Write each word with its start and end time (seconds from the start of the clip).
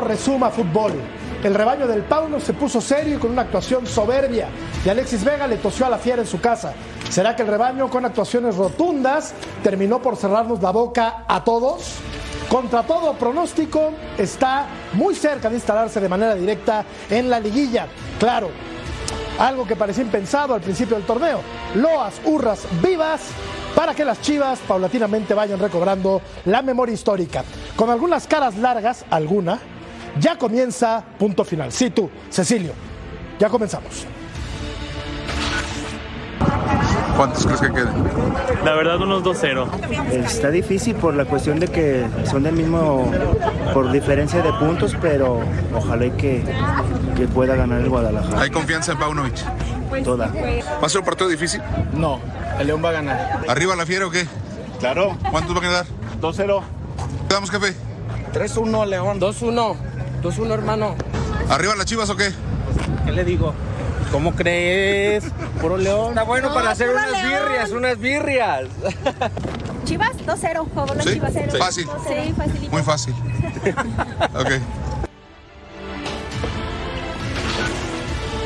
Resuma 0.00 0.50
fútbol. 0.50 0.92
El 1.42 1.54
rebaño 1.54 1.86
del 1.86 2.02
Pauno 2.02 2.40
se 2.40 2.54
puso 2.54 2.80
serio 2.80 3.16
y 3.16 3.18
con 3.18 3.30
una 3.30 3.42
actuación 3.42 3.86
soberbia. 3.86 4.48
Y 4.84 4.88
Alexis 4.88 5.22
Vega 5.24 5.46
le 5.46 5.56
tosió 5.56 5.86
a 5.86 5.90
la 5.90 5.98
fiera 5.98 6.22
en 6.22 6.28
su 6.28 6.40
casa. 6.40 6.72
¿Será 7.10 7.36
que 7.36 7.42
el 7.42 7.48
rebaño, 7.48 7.90
con 7.90 8.04
actuaciones 8.04 8.56
rotundas, 8.56 9.34
terminó 9.62 10.00
por 10.00 10.16
cerrarnos 10.16 10.62
la 10.62 10.70
boca 10.70 11.24
a 11.28 11.44
todos? 11.44 11.96
Contra 12.48 12.82
todo 12.82 13.12
pronóstico, 13.14 13.92
está 14.16 14.66
muy 14.94 15.14
cerca 15.14 15.48
de 15.48 15.56
instalarse 15.56 16.00
de 16.00 16.08
manera 16.08 16.34
directa 16.34 16.84
en 17.10 17.28
la 17.28 17.40
liguilla. 17.40 17.88
Claro, 18.18 18.48
algo 19.38 19.66
que 19.66 19.76
parecía 19.76 20.04
impensado 20.04 20.54
al 20.54 20.60
principio 20.60 20.96
del 20.96 21.04
torneo. 21.04 21.40
Loas, 21.74 22.14
hurras, 22.24 22.66
vivas 22.82 23.20
para 23.74 23.94
que 23.94 24.04
las 24.04 24.20
chivas 24.20 24.60
paulatinamente 24.60 25.34
vayan 25.34 25.58
recobrando 25.58 26.22
la 26.44 26.62
memoria 26.62 26.94
histórica. 26.94 27.44
Con 27.76 27.90
algunas 27.90 28.26
caras 28.26 28.56
largas, 28.56 29.04
alguna, 29.10 29.58
ya 30.20 30.36
comienza 30.36 31.02
punto 31.18 31.44
final. 31.44 31.72
Sí, 31.72 31.90
tú, 31.90 32.10
Cecilio, 32.30 32.72
ya 33.38 33.48
comenzamos. 33.48 34.06
¿Cuántos 37.16 37.46
crees 37.46 37.60
que 37.60 37.70
queden? 37.72 37.92
La 38.64 38.74
verdad, 38.74 39.00
unos 39.00 39.22
2-0. 39.22 39.68
Está 40.12 40.50
difícil 40.50 40.96
por 40.96 41.14
la 41.14 41.24
cuestión 41.24 41.60
de 41.60 41.68
que 41.68 42.04
son 42.28 42.42
del 42.42 42.54
mismo, 42.54 43.08
por 43.72 43.92
diferencia 43.92 44.42
de 44.42 44.52
puntos, 44.54 44.96
pero 45.00 45.40
ojalá 45.72 46.06
y 46.06 46.10
que, 46.12 46.42
que 47.16 47.28
pueda 47.28 47.54
ganar 47.54 47.80
el 47.80 47.88
Guadalajara. 47.88 48.40
¿Hay 48.40 48.50
confianza 48.50 48.92
en 48.92 48.98
Paunovic? 48.98 49.36
Toda. 50.02 50.26
¿Va 50.82 50.86
a 50.86 50.88
ser 50.88 51.00
un 51.00 51.04
partido 51.04 51.28
difícil? 51.30 51.62
No, 51.92 52.18
el 52.58 52.66
León 52.66 52.82
va 52.84 52.88
a 52.88 52.92
ganar. 52.92 53.40
¿Arriba 53.48 53.76
la 53.76 53.86
fiera 53.86 54.06
o 54.06 54.10
qué? 54.10 54.26
Claro, 54.80 55.16
¿Cuántos 55.30 55.54
va 55.54 55.58
a 55.60 55.62
quedar? 55.62 55.86
2-0. 56.20 56.62
¿Quedamos, 57.28 57.50
jefe? 57.50 57.74
3-1, 58.34 58.86
León. 58.86 59.20
2-1, 59.20 59.76
2-1 60.24 60.54
hermano. 60.54 60.94
¿Arriba 61.50 61.76
las 61.76 61.84
chivas 61.84 62.08
o 62.08 62.16
qué? 62.16 62.32
¿Qué 63.04 63.12
le 63.12 63.24
digo? 63.24 63.52
¿Cómo 64.10 64.34
crees? 64.34 65.24
Puro 65.60 65.76
León. 65.76 66.10
Está 66.10 66.22
bueno 66.22 66.54
para 66.54 66.70
hacer 66.70 66.88
unas 66.88 67.10
birrias, 67.10 67.70
unas 67.72 67.98
birrias. 67.98 68.64
Chivas 69.84 70.16
2-0, 70.16 70.70
favor 70.74 70.96
las 70.96 71.04
¿Sí? 71.04 71.12
Chivas 71.14 71.32
0. 71.34 71.52
Fácil. 71.58 71.86
Sí, 72.08 72.34
facilito. 72.34 72.72
Muy 72.72 72.82
fácil. 72.82 73.14
Ok. 74.34 74.50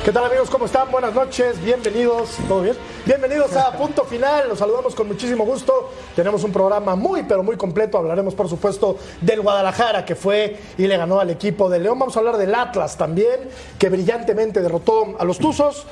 ¿Qué 0.09 0.15
tal 0.15 0.25
amigos? 0.25 0.49
¿Cómo 0.49 0.65
están? 0.65 0.91
Buenas 0.91 1.13
noches, 1.13 1.63
bienvenidos, 1.63 2.31
¿todo 2.49 2.63
bien? 2.63 2.75
Bienvenidos 3.05 3.55
a 3.57 3.77
Punto 3.77 4.05
Final, 4.05 4.49
los 4.49 4.59
saludamos 4.59 4.95
con 4.95 5.07
muchísimo 5.07 5.45
gusto. 5.45 5.91
Tenemos 6.17 6.43
un 6.45 6.51
programa 6.51 6.97
muy, 6.97 7.25
pero 7.25 7.43
muy 7.43 7.59
completo. 7.59 7.99
Hablaremos, 7.99 8.35
por 8.35 8.49
supuesto, 8.49 8.97
del 9.21 9.43
Guadalajara, 9.43 10.07
que 10.07 10.15
fue 10.15 10.57
y 10.79 10.87
le 10.87 10.97
ganó 10.97 11.21
al 11.21 11.29
equipo 11.29 11.69
de 11.69 11.81
León. 11.81 11.99
Vamos 11.99 12.17
a 12.17 12.21
hablar 12.21 12.39
del 12.39 12.55
Atlas 12.55 12.97
también, 12.97 13.51
que 13.79 13.91
brillantemente 13.91 14.63
derrotó 14.63 15.15
a 15.19 15.27
los 15.27 15.37
Tuzos. 15.37 15.85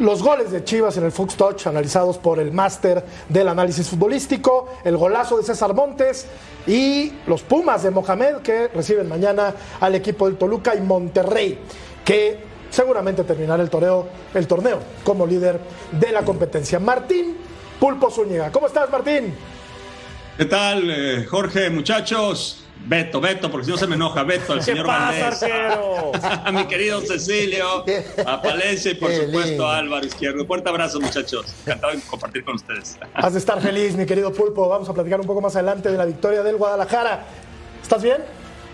Los 0.00 0.20
goles 0.20 0.50
de 0.50 0.64
Chivas 0.64 0.96
en 0.96 1.04
el 1.04 1.12
Fox 1.12 1.36
Touch, 1.36 1.68
analizados 1.68 2.18
por 2.18 2.40
el 2.40 2.50
máster 2.50 3.04
del 3.28 3.46
análisis 3.46 3.88
futbolístico, 3.88 4.66
el 4.82 4.96
golazo 4.96 5.36
de 5.36 5.44
César 5.44 5.74
Montes 5.74 6.26
y 6.66 7.12
los 7.28 7.42
Pumas 7.42 7.84
de 7.84 7.92
Mohamed, 7.92 8.38
que 8.38 8.66
reciben 8.66 9.08
mañana 9.08 9.54
al 9.78 9.94
equipo 9.94 10.26
del 10.26 10.38
Toluca 10.38 10.74
y 10.74 10.80
Monterrey, 10.80 11.60
que 12.04 12.52
seguramente 12.74 13.22
terminará 13.22 13.62
el 13.62 13.70
torneo, 13.70 14.08
el 14.34 14.46
torneo 14.48 14.80
como 15.04 15.26
líder 15.26 15.60
de 15.92 16.10
la 16.10 16.24
competencia. 16.24 16.80
Martín 16.80 17.36
Pulpo 17.78 18.10
Zúñiga. 18.10 18.50
¿Cómo 18.50 18.66
estás, 18.66 18.90
Martín? 18.90 19.34
¿Qué 20.36 20.44
tal, 20.46 20.90
eh, 20.90 21.24
Jorge, 21.24 21.70
muchachos? 21.70 22.60
Beto, 22.86 23.20
Beto, 23.20 23.50
porque 23.50 23.66
si 23.66 23.70
no 23.70 23.78
se 23.78 23.86
me 23.86 23.94
enoja, 23.94 24.24
Beto, 24.24 24.52
el 24.54 24.62
señor 24.62 24.86
Valdés. 24.88 25.42
a 25.44 26.50
mi 26.52 26.66
querido 26.66 27.00
Cecilio, 27.00 27.84
a 28.26 28.42
Palencia 28.42 28.90
y 28.90 28.94
por 28.96 29.10
Qué 29.10 29.24
supuesto 29.26 29.48
lindo. 29.50 29.68
a 29.68 29.78
Álvaro 29.78 30.04
Izquierdo. 30.04 30.44
Fuerte 30.44 30.68
abrazo, 30.68 31.00
muchachos. 31.00 31.54
Encantado 31.64 31.94
de 31.94 32.00
compartir 32.00 32.44
con 32.44 32.56
ustedes. 32.56 32.98
Has 33.14 33.32
de 33.32 33.38
estar 33.38 33.60
feliz, 33.62 33.94
mi 33.96 34.04
querido 34.04 34.32
Pulpo. 34.32 34.68
Vamos 34.68 34.88
a 34.88 34.92
platicar 34.92 35.20
un 35.20 35.26
poco 35.26 35.40
más 35.40 35.54
adelante 35.54 35.90
de 35.90 35.96
la 35.96 36.04
victoria 36.04 36.42
del 36.42 36.56
Guadalajara. 36.56 37.24
¿Estás 37.80 38.02
bien? 38.02 38.18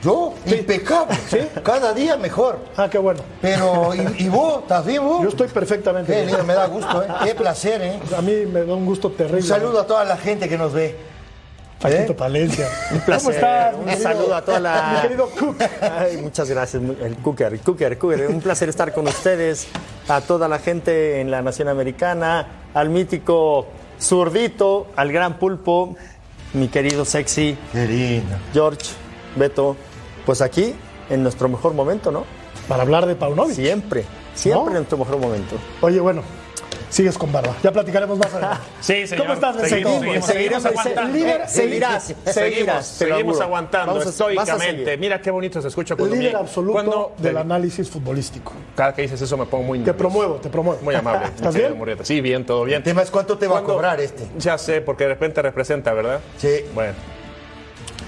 Yo, 0.03 0.35
impecable. 0.47 1.15
¿Sí? 1.29 1.39
Cada 1.63 1.93
día 1.93 2.17
mejor. 2.17 2.59
Ah, 2.77 2.89
qué 2.91 2.99
bueno. 2.99 3.21
Pero, 3.43 3.95
¿y, 3.95 4.25
y 4.25 4.29
vos? 4.29 4.63
¿Estás 4.63 4.87
bien 4.87 5.03
vos? 5.05 5.23
Yo 5.23 5.29
estoy 5.29 5.49
perfectamente 5.49 6.11
Qué 6.13 6.19
bien. 6.21 6.29
lindo, 6.29 6.45
me 6.45 6.55
da 6.55 6.67
gusto, 6.67 7.03
¿eh? 7.03 7.07
Qué 7.25 7.35
placer, 7.35 7.83
¿eh? 7.83 8.01
A 8.17 8.23
mí 8.23 8.33
me 8.51 8.65
da 8.65 8.75
un 8.75 8.87
gusto 8.87 9.11
terrible. 9.11 9.41
Un 9.41 9.47
saludo 9.47 9.81
a 9.81 9.87
toda 9.87 10.05
la 10.05 10.17
gente 10.17 10.49
que 10.49 10.57
nos 10.57 10.73
ve. 10.73 10.97
Paquito 11.81 12.13
¿Eh? 12.13 12.15
Palencia. 12.15 12.69
Un 12.93 13.01
placer. 13.01 13.23
¿Cómo 13.25 13.31
estás? 13.31 13.75
Un 13.75 13.85
querido- 13.87 14.03
saludo 14.03 14.35
a 14.35 14.45
toda 14.45 14.61
la- 14.61 14.93
Mi 14.97 15.01
querido 15.03 15.31
Cook. 15.31 15.57
Ay, 15.81 16.19
muchas 16.19 16.49
gracias, 16.51 16.83
el 16.83 17.17
Cooker, 17.17 17.53
el 17.55 17.61
Cooker, 17.61 17.97
Cooker. 17.99 18.27
Un 18.29 18.41
placer 18.43 18.69
estar 18.69 18.93
con 18.93 19.07
ustedes, 19.09 19.67
a 20.09 20.21
toda 20.21 20.47
la 20.47 20.59
gente 20.59 21.21
en 21.23 21.31
la 21.31 21.41
Nación 21.41 21.69
Americana, 21.69 22.47
al 22.75 22.91
mítico 22.91 23.67
zurdito, 23.99 24.89
al 24.97 25.11
gran 25.11 25.39
pulpo, 25.39 25.97
mi 26.53 26.69
querido 26.69 27.05
sexy 27.07 27.57
Qué 27.73 27.87
lindo. 27.87 28.37
George, 28.53 28.87
Beto. 29.37 29.77
Pues 30.27 30.41
aquí, 30.43 30.75
en 31.09 31.23
nuestro 31.23 31.49
mejor 31.49 31.75
momento, 31.75 32.11
¿no? 32.11 32.25
Para 32.69 32.83
hablar 32.83 33.07
de 33.07 33.15
Paunovic. 33.17 33.55
Siempre, 33.57 34.05
siempre 34.35 34.63
¿No? 34.63 34.69
en 34.69 34.75
nuestro 34.75 34.99
mejor 34.99 35.19
momento. 35.19 35.57
Oye, 35.81 35.99
bueno, 35.99 36.23
sigues 36.89 37.19
con 37.19 37.33
barba. 37.33 37.55
Ya 37.63 37.73
platicaremos 37.73 38.17
más 38.19 38.33
adelante. 38.33 38.59
Sí, 38.81 39.07
señor. 39.07 39.25
¿Cómo 39.27 39.35
estás, 39.35 39.57
Seguimos, 39.69 39.71
Seguimos, 40.01 40.27
seguimos, 40.27 40.27
seguiremos, 40.27 40.63
seguimos 40.63 40.87
aguantando. 40.87 41.19
líder- 41.19 41.49
seguirás, 41.49 42.05
Seguimos, 42.05 42.35
seguirás, 42.35 42.87
seguimos 42.87 43.21
auguro. 43.21 43.43
aguantando 43.45 43.87
Vamos 43.95 44.07
a- 44.07 44.11
estoicamente. 44.11 44.97
Mira 44.99 45.21
qué 45.21 45.31
bonito 45.31 45.61
se 45.63 45.69
escucha 45.69 45.97
cuando 45.97 46.15
Líder 46.17 46.37
absoluto 46.37 46.73
cuando- 46.73 47.13
del 47.19 47.37
análisis 47.37 47.89
futbolístico. 47.91 48.53
Cada 48.77 48.95
que 48.95 49.03
dices 49.03 49.21
eso 49.21 49.37
me 49.37 49.47
pongo 49.47 49.65
muy 49.65 49.79
Te 49.79 49.87
nervioso. 49.87 49.99
promuevo, 49.99 50.35
te 50.37 50.49
promuevo. 50.49 50.81
Muy 50.83 50.95
amable. 50.95 51.27
¿Estás 51.35 51.55
bien? 51.55 51.77
Murrieta. 51.77 52.05
Sí, 52.05 52.21
bien, 52.21 52.45
todo 52.47 52.65
bien. 52.65 52.79
El 52.79 52.83
tema 52.85 53.03
es 53.03 53.11
cuánto 53.11 53.37
te 53.39 53.47
va 53.49 53.59
a 53.59 53.63
cobrar 53.63 54.01
este. 54.01 54.27
Ya 54.39 54.57
sé, 54.59 54.81
porque 54.81 55.05
de 55.05 55.11
repente 55.11 55.43
representa, 55.43 55.93
¿verdad? 55.93 56.21
Sí. 56.39 56.65
Bueno. 56.75 56.95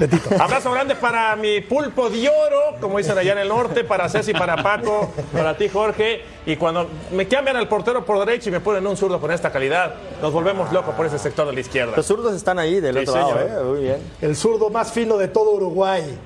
Abrazo 0.39 0.71
grande 0.73 0.95
para 0.95 1.37
mi 1.37 1.61
pulpo 1.61 2.11
de 2.11 2.29
oro, 2.29 2.77
como 2.81 2.99
dicen 2.99 3.17
allá 3.17 3.33
en 3.33 3.39
el 3.39 3.49
norte, 3.49 3.85
para 3.85 4.09
Ceci, 4.09 4.33
para 4.33 4.63
Paco, 4.63 5.13
para 5.33 5.57
ti, 5.57 5.69
Jorge. 5.69 6.23
Y 6.47 6.57
cuando 6.57 6.89
me 7.13 7.29
cambian 7.29 7.57
al 7.57 7.69
portero 7.69 8.05
por 8.05 8.19
derecho 8.25 8.49
y 8.49 8.53
me 8.53 8.61
ponen 8.61 8.87
un 8.87 8.97
zurdo 8.97 9.21
con 9.21 9.31
esta 9.31 9.53
calidad, 9.53 9.95
nos 10.21 10.33
volvemos 10.33 10.73
locos 10.73 10.95
por 10.95 11.07
ese 11.07 11.19
sector 11.19 11.47
de 11.47 11.53
la 11.53 11.61
izquierda. 11.61 11.95
Los 11.97 12.07
zurdos 12.07 12.35
están 12.35 12.59
ahí 12.59 12.81
del 12.81 12.95
Sí, 12.97 13.01
otro 13.03 13.15
lado. 13.15 13.41
¿eh? 13.41 13.65
Muy 13.65 13.81
bien. 13.83 13.99
El 14.21 14.37
zurdo 14.37 14.71
más 14.71 14.93
fino 14.93 15.17
de 15.17 15.29
todo 15.29 15.53
Uruguay. 15.53 16.19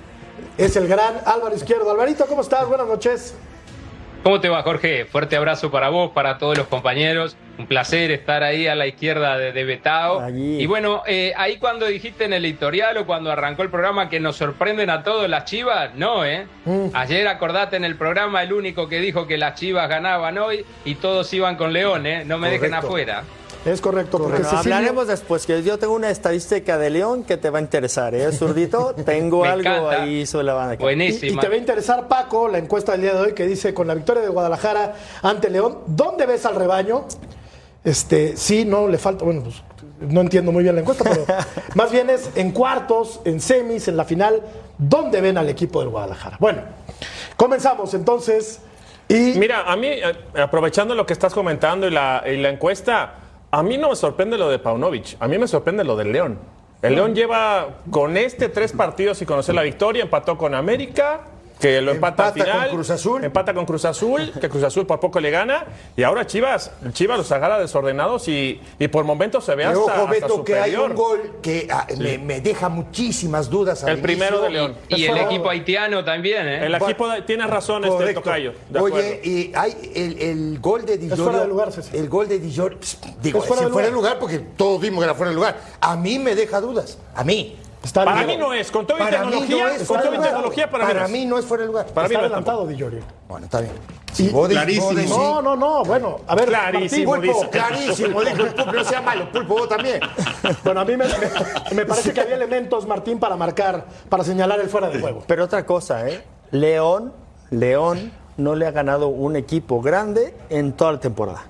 Es 0.59 0.77
el 0.77 0.89
gran 0.89 1.21
Álvaro 1.25 1.55
Izquierdo. 1.55 1.91
Alvarito, 1.91 2.27
¿cómo 2.27 2.41
estás? 2.43 2.67
Buenas 2.67 2.87
noches. 2.87 3.35
¿Cómo 4.27 4.41
te 4.41 4.49
va, 4.49 4.61
Jorge? 4.65 5.05
Fuerte 5.05 5.37
abrazo 5.37 5.71
para 5.71 5.89
vos, 5.89 6.11
para 6.11 6.37
todos 6.37 6.59
los 6.59 6.67
compañeros. 6.67 7.37
Un 7.59 7.69
placer 7.69 8.11
estar 8.11 8.43
ahí 8.43 8.67
a 8.67 8.75
la 8.75 8.89
izquierda 8.89 9.39
de, 9.39 9.53
de 9.53 9.63
Betao. 9.63 10.19
Allí. 10.19 10.61
Y 10.61 10.67
bueno, 10.67 11.05
eh, 11.07 11.33
ahí 11.37 11.59
cuando 11.59 11.87
dijiste 11.87 12.25
en 12.25 12.33
el 12.33 12.45
editorial 12.45 12.97
o 12.97 13.07
cuando 13.07 13.31
arrancó 13.31 13.63
el 13.63 13.71
programa 13.71 14.09
que 14.09 14.19
nos 14.19 14.35
sorprenden 14.35 14.91
a 14.91 15.05
todos 15.05 15.29
las 15.31 15.45
chivas, 15.45 15.95
no, 15.95 16.25
¿eh? 16.25 16.49
Ayer 16.93 17.29
acordate 17.29 17.77
en 17.77 17.85
el 17.85 17.95
programa 17.95 18.43
el 18.43 18.53
único 18.53 18.89
que 18.89 18.99
dijo 18.99 19.29
que 19.29 19.39
las 19.39 19.55
chivas 19.55 19.89
ganaban 19.89 20.39
hoy 20.39 20.65
y 20.85 20.97
todos 20.97 21.33
iban 21.33 21.55
con 21.55 21.73
León, 21.73 22.05
¿eh? 22.05 22.25
No 22.25 22.37
me 22.37 22.51
dejen 22.51 22.75
afuera. 22.75 23.23
Es 23.67 23.81
correcto, 23.81 24.19
Cecilio- 24.19 24.59
hablaremos 24.59 25.09
después, 25.09 25.45
que 25.45 25.63
yo 25.63 25.79
tengo 25.79 25.95
una 25.95 26.09
estadística 26.11 26.79
de 26.79 26.89
León 26.91 27.25
que 27.25 27.37
te 27.37 27.51
va 27.51 27.59
a 27.59 27.63
interesar, 27.63 28.15
¿eh, 28.15 28.31
zurdito? 28.33 28.95
Tengo 29.05 29.45
algo 29.45 29.61
encanta. 29.69 30.03
ahí 30.03 30.25
sobre 30.25 30.45
la 30.47 30.55
banda. 30.55 30.75
Y, 30.75 30.77
y 30.77 30.81
Buenísima. 30.83 31.43
te 31.43 31.49
va 31.49 31.55
a 31.55 31.59
interesar, 31.59 32.07
Paco, 32.09 32.47
la 32.49 32.59
encuesta 32.59 32.93
del 32.93 33.01
día 33.03 33.15
de 33.15 33.21
hoy 33.21 33.33
que 33.35 33.47
dice, 33.47 33.75
con 33.75 33.87
la 33.89 33.95
victoria 33.95 34.23
de 34.23 34.29
Guadalajara 34.29 34.95
ante 35.23 35.51
León, 35.51 35.79
¿dónde 35.87 36.27
ves 36.27 36.47
al 36.47 36.55
rebaño? 36.55 37.07
Este, 37.85 38.37
sí, 38.37 38.65
no, 38.65 38.89
le 38.89 38.99
falta, 38.99 39.25
bueno, 39.25 39.43
pues 39.43 39.63
no 40.01 40.21
entiendo 40.21 40.53
muy 40.53 40.63
bien 40.63 40.75
la 40.75 40.81
encuesta, 40.83 41.05
pero 41.05 41.25
más 41.75 41.91
bien 41.91 42.09
es 42.11 42.31
en 42.37 42.53
cuartos, 42.53 43.21
en 43.25 43.41
semis, 43.41 43.89
en 43.89 43.97
la 43.97 44.05
final, 44.05 44.43
¿dónde 44.79 45.21
ven 45.21 45.39
al 45.39 45.49
equipo 45.49 45.81
del 45.81 45.89
Guadalajara? 45.91 46.37
Bueno, 46.41 46.63
comenzamos 47.37 47.95
entonces 47.95 48.61
y... 49.09 49.35
Mira, 49.39 49.63
a 49.71 49.77
mí, 49.77 49.87
eh, 49.89 50.15
aprovechando 50.41 50.95
lo 50.95 51.07
que 51.07 51.13
estás 51.13 51.33
comentando 51.33 51.87
y 51.87 51.91
la, 51.91 52.23
y 52.27 52.37
la 52.39 52.49
encuesta, 52.51 53.15
a 53.51 53.63
mí 53.63 53.79
no 53.79 53.91
me 53.91 53.97
sorprende 53.97 54.39
lo 54.39 54.49
de 54.49 54.59
Paunovic, 54.59 55.17
a 55.21 55.29
mí 55.29 55.39
me 55.39 55.49
sorprende 55.49 55.85
lo 55.85 55.97
del 55.97 56.13
León. 56.13 56.39
El 56.83 56.95
León 56.95 57.15
lleva 57.15 57.81
con 57.91 58.17
este 58.17 58.49
tres 58.49 58.73
partidos 58.73 59.21
y 59.23 59.27
conocer 59.27 59.55
la 59.55 59.63
victoria, 59.63 60.03
empató 60.03 60.37
con 60.37 60.55
América, 60.55 61.23
que 61.61 61.81
lo 61.81 61.93
empata, 61.93 62.29
Empata 62.29 62.41
al 62.43 62.47
final. 62.53 62.69
con 62.69 62.77
Cruz 62.77 62.91
Azul. 62.91 63.25
Empata 63.25 63.55
con 63.55 63.65
Cruz 63.67 63.85
Azul, 63.87 64.33
que 64.41 64.49
Cruz 64.49 64.63
Azul 64.63 64.87
por 64.87 65.01
poco 65.01 65.21
le 65.21 65.31
gana. 65.31 65.65
Y 65.97 66.03
ahora 66.03 66.27
Chivas, 66.27 66.71
Chivas 66.93 67.17
los 67.19 67.33
agarra 67.33 67.59
desordenados 67.59 68.29
y, 68.29 68.61
y 68.79 68.89
por 68.89 69.05
momentos 69.05 69.45
se 69.45 69.55
ve 69.55 69.65
Pero 69.67 69.81
hasta, 69.81 70.03
ojo, 70.03 70.13
hasta 70.13 70.27
Beto, 70.27 70.45
que 70.45 70.59
hay 70.59 70.75
un 70.77 70.95
gol 70.95 71.37
que 71.43 71.67
ah, 71.71 71.87
me, 71.99 72.19
me 72.19 72.41
deja 72.41 72.69
muchísimas 72.69 73.49
dudas. 73.49 73.83
al 73.85 73.91
El 73.91 74.01
primero 74.01 74.37
inicio. 74.37 74.43
de 74.45 74.51
León. 74.51 74.75
Y 74.89 75.05
el 75.07 75.17
equipo 75.19 75.49
haitiano 75.49 76.05
también, 76.05 76.47
¿eh? 76.47 76.67
El 76.67 76.75
equipo, 76.75 77.09
de- 77.09 77.23
tienes 77.23 77.49
razón, 77.49 77.85
este 77.85 77.97
Correcto. 77.97 78.21
tocayo. 78.23 78.53
de. 78.69 78.81
Oye, 78.81 79.21
y 79.25 79.53
hay 79.55 79.93
el, 79.95 80.19
el 80.21 80.59
gol 80.61 80.85
de 80.85 80.99
Di 80.99 81.09
fuera 81.09 81.23
Giorgio- 81.25 81.41
de 81.41 81.49
lugar, 81.49 81.73
Ceci. 81.73 81.97
El 81.97 82.09
gol 82.09 82.29
de 82.29 82.39
Di 82.39 82.51
Giorgio- 82.53 82.79
pss, 82.81 82.99
Digo, 83.23 83.39
Es 83.41 83.47
fuera 83.47 83.63
si 83.63 83.67
de 83.69 83.73
fuera 83.73 83.89
de 83.89 83.95
lugar. 83.95 84.13
lugar, 84.17 84.19
porque 84.21 84.39
todos 84.57 84.81
vimos 84.81 84.99
que 85.01 85.05
era 85.05 85.15
fuera 85.15 85.31
de 85.31 85.37
lugar. 85.37 85.57
A 85.81 85.97
mí 85.97 86.19
me 86.19 86.35
deja 86.35 86.61
dudas. 86.61 86.99
A 87.15 87.25
mí. 87.25 87.57
Está 87.85 88.05
Para 88.05 88.23
mí 88.27 88.37
no 88.37 88.53
es. 88.53 88.71
Con 88.71 88.85
Para 88.87 89.05
mí 89.05 89.11
tecnología, 89.11 89.65
no 89.65 89.71
es 89.71 89.87
con 89.87 89.97
para, 89.97 90.11
Para 90.11 90.11
mí 90.11 90.19
no 90.89 91.05
es. 91.05 91.11
mí 91.11 91.27
no 91.27 91.39
es 91.39 91.45
fuera 91.45 91.63
de 91.63 91.67
lugar. 91.69 91.87
Para 91.87 92.09
mí 92.09 92.15
Está 92.15 92.27
adelantado, 92.27 92.67
Di 92.67 92.77
Giorgio. 92.77 93.01
Bueno, 93.29 93.45
está 93.47 93.61
bien. 93.61 93.73
Vos 94.33 94.49
Clarísimo. 94.49 94.87
vos 94.87 94.97
decís- 94.97 95.09
No, 95.11 95.43
no, 95.43 95.57
no. 95.57 95.85
Bueno, 95.85 96.21
a 96.27 96.35
ver. 96.35 96.47
Clarísimo, 96.49 97.11
Martín, 97.13 97.31
Pulpo, 97.33 97.45
dice. 97.47 97.51
clarísimo, 97.51 98.21
dijo 98.23 98.43
el 98.43 98.55
pulpo, 98.55 98.73
no 98.73 98.85
sea 98.85 99.01
malo, 99.03 99.31
pulpo, 99.31 99.55
vos 99.55 99.69
también. 99.69 100.01
Bueno, 100.65 100.81
a 100.81 100.85
mí 100.85 100.97
me, 100.97 101.05
me- 101.07 101.75
me 101.75 101.87
parece 101.87 102.13
que 102.13 102.21
había 102.23 102.35
elementos, 102.35 102.87
Martín, 102.87 103.19
para 103.19 103.37
marcar, 103.37 103.85
para 104.09 104.25
señalar 104.25 104.59
el 104.61 104.69
fuera 104.69 104.89
de 104.89 104.99
juego. 105.01 105.23
Pero 105.27 105.45
otra 105.45 105.65
cosa, 105.67 106.09
¿eh? 106.09 106.25
León, 106.51 107.13
León 107.51 108.11
no 108.37 108.55
le 108.57 108.67
ha 108.67 108.71
ganado 108.71 109.09
un 109.09 109.37
equipo 109.37 109.81
grande 109.83 110.35
en 110.51 110.73
toda 110.73 110.93
la 110.93 111.01
temporada. 111.01 111.45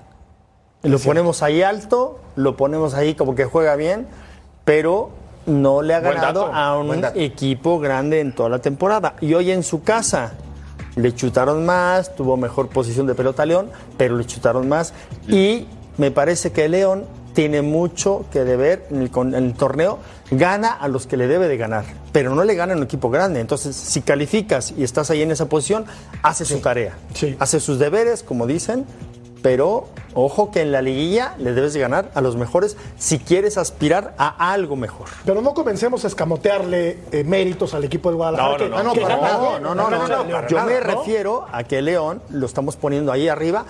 Lo 0.83 0.99
ponemos 0.99 1.41
ahí 1.43 1.61
alto, 1.63 2.19
lo 2.35 2.55
ponemos 2.57 2.93
ahí 2.93 3.15
como 3.15 3.33
que 3.33 3.45
juega 3.45 3.75
bien, 3.75 4.07
pero 4.65 5.09
no 5.47 5.81
le 5.81 5.95
ha 5.95 5.99
Buen 6.01 6.13
ganado 6.13 6.41
dato, 6.41 6.53
a 6.53 6.77
un 6.77 7.03
equipo 7.15 7.79
grande 7.79 8.19
en 8.19 8.33
toda 8.35 8.49
la 8.49 8.59
temporada. 8.59 9.15
Y 9.21 9.33
hoy 9.33 9.51
en 9.51 9.63
su 9.63 9.81
casa 9.81 10.33
le 10.95 11.13
chutaron 11.15 11.65
más, 11.65 12.15
tuvo 12.15 12.37
mejor 12.37 12.69
posición 12.69 13.07
de 13.07 13.15
pelota 13.15 13.43
a 13.43 13.45
León, 13.45 13.69
pero 13.97 14.15
le 14.17 14.25
chutaron 14.25 14.67
más. 14.69 14.93
Y 15.27 15.65
me 15.97 16.11
parece 16.11 16.51
que 16.51 16.67
León 16.69 17.05
tiene 17.33 17.61
mucho 17.61 18.25
que 18.31 18.43
deber 18.43 18.87
en 18.89 19.01
el, 19.03 19.11
con- 19.11 19.35
en 19.35 19.45
el 19.45 19.53
torneo. 19.53 19.99
Gana 20.31 20.69
a 20.69 20.87
los 20.87 21.07
que 21.07 21.15
le 21.17 21.27
debe 21.27 21.47
de 21.47 21.55
ganar, 21.55 21.85
pero 22.11 22.33
no 22.35 22.43
le 22.43 22.55
gana 22.55 22.73
a 22.73 22.77
un 22.77 22.83
equipo 22.83 23.09
grande. 23.09 23.39
Entonces, 23.39 23.75
si 23.75 24.01
calificas 24.01 24.73
y 24.75 24.83
estás 24.83 25.09
ahí 25.11 25.21
en 25.21 25.31
esa 25.31 25.47
posición, 25.47 25.85
hace 26.23 26.43
su 26.45 26.59
tarea. 26.59 26.97
Sí. 27.13 27.37
Hace 27.39 27.59
sus 27.59 27.79
deberes, 27.79 28.23
como 28.23 28.45
dicen, 28.47 28.85
pero 29.41 29.87
ojo 30.19 30.49
que 30.51 30.61
en 30.61 30.71
la 30.71 30.81
liguilla 30.81 31.35
le 31.37 31.53
debes 31.53 31.73
de 31.73 31.79
ganar 31.79 32.09
a 32.15 32.21
los 32.21 32.35
mejores 32.35 32.75
si 32.97 33.19
quieres 33.19 33.57
aspirar 33.57 34.15
a 34.17 34.51
algo 34.51 34.75
mejor. 34.75 35.07
Pero 35.25 35.41
no 35.41 35.53
comencemos 35.53 36.03
a 36.03 36.07
escamotearle 36.07 36.99
eh, 37.11 37.23
méritos 37.23 37.73
al 37.73 37.83
equipo 37.83 38.09
de 38.09 38.15
Guadalajara. 38.15 38.67
No, 38.69 38.83
no, 38.83 38.93
que- 38.93 39.01
no. 39.01 39.07
Ah, 39.09 39.59
no, 39.61 39.75
No, 39.75 39.89
no, 39.89 40.47
Yo 40.47 40.63
me 40.65 40.79
refiero 40.79 41.45
a 41.51 41.63
que 41.63 41.81
León 41.81 42.21
lo 42.29 42.45
estamos 42.45 42.75
poniendo 42.75 43.11
ahí 43.11 43.27
arriba. 43.29 43.65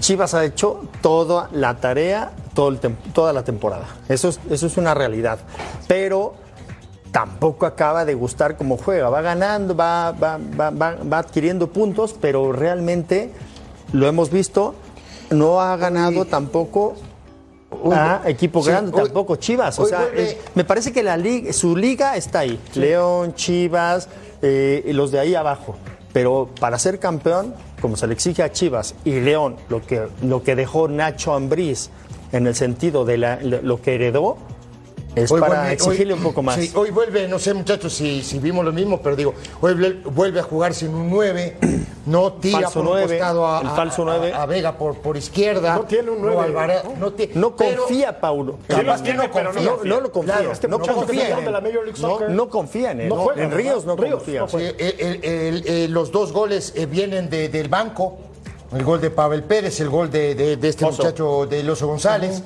Chivas 0.00 0.34
ha 0.34 0.44
hecho 0.44 0.82
toda 1.02 1.48
la 1.52 1.76
tarea 1.76 2.32
todo 2.54 2.68
el 2.68 2.80
tem- 2.80 2.96
toda 3.14 3.32
la 3.32 3.44
temporada. 3.44 3.86
Eso 4.08 4.28
es, 4.28 4.40
eso 4.50 4.66
es 4.66 4.76
una 4.76 4.92
realidad. 4.92 5.38
Pero 5.86 6.34
tampoco 7.12 7.66
acaba 7.66 8.04
de 8.04 8.14
gustar 8.14 8.56
cómo 8.56 8.76
juega. 8.76 9.08
Va 9.10 9.20
ganando, 9.20 9.74
va, 9.76 10.12
va, 10.12 10.38
va, 10.58 10.70
va- 10.70 10.96
va 11.10 11.18
adquiriendo 11.18 11.68
puntos, 11.68 12.14
pero 12.20 12.52
realmente 12.52 13.32
lo 13.92 14.06
hemos 14.06 14.30
visto, 14.30 14.74
no 15.30 15.60
ha 15.60 15.76
ganado 15.76 16.24
tampoco 16.24 16.94
a 17.92 18.22
equipo 18.26 18.62
sí, 18.62 18.70
grande, 18.70 18.92
hoy- 18.96 19.04
tampoco 19.04 19.36
Chivas. 19.36 19.78
O 19.78 19.86
sea, 19.86 20.08
me 20.54 20.64
parece 20.64 20.92
que 20.92 21.02
la 21.02 21.16
liga, 21.16 21.52
su 21.52 21.76
liga 21.76 22.16
está 22.16 22.40
ahí. 22.40 22.58
León, 22.74 23.34
Chivas, 23.34 24.08
eh, 24.42 24.82
y 24.86 24.92
los 24.92 25.10
de 25.12 25.20
ahí 25.20 25.34
abajo. 25.34 25.76
Pero 26.12 26.48
para 26.58 26.78
ser 26.78 26.98
campeón, 26.98 27.54
como 27.80 27.96
se 27.96 28.06
le 28.08 28.14
exige 28.14 28.42
a 28.42 28.50
Chivas 28.50 28.94
y 29.04 29.20
León, 29.20 29.56
lo 29.68 29.80
que, 29.80 30.08
lo 30.22 30.42
que 30.42 30.56
dejó 30.56 30.88
Nacho 30.88 31.32
Ambriz 31.34 31.90
en 32.32 32.46
el 32.48 32.54
sentido 32.56 33.04
de 33.04 33.18
la- 33.18 33.36
lo 33.40 33.80
que 33.80 33.94
heredó, 33.94 34.36
es 35.14 35.30
Hoy 35.32 35.40
para 35.40 35.62
vuelve- 35.62 35.72
exigirle 35.72 36.12
hoy- 36.14 36.18
un 36.18 36.24
poco 36.24 36.42
más. 36.42 36.54
sí, 36.56 36.70
hoy 36.74 36.90
vuelve, 36.90 37.26
no 37.28 37.38
sé 37.38 37.52
muchachos 37.54 37.92
si, 37.92 38.22
si 38.22 38.38
vimos 38.38 38.64
lo 38.64 38.72
mismo, 38.72 39.00
pero 39.02 39.16
digo, 39.16 39.34
hoy 39.60 39.74
vuel- 39.74 40.02
vuelve 40.04 40.40
a 40.40 40.42
jugar 40.42 40.72
sin 40.74 40.94
un 40.94 41.10
9, 41.10 41.56
no 42.06 42.34
tira 42.34 42.60
Falso 42.60 42.72
por 42.74 42.82
un 42.82 42.88
nueve, 42.90 43.18
costado 43.18 43.46
a, 43.46 43.60
el 43.60 43.68
falso 43.70 44.02
a- 44.02 44.04
nueve. 44.04 44.32
a 44.32 44.46
Vega 44.46 44.78
por, 44.78 44.96
por 44.98 45.16
izquierda. 45.16 45.74
No 45.74 45.82
tiene 45.82 46.10
un 46.10 46.22
nueve, 46.22 46.40
Alvarez- 46.42 46.84
¿no? 46.84 46.96
no 46.96 47.12
tiene- 47.12 47.32
No 47.34 47.56
pero- 47.56 47.82
confía, 47.82 48.20
Paulo. 48.20 48.58
Capaz 48.68 49.02
que 49.02 49.14
no 49.14 49.30
confía. 49.30 49.62
No, 49.62 49.84
no 49.84 50.00
lo 50.00 50.12
confía. 50.12 50.34
Claro, 50.34 50.52
este 50.52 50.68
no 50.68 50.78
confía 50.80 51.38
en 51.38 51.44
de 51.44 51.50
la 51.50 51.58
él. 51.58 51.64
Major 51.64 51.84
League 51.84 52.00
No, 52.00 52.08
Soccer. 52.08 52.30
no 52.30 52.48
confía 52.48 52.90
en 52.92 53.00
él. 53.02 53.08
No 53.08 53.16
No, 53.16 53.22
juega, 53.22 53.42
en 53.42 53.50
Ríos 53.52 53.84
no 53.84 53.96
Ríos 53.96 54.14
confía. 54.16 54.40
no 54.40 54.48
juega. 54.48 54.70
Sí, 54.70 54.76
el- 54.78 54.94
el- 55.00 55.24
el- 55.24 55.66
el- 55.68 55.92
los 55.92 56.12
dos 56.12 56.32
goles 56.32 56.72
eh, 56.76 56.86
vienen 56.86 57.28
de- 57.30 57.48
del 57.48 57.68
banco. 57.68 58.18
El 58.72 58.84
gol 58.84 59.00
de 59.00 59.10
Pavel 59.10 59.42
Pérez, 59.42 59.80
el 59.80 59.88
gol 59.90 60.08
de, 60.10 60.36
de- 60.36 60.56
de 60.56 60.68
este 60.68 60.84
Oso. 60.84 60.98
muchacho 61.02 61.46
de 61.46 61.64
Loso 61.64 61.88
González, 61.88 62.40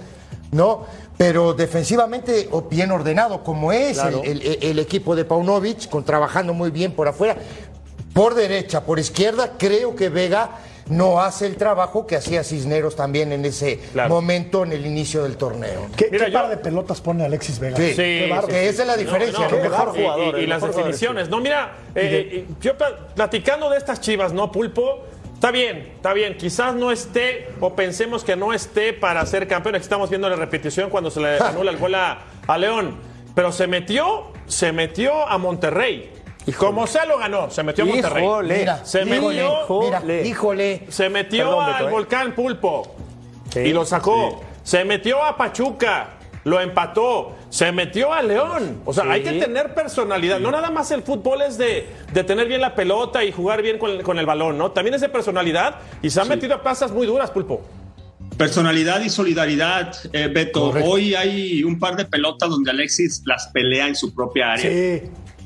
¿no? 0.54 0.86
Pero 1.18 1.52
defensivamente 1.52 2.48
o 2.52 2.62
bien 2.62 2.90
ordenado, 2.90 3.42
como 3.42 3.72
es 3.72 3.98
Claro. 3.98 4.22
el, 4.24 4.40
el- 4.42 4.58
el 4.62 4.78
equipo 4.78 5.14
de 5.14 5.24
Paunovic, 5.24 5.88
con, 5.88 6.04
trabajando 6.04 6.54
muy 6.54 6.70
bien 6.70 6.92
por 6.92 7.08
afuera. 7.08 7.36
Por 8.12 8.34
derecha, 8.34 8.82
por 8.84 8.98
izquierda, 8.98 9.52
creo 9.58 9.96
que 9.96 10.08
Vega 10.08 10.50
no 10.88 11.20
hace 11.20 11.46
el 11.46 11.56
trabajo 11.56 12.06
que 12.06 12.14
hacía 12.14 12.44
Cisneros 12.44 12.94
también 12.94 13.32
en 13.32 13.44
ese 13.44 13.78
Claro. 13.92 14.10
momento 14.10 14.62
en 14.64 14.72
el 14.72 14.84
inicio 14.86 15.22
del 15.24 15.36
torneo. 15.36 15.86
¿Qué, 15.96 16.08
Mira, 16.12 16.26
qué 16.26 16.30
yo- 16.32 16.38
par 16.38 16.50
de 16.50 16.56
pelotas 16.58 17.00
pone 17.00 17.24
Alexis 17.24 17.58
Vega? 17.58 17.76
Sí, 17.76 17.88
Sí, 17.90 17.96
que 17.96 18.68
esa 18.68 18.82
es 18.82 18.86
la 18.86 18.96
diferencia. 18.96 19.48
No, 19.48 19.56
mejor 19.56 19.92
y- 19.96 20.02
jugador, 20.02 20.38
y, 20.40 20.46
las 20.46 20.60
jugador. 20.60 20.76
definiciones. 20.76 21.28
No, 21.28 21.40
mira, 21.40 21.72
eh, 21.94 22.28
eh, 22.32 22.46
yo 22.60 22.76
pla- 22.76 23.08
platicando 23.14 23.70
de 23.70 23.78
estas 23.78 24.00
chivas, 24.00 24.32
¿no, 24.32 24.52
Pulpo? 24.52 25.00
Está 25.34 25.50
bien, 25.50 25.92
está 25.96 26.12
bien. 26.14 26.36
Quizás 26.36 26.74
no 26.74 26.90
esté, 26.90 27.48
o 27.60 27.74
pensemos 27.74 28.24
que 28.24 28.34
no 28.36 28.52
esté 28.52 28.92
para 28.94 29.24
ser 29.26 29.46
campeón. 29.46 29.74
Aquí 29.74 29.82
estamos 29.82 30.08
viendo 30.08 30.28
la 30.28 30.36
repetición 30.36 30.88
cuando 30.90 31.10
se 31.10 31.20
le 31.20 31.38
anula 31.40 31.70
el 31.70 31.76
gol 31.76 31.94
a, 31.94 32.22
a 32.46 32.58
León. 32.58 32.96
Pero 33.34 33.52
se 33.52 33.66
metió, 33.66 34.28
se 34.46 34.72
metió 34.72 35.26
a 35.28 35.36
Monterrey. 35.38 36.10
Y 36.46 36.52
como 36.52 36.86
sea 36.86 37.04
lo 37.06 37.18
ganó, 37.18 37.50
se 37.50 37.62
metió 37.62 37.84
a 37.84 37.86
Monterrey. 37.88 38.24
Híjole. 38.24 38.58
Mira, 38.58 38.84
Se 38.84 39.02
híjole, 39.02 39.42
metió- 39.42 39.80
mira, 39.80 39.98
Híjole. 39.98 40.26
híjole. 40.26 40.82
Se 40.88 41.08
metió 41.08 41.44
Perdón, 41.44 41.64
al 41.64 41.72
Beto, 41.72 41.88
¿eh? 41.88 41.90
volcán 41.92 42.32
Pulpo 42.34 42.94
Sí, 43.50 43.60
y 43.60 43.72
lo 43.72 43.84
sacó. 43.84 44.40
sí. 44.40 44.46
Se 44.62 44.84
metió 44.84 45.22
a 45.22 45.36
Pachuca, 45.36 46.13
lo 46.44 46.60
empató. 46.60 47.34
Se 47.50 47.72
metió 47.72 48.12
a 48.12 48.22
León. 48.22 48.80
O 48.84 48.92
sea, 48.92 49.04
Sí. 49.04 49.10
hay 49.10 49.22
que 49.22 49.32
tener 49.32 49.74
personalidad. 49.74 50.40
No 50.40 50.50
nada 50.50 50.70
más 50.70 50.90
el 50.90 51.02
fútbol 51.02 51.42
es 51.42 51.58
de, 51.58 51.86
de 52.12 52.24
tener 52.24 52.46
bien 52.48 52.60
la 52.60 52.74
pelota 52.74 53.24
y 53.24 53.32
jugar 53.32 53.62
bien 53.62 53.78
con, 53.78 54.02
con 54.02 54.18
el 54.18 54.26
balón, 54.26 54.56
¿no? 54.58 54.70
También 54.72 54.94
es 54.94 55.00
de 55.00 55.08
personalidad 55.08 55.76
y 56.02 56.10
se 56.10 56.20
han 56.20 56.28
metido 56.28 56.54
a 56.54 56.62
plazas 56.62 56.92
muy 56.92 57.06
duras, 57.06 57.30
Pulpo. 57.30 57.62
Personalidad 58.36 59.00
y 59.02 59.10
solidaridad, 59.10 59.94
eh, 60.12 60.28
Beto. 60.28 60.68
Correcto. 60.70 60.90
Hoy 60.90 61.14
hay 61.14 61.62
un 61.62 61.78
par 61.78 61.94
de 61.96 62.04
pelotas 62.04 62.50
donde 62.50 62.70
Alexis 62.70 63.22
las 63.26 63.46
pelea 63.48 63.86
en 63.86 63.94
su 63.94 64.12
propia 64.12 64.52
área. 64.54 64.70
Sí. 64.70 65.02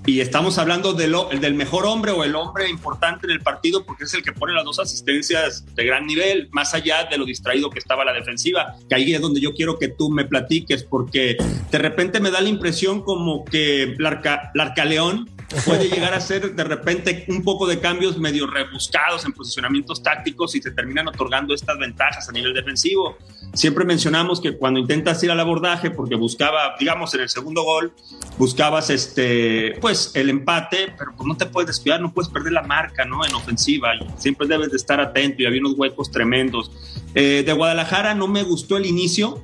Y 0.08 0.22
estamos 0.22 0.56
hablando 0.56 0.94
del, 0.94 1.54
mejor 1.54 1.84
hombre 1.84 2.12
o 2.12 2.24
el 2.24 2.34
hombre 2.34 2.66
importante 2.70 3.26
en 3.26 3.30
el 3.30 3.40
partido 3.40 3.84
porque 3.84 4.04
es 4.04 4.14
el 4.14 4.22
que 4.22 4.32
pone 4.32 4.54
las 4.54 4.64
dos 4.64 4.78
asistencias 4.78 5.66
de 5.74 5.84
gran 5.84 6.06
nivel, 6.06 6.48
más 6.50 6.72
allá 6.72 7.04
de 7.04 7.18
lo 7.18 7.26
distraído 7.26 7.68
que 7.68 7.78
estaba 7.78 8.06
la 8.06 8.14
defensiva. 8.14 8.74
Que 8.88 8.94
ahí 8.94 9.12
es 9.12 9.20
donde 9.20 9.38
yo 9.38 9.52
quiero 9.52 9.78
que 9.78 9.88
tú 9.88 10.08
me 10.08 10.24
platiques 10.24 10.82
porque 10.82 11.36
de 11.70 11.78
repente 11.78 12.20
me 12.20 12.30
da 12.30 12.40
la 12.40 12.48
impresión 12.48 13.02
como 13.02 13.44
que 13.44 13.96
Larca, 13.98 14.50
Larcaleón 14.54 15.28
puede 15.66 15.88
llegar 15.90 16.14
a 16.14 16.22
ser 16.22 16.54
de 16.54 16.64
repente 16.64 17.26
un 17.28 17.42
poco 17.42 17.66
de 17.66 17.78
cambios 17.78 18.16
medio 18.16 18.46
rebuscados 18.46 19.26
en 19.26 19.34
posicionamientos 19.34 20.02
tácticos 20.02 20.54
y 20.54 20.62
se 20.62 20.70
terminan 20.70 21.08
otorgando 21.08 21.52
estas 21.52 21.78
ventajas 21.78 22.26
a 22.30 22.32
nivel 22.32 22.54
defensivo. 22.54 23.18
Siempre 23.58 23.84
mencionamos 23.84 24.40
que 24.40 24.56
cuando 24.56 24.78
intentas 24.78 25.20
ir 25.24 25.32
al 25.32 25.40
abordaje, 25.40 25.90
porque 25.90 26.14
buscaba, 26.14 26.76
digamos, 26.78 27.12
en 27.14 27.22
el 27.22 27.28
segundo 27.28 27.64
gol, 27.64 27.92
buscabas 28.38 28.88
este, 28.88 29.76
pues 29.80 30.12
el 30.14 30.30
empate, 30.30 30.94
pero 30.96 31.10
pues 31.16 31.26
no 31.26 31.36
te 31.36 31.44
puedes 31.46 31.66
descuidar, 31.66 32.00
no 32.00 32.12
puedes 32.12 32.30
perder 32.30 32.52
la 32.52 32.62
marca, 32.62 33.04
¿no? 33.04 33.26
En 33.26 33.34
ofensiva, 33.34 33.94
siempre 34.16 34.46
debes 34.46 34.70
de 34.70 34.76
estar 34.76 35.00
atento 35.00 35.42
y 35.42 35.46
había 35.46 35.60
unos 35.60 35.74
huecos 35.76 36.08
tremendos. 36.12 36.70
Eh, 37.16 37.42
de 37.44 37.52
Guadalajara 37.52 38.14
no 38.14 38.28
me 38.28 38.44
gustó 38.44 38.76
el 38.76 38.86
inicio, 38.86 39.42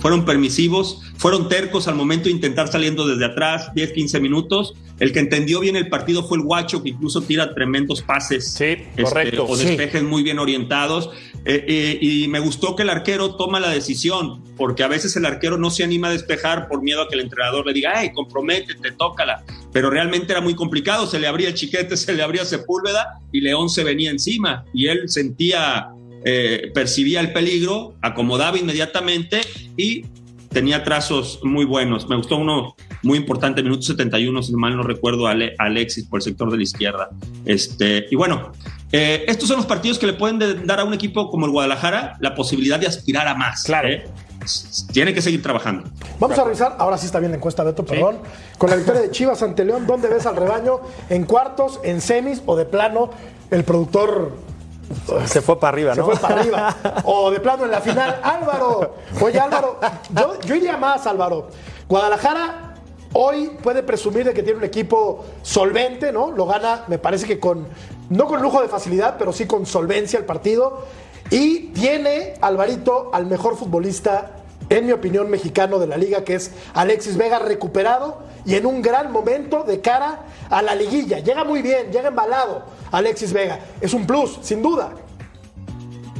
fueron 0.00 0.24
permisivos, 0.24 1.02
fueron 1.16 1.48
tercos 1.48 1.88
al 1.88 1.94
momento 1.94 2.24
de 2.24 2.32
intentar 2.32 2.68
saliendo 2.68 3.06
desde 3.06 3.24
atrás, 3.24 3.72
10, 3.74 3.92
15 3.92 4.20
minutos. 4.20 4.74
El 4.98 5.12
que 5.12 5.20
entendió 5.20 5.60
bien 5.60 5.76
el 5.76 5.88
partido 5.88 6.26
fue 6.26 6.38
el 6.38 6.44
Guacho, 6.44 6.82
que 6.82 6.88
incluso 6.88 7.20
tira 7.20 7.54
tremendos 7.54 8.02
pases. 8.02 8.52
Sí, 8.52 8.64
este, 8.64 9.02
correcto. 9.02 9.46
o 9.46 9.56
Sí. 9.56 9.64
despejes 9.64 10.02
muy 10.02 10.22
bien 10.22 10.38
orientados. 10.40 11.10
Eh, 11.44 11.64
eh, 11.68 11.98
y 12.00 12.28
me 12.28 12.40
gustó 12.40 12.74
que 12.74 12.82
el 12.82 12.90
arquero 12.90 13.36
toma 13.36 13.60
la 13.60 13.70
decisión, 13.70 14.42
porque 14.56 14.82
a 14.82 14.88
veces 14.88 15.14
el 15.16 15.24
arquero 15.24 15.56
no 15.56 15.70
se 15.70 15.84
anima 15.84 16.08
a 16.08 16.10
despejar 16.10 16.68
por 16.68 16.82
miedo 16.82 17.02
a 17.02 17.08
que 17.08 17.14
el 17.14 17.20
entrenador 17.20 17.64
le 17.64 17.72
diga, 17.72 17.92
hey, 17.96 18.10
comprométete, 18.12 18.92
tócala. 18.92 19.44
Pero 19.72 19.88
realmente 19.88 20.32
era 20.32 20.40
muy 20.40 20.54
complicado, 20.54 21.06
se 21.06 21.20
le 21.20 21.26
abría 21.28 21.48
el 21.48 21.54
chiquete, 21.54 21.96
se 21.96 22.12
le 22.12 22.22
abría 22.22 22.44
Sepúlveda 22.44 23.20
y 23.32 23.40
León 23.40 23.70
se 23.70 23.84
venía 23.84 24.10
encima. 24.10 24.64
Y 24.74 24.88
él 24.88 25.08
sentía, 25.08 25.88
eh, 26.24 26.70
percibía 26.74 27.20
el 27.20 27.32
peligro, 27.32 27.94
acomodaba 28.02 28.58
inmediatamente 28.58 29.40
y 29.76 30.04
tenía 30.50 30.82
trazos 30.84 31.40
muy 31.42 31.64
buenos. 31.64 32.08
Me 32.08 32.16
gustó 32.16 32.36
uno 32.36 32.74
muy 33.02 33.18
importante, 33.18 33.62
minuto 33.62 33.82
71, 33.82 34.42
si 34.42 34.52
mal 34.54 34.76
no 34.76 34.82
recuerdo, 34.82 35.26
a 35.26 35.32
Ale- 35.32 35.54
a 35.58 35.64
Alexis 35.64 36.04
por 36.06 36.18
el 36.20 36.22
sector 36.24 36.50
de 36.50 36.56
la 36.56 36.62
izquierda. 36.62 37.10
Este, 37.44 38.06
y 38.10 38.16
bueno, 38.16 38.52
eh, 38.90 39.24
estos 39.28 39.46
son 39.48 39.58
los 39.58 39.66
partidos 39.66 39.98
que 39.98 40.06
le 40.06 40.14
pueden 40.14 40.38
de- 40.38 40.54
dar 40.54 40.80
a 40.80 40.84
un 40.84 40.94
equipo 40.94 41.30
como 41.30 41.46
el 41.46 41.52
Guadalajara 41.52 42.16
la 42.20 42.34
posibilidad 42.34 42.78
de 42.80 42.86
aspirar 42.86 43.28
a 43.28 43.34
más. 43.34 43.62
Claro. 43.64 43.88
¿eh? 43.88 44.04
Tiene 44.92 45.12
que 45.12 45.20
seguir 45.20 45.42
trabajando. 45.42 45.84
Vamos 46.18 46.38
a 46.38 46.44
revisar, 46.44 46.76
ahora 46.78 46.96
sí 46.96 47.04
está 47.06 47.18
bien 47.20 47.30
la 47.32 47.36
encuesta, 47.36 47.62
Beto, 47.62 47.84
perdón. 47.84 48.16
Con 48.56 48.70
la 48.70 48.76
victoria 48.76 49.02
de 49.02 49.10
Chivas 49.10 49.42
ante 49.42 49.64
León, 49.64 49.86
¿dónde 49.86 50.08
ves 50.08 50.24
al 50.24 50.36
rebaño? 50.36 50.80
¿En 51.10 51.24
cuartos, 51.24 51.80
en 51.84 52.00
semis 52.00 52.40
o 52.46 52.56
de 52.56 52.64
plano 52.64 53.10
el 53.50 53.62
productor 53.64 54.32
Se 55.26 55.42
fue 55.42 55.58
para 55.58 55.74
arriba, 55.74 55.94
se 55.94 56.00
¿no? 56.00 56.06
fue 56.06 56.16
para 56.16 56.40
arriba? 56.40 56.76
O 57.04 57.30
de 57.30 57.40
plano 57.40 57.64
en 57.64 57.70
la 57.70 57.80
final, 57.80 58.20
Álvaro. 58.22 58.94
Oye, 59.20 59.38
Álvaro, 59.38 59.78
yo, 60.10 60.40
yo 60.40 60.54
iría 60.54 60.76
más, 60.76 61.06
Álvaro. 61.06 61.48
Guadalajara 61.88 62.68
Hoy 63.14 63.56
puede 63.62 63.82
presumir 63.82 64.24
de 64.24 64.34
que 64.34 64.42
tiene 64.42 64.58
un 64.58 64.64
equipo 64.64 65.24
solvente, 65.42 66.12
¿no? 66.12 66.30
Lo 66.30 66.44
gana, 66.46 66.84
me 66.88 66.98
parece 66.98 67.26
que 67.26 67.40
con, 67.40 67.66
no 68.10 68.26
con 68.26 68.42
lujo 68.42 68.60
de 68.60 68.68
facilidad, 68.68 69.16
pero 69.18 69.32
sí 69.32 69.46
con 69.46 69.64
solvencia 69.64 70.18
el 70.18 70.26
partido. 70.26 70.84
Y 71.30 71.68
tiene, 71.68 72.34
Alvarito, 72.40 73.10
al 73.12 73.26
mejor 73.26 73.56
futbolista, 73.56 74.37
en 74.70 74.86
mi 74.86 74.92
opinión, 74.92 75.30
mexicano 75.30 75.78
de 75.78 75.86
la 75.86 75.96
liga, 75.96 76.24
que 76.24 76.34
es 76.34 76.54
Alexis 76.74 77.16
Vega, 77.16 77.38
recuperado 77.38 78.22
y 78.44 78.54
en 78.54 78.66
un 78.66 78.82
gran 78.82 79.10
momento 79.10 79.64
de 79.64 79.80
cara 79.80 80.26
a 80.50 80.62
la 80.62 80.74
liguilla. 80.74 81.20
Llega 81.20 81.44
muy 81.44 81.62
bien, 81.62 81.90
llega 81.92 82.08
embalado 82.08 82.64
Alexis 82.92 83.32
Vega. 83.32 83.60
Es 83.80 83.94
un 83.94 84.06
plus, 84.06 84.38
sin 84.42 84.62
duda. 84.62 84.94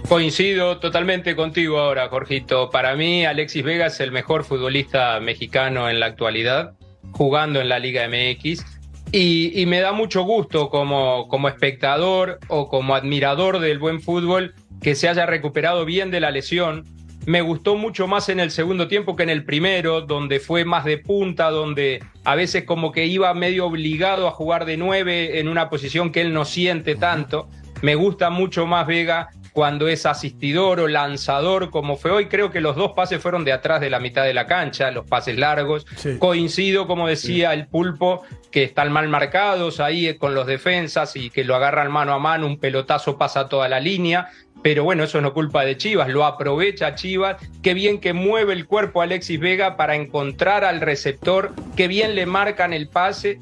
Coincido 0.08 0.78
totalmente 0.78 1.36
contigo 1.36 1.78
ahora, 1.78 2.08
Jorgito. 2.08 2.70
Para 2.70 2.96
mí, 2.96 3.26
Alexis 3.26 3.62
Vega 3.62 3.86
es 3.86 4.00
el 4.00 4.10
mejor 4.10 4.44
futbolista 4.44 5.20
mexicano 5.20 5.90
en 5.90 6.00
la 6.00 6.06
actualidad, 6.06 6.72
jugando 7.12 7.60
en 7.60 7.68
la 7.68 7.78
Liga 7.78 8.08
MX. 8.08 8.64
Y, 9.12 9.64
me 9.66 9.80
da 9.80 9.92
mucho 9.92 10.22
gusto 10.22 10.70
como, 10.70 11.28
como 11.28 11.48
espectador 11.48 12.38
o 12.48 12.68
como 12.68 12.94
admirador 12.94 13.58
del 13.58 13.78
buen 13.78 14.00
fútbol 14.00 14.54
que 14.82 14.94
se 14.94 15.08
haya 15.08 15.26
recuperado 15.26 15.84
bien 15.84 16.10
de 16.10 16.20
la 16.20 16.30
lesión. 16.30 16.84
Me 17.28 17.42
gustó 17.42 17.76
mucho 17.76 18.06
más 18.06 18.30
en 18.30 18.40
el 18.40 18.50
segundo 18.50 18.88
tiempo 18.88 19.14
que 19.14 19.22
en 19.22 19.28
el 19.28 19.44
primero, 19.44 20.00
donde 20.00 20.40
fue 20.40 20.64
más 20.64 20.86
de 20.86 20.96
punta, 20.96 21.50
donde 21.50 22.02
a 22.24 22.34
veces 22.34 22.64
como 22.64 22.90
que 22.90 23.04
iba 23.04 23.34
medio 23.34 23.66
obligado 23.66 24.26
a 24.26 24.30
jugar 24.30 24.64
de 24.64 24.78
nueve 24.78 25.38
en 25.38 25.48
una 25.48 25.68
posición 25.68 26.10
que 26.10 26.22
él 26.22 26.32
no 26.32 26.46
siente 26.46 26.94
tanto. 26.94 27.46
Me 27.82 27.96
gusta 27.96 28.30
mucho 28.30 28.66
más 28.66 28.86
Vega 28.86 29.28
cuando 29.52 29.88
es 29.88 30.06
asistidor 30.06 30.80
o 30.80 30.88
lanzador, 30.88 31.70
como 31.70 31.96
fue 31.96 32.12
hoy. 32.12 32.26
Creo 32.28 32.50
que 32.50 32.60
los 32.60 32.76
dos 32.76 32.92
pases 32.92 33.20
fueron 33.20 33.44
de 33.44 33.52
atrás 33.52 33.80
de 33.80 33.90
la 33.90 34.00
mitad 34.00 34.24
de 34.24 34.32
la 34.32 34.46
cancha, 34.46 34.90
los 34.90 35.04
pases 35.04 35.36
largos. 35.36 35.84
Coincido, 36.18 36.86
como 36.86 37.08
decía 37.08 37.52
el 37.52 37.66
pulpo, 37.66 38.22
que 38.50 38.62
están 38.62 38.90
mal 38.90 39.08
marcados 39.08 39.80
ahí 39.80 40.16
con 40.16 40.34
los 40.34 40.46
defensas 40.46 41.14
y 41.14 41.28
que 41.28 41.44
lo 41.44 41.54
agarran 41.56 41.90
mano 41.90 42.14
a 42.14 42.18
mano, 42.18 42.46
un 42.46 42.58
pelotazo 42.58 43.18
pasa 43.18 43.48
toda 43.48 43.68
la 43.68 43.80
línea. 43.80 44.30
Pero 44.62 44.84
bueno, 44.84 45.04
eso 45.04 45.20
no 45.20 45.32
culpa 45.32 45.64
de 45.64 45.76
Chivas, 45.76 46.08
lo 46.08 46.24
aprovecha 46.24 46.94
Chivas. 46.94 47.36
Qué 47.62 47.74
bien 47.74 48.00
que 48.00 48.12
mueve 48.12 48.52
el 48.52 48.66
cuerpo 48.66 49.02
Alexis 49.02 49.38
Vega 49.38 49.76
para 49.76 49.94
encontrar 49.94 50.64
al 50.64 50.80
receptor, 50.80 51.52
qué 51.76 51.88
bien 51.88 52.14
le 52.14 52.26
marcan 52.26 52.72
el 52.72 52.88
pase. 52.88 53.38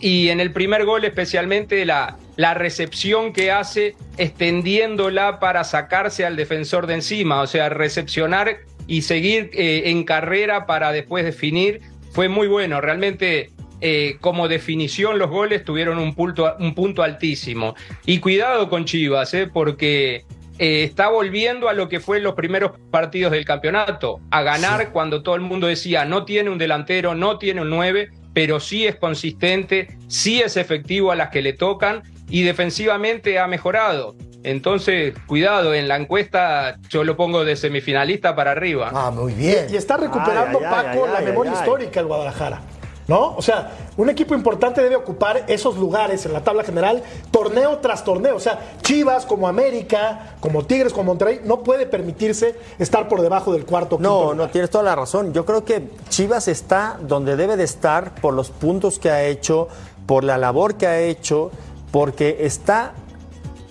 Y 0.00 0.30
en 0.30 0.40
el 0.40 0.52
primer 0.52 0.84
gol, 0.84 1.04
especialmente 1.04 1.84
la, 1.84 2.16
la 2.36 2.54
recepción 2.54 3.32
que 3.32 3.52
hace 3.52 3.94
extendiéndola 4.18 5.38
para 5.38 5.62
sacarse 5.64 6.24
al 6.24 6.36
defensor 6.36 6.86
de 6.86 6.94
encima, 6.94 7.40
o 7.40 7.46
sea, 7.46 7.68
recepcionar 7.68 8.58
y 8.86 9.02
seguir 9.02 9.50
eh, 9.52 9.82
en 9.86 10.04
carrera 10.04 10.66
para 10.66 10.92
después 10.92 11.24
definir, 11.24 11.80
fue 12.10 12.28
muy 12.28 12.48
bueno. 12.48 12.80
Realmente, 12.80 13.50
eh, 13.80 14.16
como 14.20 14.48
definición, 14.48 15.18
los 15.18 15.30
goles 15.30 15.64
tuvieron 15.64 15.98
un 15.98 16.14
punto, 16.14 16.54
un 16.58 16.74
punto 16.74 17.02
altísimo. 17.02 17.74
Y 18.04 18.18
cuidado 18.18 18.68
con 18.68 18.84
Chivas, 18.84 19.32
eh, 19.34 19.48
porque 19.52 20.24
eh, 20.62 20.84
está 20.84 21.08
volviendo 21.08 21.68
a 21.68 21.72
lo 21.72 21.88
que 21.88 21.98
fue 21.98 22.20
los 22.20 22.34
primeros 22.34 22.70
partidos 22.92 23.32
del 23.32 23.44
campeonato, 23.44 24.20
a 24.30 24.42
ganar 24.42 24.92
cuando 24.92 25.24
todo 25.24 25.34
el 25.34 25.40
mundo 25.40 25.66
decía 25.66 26.04
no 26.04 26.24
tiene 26.24 26.50
un 26.50 26.58
delantero, 26.58 27.16
no 27.16 27.36
tiene 27.36 27.62
un 27.62 27.70
9, 27.70 28.10
pero 28.32 28.60
sí 28.60 28.86
es 28.86 28.94
consistente, 28.94 29.98
sí 30.06 30.40
es 30.40 30.56
efectivo 30.56 31.10
a 31.10 31.16
las 31.16 31.30
que 31.30 31.42
le 31.42 31.52
tocan 31.52 32.04
y 32.28 32.44
defensivamente 32.44 33.40
ha 33.40 33.48
mejorado. 33.48 34.14
Entonces, 34.44 35.14
cuidado, 35.26 35.74
en 35.74 35.88
la 35.88 35.96
encuesta 35.96 36.76
yo 36.88 37.02
lo 37.02 37.16
pongo 37.16 37.44
de 37.44 37.56
semifinalista 37.56 38.36
para 38.36 38.52
arriba. 38.52 38.92
Ah, 38.94 39.10
muy 39.10 39.32
bien. 39.32 39.66
Y 39.68 39.74
está 39.74 39.96
recuperando 39.96 40.60
Ay, 40.60 40.64
ay, 40.64 40.74
ay, 40.76 40.84
Paco 40.84 41.04
ay, 41.06 41.12
la 41.12 41.18
ay, 41.18 41.24
memoria 41.24 41.52
ay. 41.52 41.58
histórica 41.58 41.98
el 41.98 42.06
Guadalajara. 42.06 42.62
¿No? 43.08 43.34
O 43.36 43.42
sea, 43.42 43.72
un 43.96 44.08
equipo 44.10 44.34
importante 44.34 44.80
debe 44.80 44.94
ocupar 44.94 45.44
esos 45.48 45.76
lugares 45.76 46.24
en 46.24 46.32
la 46.32 46.44
tabla 46.44 46.62
general, 46.62 47.02
torneo 47.30 47.78
tras 47.78 48.04
torneo. 48.04 48.36
O 48.36 48.40
sea, 48.40 48.76
Chivas 48.82 49.26
como 49.26 49.48
América, 49.48 50.36
como 50.40 50.64
Tigres, 50.64 50.92
como 50.92 51.06
Monterrey, 51.06 51.40
no 51.44 51.62
puede 51.62 51.86
permitirse 51.86 52.54
estar 52.78 53.08
por 53.08 53.20
debajo 53.20 53.52
del 53.52 53.66
cuarto. 53.66 53.98
No, 54.00 54.34
no, 54.34 54.48
tienes 54.48 54.70
toda 54.70 54.84
la 54.84 54.94
razón. 54.94 55.32
Yo 55.32 55.44
creo 55.44 55.64
que 55.64 55.90
Chivas 56.08 56.46
está 56.46 56.98
donde 57.02 57.36
debe 57.36 57.56
de 57.56 57.64
estar 57.64 58.14
por 58.14 58.34
los 58.34 58.50
puntos 58.50 58.98
que 58.98 59.10
ha 59.10 59.24
hecho, 59.24 59.68
por 60.06 60.22
la 60.22 60.38
labor 60.38 60.76
que 60.76 60.86
ha 60.86 61.00
hecho, 61.00 61.50
porque 61.90 62.38
está 62.40 62.92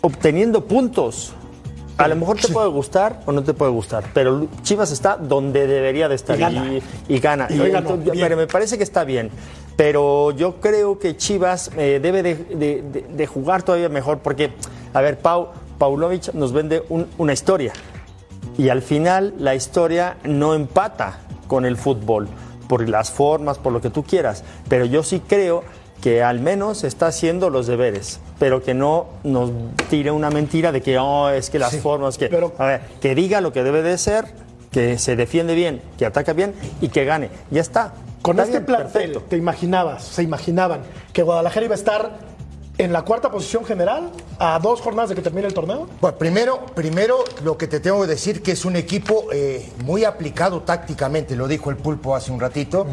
obteniendo 0.02 0.66
puntos. 0.66 1.34
A 1.98 2.08
lo 2.08 2.16
mejor 2.16 2.38
te 2.40 2.48
puede 2.48 2.68
gustar 2.70 3.22
o 3.26 3.32
no 3.32 3.44
te 3.44 3.54
puede 3.54 3.72
gustar, 3.72 4.04
pero 4.14 4.48
Chivas 4.64 4.92
está 4.92 5.18
donde 5.18 5.68
debería 5.68 6.10
de 6.10 6.16
estar 6.16 6.36
Y 6.38 6.40
gana. 6.40 6.66
y, 6.74 6.82
y 7.10 7.20
gana. 7.20 7.48
Y 7.50 7.60
hoy 7.60 7.70
Y 7.70 7.72
ganó, 7.72 7.90
entonces, 7.92 8.12
bien. 8.14 8.26
pero 8.26 8.38
me 8.38 8.48
parece 8.48 8.78
que 8.78 8.84
está 8.84 9.04
bien. 9.04 9.30
Pero 9.76 10.32
yo 10.32 10.56
creo 10.60 10.98
que 11.00 11.16
Chivas 11.16 11.72
eh, 11.78 12.00
debe 12.02 12.24
de, 12.24 12.36
de- 12.36 12.82
de- 12.82 13.06
de 13.08 13.28
jugar 13.28 13.64
todavía 13.64 13.90
mejor 13.90 14.20
porque, 14.20 14.52
a 14.94 15.02
ver, 15.02 15.20
Pau, 15.20 15.50
Paunovic 15.78 16.34
nos 16.34 16.54
vende 16.54 16.84
un- 16.90 17.08
una 17.18 17.34
historia 17.34 17.74
y 18.58 18.70
al 18.70 18.82
final 18.82 19.34
la 19.38 19.56
historia 19.56 20.18
no 20.24 20.54
empata 20.56 21.20
con 21.48 21.66
el 21.66 21.78
fútbol 21.78 22.28
por 22.68 22.88
las 22.88 23.12
formas, 23.12 23.58
por 23.58 23.74
lo 23.74 23.82
que 23.82 23.90
tú 23.90 24.04
quieras. 24.04 24.44
Pero 24.70 24.86
yo 24.86 25.04
sí 25.04 25.22
creo 25.26 25.64
que 26.02 26.24
al 26.24 26.40
menos 26.40 26.84
está 26.84 27.08
haciendo 27.08 27.50
los 27.50 27.68
deberes, 27.68 28.20
pero 28.40 28.64
que 28.64 28.74
no 28.74 29.08
nos 29.24 29.52
tire 29.90 30.12
una 30.12 30.30
mentira 30.30 30.72
de 30.72 30.82
que 30.82 30.98
oh, 30.98 31.30
es 31.30 31.50
que 31.50 31.60
las 31.60 31.78
formas, 31.78 32.18
que 32.18 32.30
a 32.58 32.66
ver, 32.66 32.82
que 33.00 33.14
diga 33.16 33.40
lo 33.40 33.54
que 33.54 33.64
debe 33.64 33.84
de 33.84 33.98
ser, 33.98 34.26
que 34.72 34.98
se 34.98 35.16
defiende 35.16 35.54
bien, 35.54 35.82
que 35.98 36.06
ataca 36.06 36.34
bien 36.34 36.54
y 36.82 36.90
que 36.90 37.06
gane. 37.06 37.30
Ya 37.52 37.62
está. 37.62 37.94
Con 38.22 38.38
Está 38.38 38.44
este 38.44 38.58
bien, 38.60 38.66
plantel, 38.66 38.92
perfecto. 38.92 39.24
¿te 39.30 39.38
imaginabas, 39.38 40.04
se 40.04 40.22
imaginaban 40.22 40.82
que 41.12 41.24
Guadalajara 41.24 41.66
iba 41.66 41.74
a 41.74 41.78
estar 41.78 42.12
en 42.84 42.92
la 42.92 43.04
cuarta 43.04 43.30
posición 43.30 43.64
general 43.66 44.12
a 44.40 44.58
dos 44.60 44.82
jornadas 44.82 45.10
de 45.10 45.16
que 45.16 45.22
termine 45.22 45.48
el 45.48 45.54
torneo? 45.54 45.88
Bueno, 46.02 46.18
primero, 46.18 46.66
primero 46.74 47.24
lo 47.44 47.58
que 47.58 47.68
te 47.68 47.80
tengo 47.80 48.02
que 48.02 48.08
decir 48.08 48.42
que 48.42 48.52
es 48.54 48.66
un 48.66 48.76
equipo 48.76 49.26
eh, 49.32 49.70
muy 49.86 50.04
aplicado 50.04 50.62
tácticamente, 50.62 51.36
lo 51.36 51.48
dijo 51.48 51.70
el 51.70 51.78
pulpo 51.78 52.16
hace 52.16 52.32
un 52.32 52.40
ratito. 52.40 52.86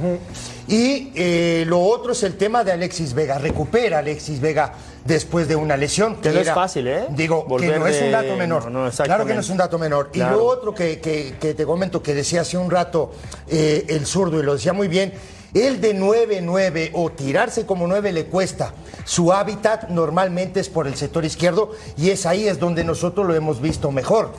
Y 0.67 1.13
eh, 1.15 1.65
lo 1.67 1.81
otro 1.81 2.13
es 2.13 2.23
el 2.23 2.37
tema 2.37 2.63
de 2.65 2.73
Alexis 2.73 3.15
Vega. 3.15 3.39
Recupera 3.39 3.99
Alexis 4.01 4.41
Vega 4.41 4.75
después 5.05 5.49
de 5.49 5.57
una 5.57 5.77
lesión. 5.79 6.17
Que 6.17 6.31
no 6.31 6.41
es 6.41 6.51
fácil, 6.53 6.87
¿eh? 6.89 7.07
Digo, 7.11 7.45
Volver 7.49 7.73
que 7.73 7.79
no 7.79 7.87
es 7.87 8.03
un 8.03 8.13
dato 8.13 8.37
menor. 8.37 8.71
no, 8.71 8.85
no, 8.85 8.91
claro 8.91 9.25
que 9.25 9.35
no 9.35 9.41
es 9.41 9.49
un 9.49 9.57
dato 9.57 9.79
menor. 9.79 10.11
Y 10.13 10.19
lo 10.19 10.45
otro 10.45 10.75
que, 10.75 11.01
que- 11.01 11.37
que 11.41 11.55
te 11.55 11.65
comento, 11.65 12.03
que 12.03 12.15
decía 12.15 12.43
hace 12.43 12.59
un 12.59 12.71
rato 12.71 13.13
eh, 13.49 13.87
el 13.89 14.05
zurdo, 14.07 14.39
y 14.39 14.43
lo 14.43 14.53
decía 14.55 14.75
muy 14.75 14.89
bien, 14.89 15.15
el 15.55 15.81
de 15.81 15.95
9-9 15.97 16.91
o 16.95 17.11
tirarse 17.11 17.65
como 17.67 17.87
9 17.87 18.13
le 18.13 18.27
cuesta. 18.27 18.73
Su 19.05 19.33
hábitat 19.33 19.89
normalmente 19.89 20.61
es 20.61 20.69
por 20.69 20.87
el 20.87 20.95
sector 20.97 21.25
izquierdo 21.25 21.73
y 21.97 22.11
es 22.11 22.27
ahí 22.27 22.47
es 22.47 22.59
donde 22.59 22.85
nosotros 22.85 23.27
lo 23.27 23.35
hemos 23.35 23.61
visto 23.61 23.91
mejor. 23.91 24.33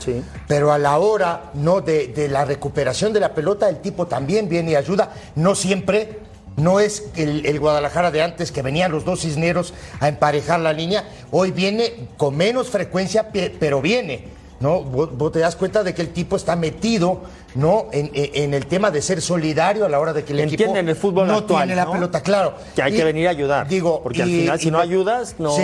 Pero 0.47 0.71
a 0.71 0.77
la 0.77 0.97
hora 0.99 1.51
no 1.55 1.81
de, 1.81 2.07
de 2.09 2.27
la 2.27 2.45
recuperación 2.45 3.11
de 3.13 3.19
la 3.19 3.33
pelota, 3.33 3.67
el 3.69 3.77
tipo 3.81 4.05
también 4.07 4.47
viene 4.47 4.71
y 4.71 4.75
ayuda. 4.75 5.11
No 5.35 5.55
siempre, 5.55 6.19
no 6.57 6.79
es 6.79 7.05
el, 7.15 7.45
el 7.47 7.59
Guadalajara 7.59 8.11
de 8.11 8.21
antes 8.21 8.51
que 8.51 8.61
venían 8.61 8.91
los 8.91 9.05
dos 9.05 9.21
cisneros 9.21 9.73
a 9.99 10.07
emparejar 10.07 10.59
la 10.59 10.73
línea. 10.73 11.05
Hoy 11.31 11.49
viene 11.51 12.07
con 12.17 12.37
menos 12.37 12.69
frecuencia, 12.69 13.29
pe- 13.31 13.55
pero 13.59 13.81
viene. 13.81 14.37
¿no? 14.59 14.83
Vos, 14.83 15.17
vos 15.17 15.31
te 15.31 15.39
das 15.39 15.55
cuenta 15.55 15.83
de 15.83 15.93
que 15.95 16.01
el 16.01 16.09
tipo 16.09 16.35
está 16.35 16.55
metido 16.57 17.21
¿no? 17.55 17.87
En, 17.91 18.53
el 18.53 18.65
tema 18.67 18.91
de 18.91 19.01
ser 19.01 19.21
solidario 19.21 19.85
a 19.85 19.89
la 19.89 19.99
hora 19.99 20.13
de 20.13 20.23
que 20.23 20.33
el 20.33 20.39
equipo 20.41 20.63
Entienden 20.63 20.89
el 20.89 20.95
fútbol 20.95 21.27
no 21.27 21.37
actual, 21.37 21.63
tiene 21.63 21.75
la 21.75 21.85
¿no? 21.85 21.91
pelota, 21.93 22.21
claro. 22.21 22.53
Que 22.75 22.81
hay 22.81 22.93
Y- 22.93 22.97
que 22.97 23.03
venir 23.03 23.27
a 23.27 23.31
ayudar. 23.31 23.67
Digo, 23.67 24.01
porque 24.03 24.21
al 24.23 24.29
y- 24.29 24.41
final, 24.41 24.59
si 24.59 24.67
y 24.67 24.71
no 24.71 24.79
ayudas, 24.79 25.35
no, 25.39 25.55
Sí. 25.55 25.63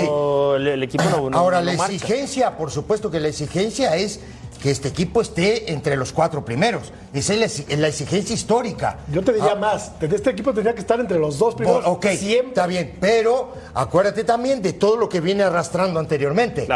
el, 0.58 0.68
el 0.68 0.84
equipo 0.84 1.04
no, 1.06 1.30
no- 1.30 1.38
Ahora, 1.38 1.60
no 1.60 1.65
la 1.65 1.74
marcha. 1.77 1.94
exigencia, 1.94 2.58
por 2.58 2.72
supuesto 2.72 3.12
que 3.12 3.20
la 3.20 3.27
exigencia 3.27 3.96
es 3.96 4.20
que 4.62 4.72
este 4.72 4.88
equipo 4.88 5.22
esté 5.22 5.72
entre 5.74 5.96
los 5.96 6.12
cuatro 6.12 6.44
primeros. 6.44 6.92
Esa 7.13 7.34
es 7.34 7.39
la, 7.39 7.46
exi- 7.46 7.77
la 7.77 7.88
exigencia 7.89 8.34
histórica. 8.34 8.98
Yo 9.12 9.22
te 9.22 9.32
diría 9.34 9.51
Ah, 9.51 9.56
más, 9.56 9.92
este 10.01 10.30
equipo 10.32 10.54
tendría 10.54 10.74
que 10.74 10.80
estar 10.80 11.00
entre 11.00 11.20
los 11.20 11.38
dos 11.38 11.54
primeros. 11.54 11.84
Ok, 11.86 12.06
está 12.06 12.65
bien, 12.65 12.98
pero 13.00 13.54
acuérdate 13.75 14.24
también 14.24 14.63
de 14.63 14.74
todo 14.74 14.96
lo 14.98 15.08
que 15.08 15.20
viene 15.20 15.44
arrastrando 15.44 16.00
anteriormente. 16.00 16.68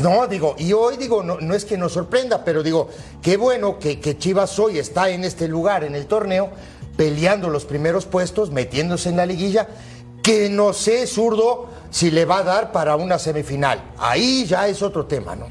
No, 0.00 0.26
digo, 0.26 0.56
y 0.58 0.72
hoy 0.72 0.96
digo, 0.96 1.22
no, 1.22 1.38
no 1.38 1.54
es 1.54 1.64
que 1.64 1.76
nos 1.78 1.92
sorprenda, 1.92 2.42
pero 2.44 2.62
digo, 2.62 2.88
qué 3.22 3.36
bueno 3.36 3.78
que, 3.78 4.00
que 4.00 4.18
Chivas 4.18 4.47
hoy 4.58 4.78
está 4.78 5.10
en 5.10 5.24
este 5.24 5.48
lugar, 5.48 5.82
en 5.82 5.96
el 5.96 6.06
torneo, 6.06 6.50
peleando 6.96 7.50
los 7.50 7.64
primeros 7.64 8.06
puestos, 8.06 8.52
metiéndose 8.52 9.08
en 9.08 9.16
la 9.16 9.26
liguilla, 9.26 9.66
que 10.22 10.48
no 10.48 10.72
sé, 10.72 11.06
zurdo, 11.08 11.70
si 11.90 12.10
le 12.10 12.24
va 12.24 12.38
a 12.38 12.42
dar 12.44 12.72
para 12.72 12.94
una 12.94 13.18
semifinal. 13.18 13.82
Ahí 13.98 14.44
ya 14.46 14.68
es 14.68 14.82
otro 14.82 15.06
tema, 15.06 15.34
¿no? 15.34 15.46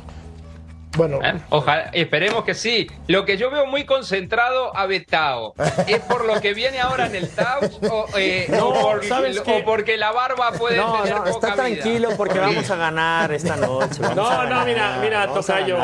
Bueno, 0.97 1.19
¿Eh? 1.23 1.33
Ojalá, 1.49 1.89
esperemos 1.93 2.43
que 2.43 2.53
sí. 2.53 2.87
Lo 3.07 3.23
que 3.25 3.37
yo 3.37 3.49
veo 3.51 3.65
muy 3.67 3.85
concentrado 3.85 4.75
a 4.75 4.85
Betao, 4.87 5.53
¿es 5.87 5.99
por 5.99 6.25
lo 6.25 6.41
que 6.41 6.53
viene 6.53 6.79
ahora 6.79 7.05
en 7.05 7.15
el 7.15 7.29
Tau 7.29 7.61
o, 7.91 8.05
eh, 8.17 8.47
No, 8.49 8.69
o 8.69 8.81
por- 8.81 9.05
¿sabes 9.05 9.39
o 9.39 9.63
porque 9.63 9.95
la 9.97 10.11
barba 10.11 10.51
puede 10.53 10.77
No, 10.77 11.01
tener 11.03 11.15
no, 11.17 11.23
poca 11.25 11.29
está 11.29 11.47
vida? 11.47 11.55
tranquilo 11.81 12.09
porque 12.17 12.39
vamos 12.39 12.69
a 12.69 12.75
ganar 12.75 13.31
esta 13.31 13.55
noche. 13.55 14.01
vamos 14.01 14.17
a 14.31 14.45
No, 14.45 14.49
no, 14.49 14.65
mira, 14.65 14.97
mira, 15.01 15.27
Tocayo. 15.27 15.77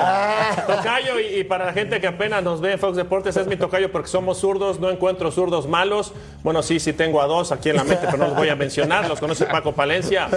Tocayo, 0.68 1.20
y, 1.20 1.40
y 1.40 1.44
para 1.44 1.66
la 1.66 1.74
gente 1.74 2.02
que 2.02 2.08
apenas 2.08 2.44
nos 2.44 2.60
ve 2.62 2.74
en 2.74 2.80
Fox 2.80 2.96
Deportes, 2.98 3.38
es 3.38 3.48
mi 3.48 3.56
Tocayo 3.56 3.92
porque 3.92 4.08
somos 4.08 4.40
zurdos, 4.40 4.80
no 4.80 4.90
encuentro 4.90 5.32
zurdos 5.32 5.68
malos. 5.68 6.14
Bueno, 6.42 6.64
sí, 6.64 6.80
sí 6.80 6.94
tengo 6.94 7.22
a 7.22 7.28
dos 7.28 7.52
aquí 7.52 7.70
en 7.70 7.78
la 7.78 7.84
mente, 7.84 8.06
pero 8.06 8.18
no 8.18 8.26
los 8.30 8.36
voy 8.36 8.50
a 8.50 8.56
mencionar, 8.56 9.08
los 9.08 9.20
conoce 9.20 9.46
Paco 9.46 9.74
Palencia. 9.74 10.28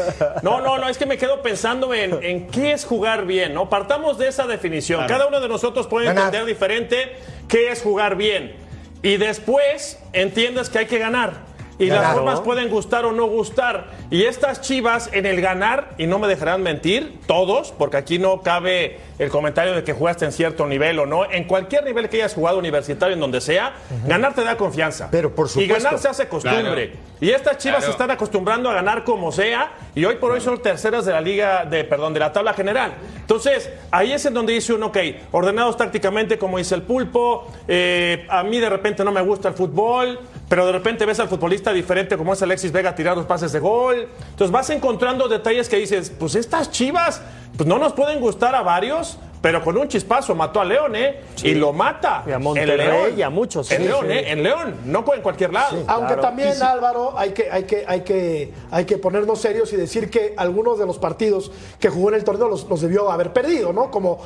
No, 0.42 0.60
no, 0.60 0.78
no, 0.78 0.88
es 0.88 0.98
que 0.98 1.06
me 1.06 1.16
quedo 1.18 1.42
pensando 1.42 1.94
en, 1.94 2.22
en 2.22 2.46
qué 2.48 2.72
es 2.72 2.84
jugar 2.84 3.24
bien, 3.26 3.54
¿no? 3.54 3.68
Partamos 3.70 4.18
de 4.18 4.28
esa 4.28 4.42
definición. 4.46 4.65
Cada 5.08 5.26
uno 5.26 5.40
de 5.40 5.48
nosotros 5.48 5.86
puede 5.86 6.06
Ganar. 6.06 6.26
entender 6.26 6.46
diferente 6.46 7.16
qué 7.48 7.70
es 7.70 7.82
jugar 7.82 8.16
bien. 8.16 8.54
Y 9.02 9.16
después 9.18 9.98
entiendes 10.12 10.68
que 10.70 10.78
hay 10.80 10.86
que 10.86 10.98
ganar. 10.98 11.44
Y 11.78 11.86
las 11.86 12.14
formas 12.14 12.40
pueden 12.40 12.70
gustar 12.70 13.04
o 13.04 13.12
no 13.12 13.26
gustar. 13.26 13.88
Y 14.10 14.22
estas 14.24 14.60
chivas 14.62 15.10
en 15.12 15.26
el 15.26 15.40
ganar, 15.42 15.90
y 15.98 16.06
no 16.06 16.18
me 16.18 16.26
dejarán 16.26 16.62
mentir, 16.62 17.18
todos, 17.26 17.72
porque 17.72 17.98
aquí 17.98 18.18
no 18.18 18.40
cabe 18.40 18.98
el 19.18 19.28
comentario 19.30 19.74
de 19.74 19.84
que 19.84 19.92
jugaste 19.92 20.24
en 20.24 20.32
cierto 20.32 20.66
nivel 20.66 20.98
o 20.98 21.06
no. 21.06 21.30
En 21.30 21.44
cualquier 21.44 21.84
nivel 21.84 22.08
que 22.08 22.16
hayas 22.18 22.34
jugado 22.34 22.58
universitario, 22.58 23.14
en 23.14 23.20
donde 23.20 23.40
sea, 23.40 23.74
ganar 24.06 24.34
te 24.34 24.42
da 24.42 24.56
confianza. 24.56 25.08
Pero 25.10 25.34
por 25.34 25.46
Y 25.46 25.50
supuesto. 25.50 25.74
ganar 25.84 25.98
se 25.98 26.08
hace 26.08 26.28
costumbre. 26.28 26.94
Y 27.20 27.30
estas 27.30 27.58
chivas 27.58 27.78
Claro. 27.78 27.84
se 27.86 27.90
están 27.92 28.10
acostumbrando 28.10 28.70
a 28.70 28.74
ganar 28.74 29.04
como 29.04 29.30
sea. 29.32 29.72
Y 29.94 30.04
hoy 30.04 30.16
por 30.16 30.32
hoy 30.32 30.40
son 30.40 30.60
terceras 30.62 31.04
de 31.04 31.12
la 31.12 31.20
liga, 31.20 31.64
de, 31.64 31.84
perdón, 31.84 32.12
de 32.14 32.20
la 32.20 32.32
tabla 32.32 32.52
general. 32.54 32.92
Entonces, 33.20 33.70
ahí 33.90 34.12
es 34.12 34.24
en 34.26 34.34
donde 34.34 34.52
dice 34.52 34.72
uno, 34.72 34.86
ok, 34.86 34.98
ordenados 35.32 35.76
tácticamente, 35.76 36.38
como 36.38 36.58
dice 36.58 36.74
el 36.74 36.82
pulpo. 36.82 37.50
eh, 37.68 38.26
a 38.28 38.42
mí 38.44 38.58
de 38.60 38.68
repente 38.68 39.02
no 39.04 39.12
me 39.12 39.20
gusta 39.22 39.48
el 39.48 39.54
fútbol. 39.54 40.20
Pero 40.48 40.64
de 40.64 40.72
repente 40.72 41.04
ves 41.06 41.18
al 41.18 41.28
futbolista 41.28 41.72
diferente 41.72 42.16
como 42.16 42.32
es 42.32 42.40
Alexis 42.42 42.70
Vega 42.70 42.94
tirar 42.94 43.16
los 43.16 43.26
pases 43.26 43.50
de 43.52 43.58
gol. 43.58 44.08
Entonces 44.30 44.50
vas 44.52 44.70
encontrando 44.70 45.26
detalles 45.28 45.68
que 45.68 45.76
dices, 45.76 46.12
pues 46.16 46.34
estas 46.36 46.70
chivas, 46.70 47.20
pues 47.56 47.68
no 47.68 47.78
nos 47.78 47.94
pueden 47.94 48.20
gustar 48.20 48.54
a 48.54 48.62
varios, 48.62 49.18
pero 49.42 49.62
con 49.64 49.76
un 49.76 49.88
chispazo 49.88 50.34
mató 50.36 50.60
a 50.60 50.64
León, 50.64 50.94
¿eh? 50.94 51.20
Y 51.42 51.54
lo 51.54 51.72
mata. 51.72 52.22
Y 52.26 52.30
a 52.30 52.36
En 52.36 52.42
Monterrey 52.42 52.76
León. 52.76 53.18
y 53.18 53.22
a 53.22 53.30
muchos, 53.30 53.70
En 53.72 53.78
sí, 53.82 53.88
León, 53.88 54.06
sí. 54.08 54.12
¿eh? 54.12 54.30
En 54.32 54.42
León. 54.44 54.74
No 54.84 55.04
en 55.14 55.20
cualquier 55.20 55.52
lado. 55.52 55.78
Aunque 55.88 56.14
Claro. 56.14 56.22
también, 56.22 56.62
Álvaro, 56.62 57.18
hay 57.18 57.30
que, 57.30 57.50
hay, 57.50 57.64
que, 57.64 57.84
hay, 57.86 58.00
que, 58.02 58.52
hay 58.70 58.84
que 58.84 58.98
ponernos 58.98 59.40
serios 59.40 59.72
y 59.72 59.76
decir 59.76 60.10
que 60.10 60.34
algunos 60.36 60.78
de 60.78 60.86
los 60.86 60.98
partidos 60.98 61.50
que 61.80 61.88
jugó 61.90 62.10
en 62.10 62.14
el 62.16 62.24
torneo 62.24 62.48
los, 62.48 62.68
los 62.68 62.80
debió 62.80 63.10
haber 63.10 63.32
perdido, 63.32 63.72
¿no? 63.72 63.90
Como 63.90 64.20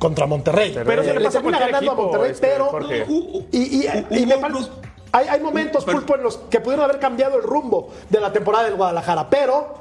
contra 0.00 0.26
Monterrey. 0.26 0.72
Pero 0.84 1.02
eso 1.02 1.14
le 1.14 1.20
pasa 1.26 1.40
ganando 1.42 1.76
equipo, 1.78 1.92
a 1.92 1.94
Monterrey, 1.94 2.30
este, 2.32 2.46
pero. 2.48 2.64
Jorge. 2.66 3.06
Y, 3.52 3.58
y- 3.58 3.88
y 4.22 4.26
me 4.26 4.38
parece- 4.38 4.68
hay, 5.12 5.28
hay 5.28 5.40
momentos, 5.40 5.84
Pulpo, 5.84 6.14
en 6.16 6.22
los 6.22 6.36
que 6.36 6.60
pudieron 6.60 6.84
haber 6.84 6.98
cambiado 7.00 7.36
el 7.36 7.42
rumbo 7.42 7.90
de 8.08 8.20
la 8.20 8.32
temporada 8.32 8.64
del 8.64 8.76
Guadalajara, 8.76 9.28
pero 9.28 9.74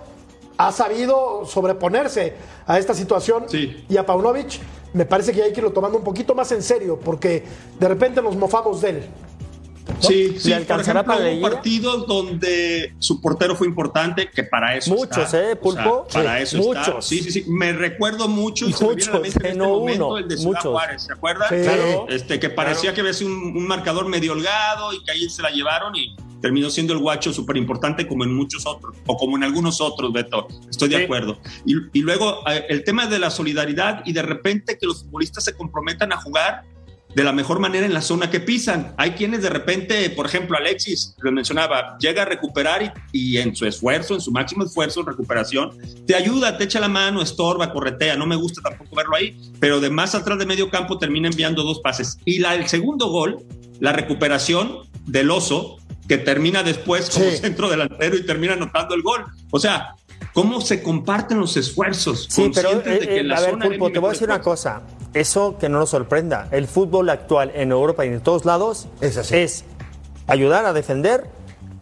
ha 0.58 0.72
sabido 0.72 1.46
sobreponerse 1.46 2.36
a 2.68 2.78
esta 2.80 2.94
situación 2.94 3.46
Sí. 3.48 3.86
y 3.88 3.98
a 3.98 4.06
Paunovic 4.06 4.60
me 4.94 5.06
parece 5.06 5.32
que 5.32 5.44
hay 5.44 5.54
que 5.54 5.60
irlo 5.60 5.72
tomando 5.72 5.98
un 6.00 6.04
poquito 6.04 6.34
más 6.36 6.52
en 6.52 6.62
serio 6.64 7.00
porque 7.04 7.44
de 7.80 7.88
repente 7.88 8.22
nos 8.22 8.36
mofamos 8.36 8.82
de 8.82 8.90
él. 8.90 9.10
Sí, 10.00 10.36
sí, 10.40 10.50
por 10.50 10.58
alcanzará 10.58 11.02
ejemplo, 11.02 11.42
para 11.42 11.54
partidos 11.56 12.08
donde 12.08 12.94
su 13.00 13.20
portero 13.22 13.56
fue 13.56 13.68
importante, 13.68 14.30
que 14.30 14.44
para 14.44 14.76
eso 14.76 14.94
Muchos, 14.96 15.26
está. 15.26 15.52
¿eh, 15.52 15.56
Pulpo? 15.56 16.06
O 16.08 16.10
sea, 16.10 16.24
para 16.24 16.38
Sí, 16.38 16.44
eso 16.44 16.58
está. 16.72 16.80
muchos. 16.92 17.06
Sí, 17.08 17.20
sí, 17.24 17.32
sí. 17.32 17.46
Me 17.48 17.72
recuerdo 17.74 18.28
mucho 18.28 18.68
y 18.68 18.74
se 18.74 18.86
me 18.86 18.96
viene 18.96 19.12
a 19.12 19.14
la 19.14 19.20
Muchos, 19.20 19.34
mente 19.34 19.40
en 19.40 19.46
este 19.48 19.58
no 19.58 19.70
momento 19.70 20.08
uno, 20.08 20.18
el 20.18 20.28
de 20.28 20.38
Ciudad 20.38 20.50
muchos. 20.56 20.72
Juárez, 20.72 21.04
¿se 21.04 21.14
acuerda? 21.14 21.50
Sí. 21.50 21.56
Claro. 21.64 22.06
Este, 22.10 22.40
que 22.40 22.50
parecía 22.50 22.94
que 22.94 23.02
había 23.02 23.14
sido 23.14 23.30
un, 23.32 23.58
un 23.58 23.68
marcador 23.68 24.08
medio 24.08 24.32
holgado 24.34 24.94
y 24.94 25.04
que 25.04 25.12
ahí 25.12 25.30
se 25.30 25.42
la 25.42 25.50
llevaron 25.52 25.96
y 25.96 26.16
terminó 26.42 26.70
siendo 26.70 26.94
el 26.94 27.00
guacho 27.00 27.34
súper 27.34 27.58
importante 27.58 28.08
como 28.08 28.24
en 28.24 28.34
muchos 28.34 28.66
otros, 28.66 28.96
o 29.06 29.18
como 29.18 29.36
en 29.36 29.44
algunos 29.44 29.82
otros, 29.82 30.14
Beto. 30.14 30.48
Estoy 30.70 30.88
de 30.88 30.98
Sí. 31.00 31.04
acuerdo. 31.04 31.38
Y, 31.66 31.74
y 31.92 32.02
luego 32.02 32.40
eh, 32.50 32.66
el 32.70 32.86
tema 32.86 33.08
de 33.08 33.20
la 33.20 33.30
solidaridad 33.30 34.04
y 34.06 34.14
de 34.14 34.22
repente 34.22 34.78
que 34.78 34.86
los 34.86 35.04
futbolistas 35.04 35.44
se 35.44 35.54
comprometan 35.54 36.14
a 36.14 36.18
jugar 36.22 36.64
de 37.14 37.24
la 37.24 37.32
mejor 37.32 37.60
manera 37.60 37.86
en 37.86 37.94
la 37.94 38.02
zona 38.02 38.30
que 38.30 38.40
pisan. 38.40 38.94
Hay 38.98 39.12
quienes 39.12 39.42
de 39.42 39.50
repente, 39.50 40.10
por 40.12 40.26
ejemplo, 40.28 40.56
Alexis, 40.58 41.16
lo 41.20 41.32
mencionaba, 41.32 41.98
llega 42.00 42.22
a 42.22 42.26
recuperar 42.26 42.94
y, 43.12 43.36
y 43.36 43.38
en 43.40 43.56
su 43.56 43.66
esfuerzo, 43.66 44.14
en 44.14 44.22
su 44.22 44.32
máximo 44.32 44.64
esfuerzo 44.64 45.02
recuperación, 45.04 45.72
te 46.06 46.16
ayuda, 46.16 46.58
te 46.58 46.66
echa 46.66 46.80
la 46.80 46.88
mano, 46.88 47.22
estorba, 47.22 47.72
corretea. 47.74 48.16
No 48.16 48.26
me 48.28 48.36
gusta 48.36 48.62
tampoco 48.62 48.96
verlo 48.96 49.16
ahí, 49.16 49.36
pero 49.60 49.80
de 49.80 49.90
más 49.90 50.14
atrás 50.14 50.38
de 50.38 50.46
medio 50.46 50.70
campo 50.70 50.98
termina 51.00 51.28
enviando 51.30 51.64
dos 51.64 51.80
pases. 51.80 52.18
Y 52.26 52.40
la, 52.40 52.56
el 52.56 52.68
segundo 52.68 53.08
gol, 53.10 53.40
la 53.80 53.92
recuperación 53.92 54.80
del 55.08 55.32
oso, 55.32 55.78
que 56.08 56.18
termina 56.18 56.64
después 56.64 57.10
como 57.10 57.26
Sí. 57.30 57.38
centro 57.38 57.70
delantero 57.70 58.18
y 58.18 58.26
termina 58.26 58.54
anotando 58.54 58.96
el 58.96 59.02
gol. 59.04 59.26
O 59.52 59.60
sea, 59.60 59.96
¿cómo 60.42 60.62
se 60.62 60.82
comparten 60.84 61.40
los 61.40 61.56
esfuerzos? 61.58 62.28
Sí, 62.30 62.52
pero 62.54 62.72
conscientes 62.72 63.00
de 63.00 63.06
eh, 63.06 63.08
que 63.16 63.20
eh, 63.20 63.24
la 63.24 63.38
a 63.38 63.42
ver, 63.42 63.58
Pulpo, 63.60 63.92
te 63.92 64.00
voy 64.00 64.10
a 64.10 64.12
decir 64.14 64.28
una 64.28 64.42
cosa. 64.42 64.82
Eso 65.14 65.58
que 65.60 65.70
no 65.70 65.80
nos 65.80 65.90
sorprenda. 65.90 66.48
El 66.52 66.68
fútbol 66.68 67.10
actual 67.10 67.52
en 67.56 67.72
Europa 67.72 68.06
y 68.06 68.10
en 68.10 68.22
todos 68.22 68.46
lados 68.46 68.88
Es 69.02 69.18
así. 69.18 69.64
ayudar 70.28 70.66
a 70.66 70.74
defender 70.74 71.26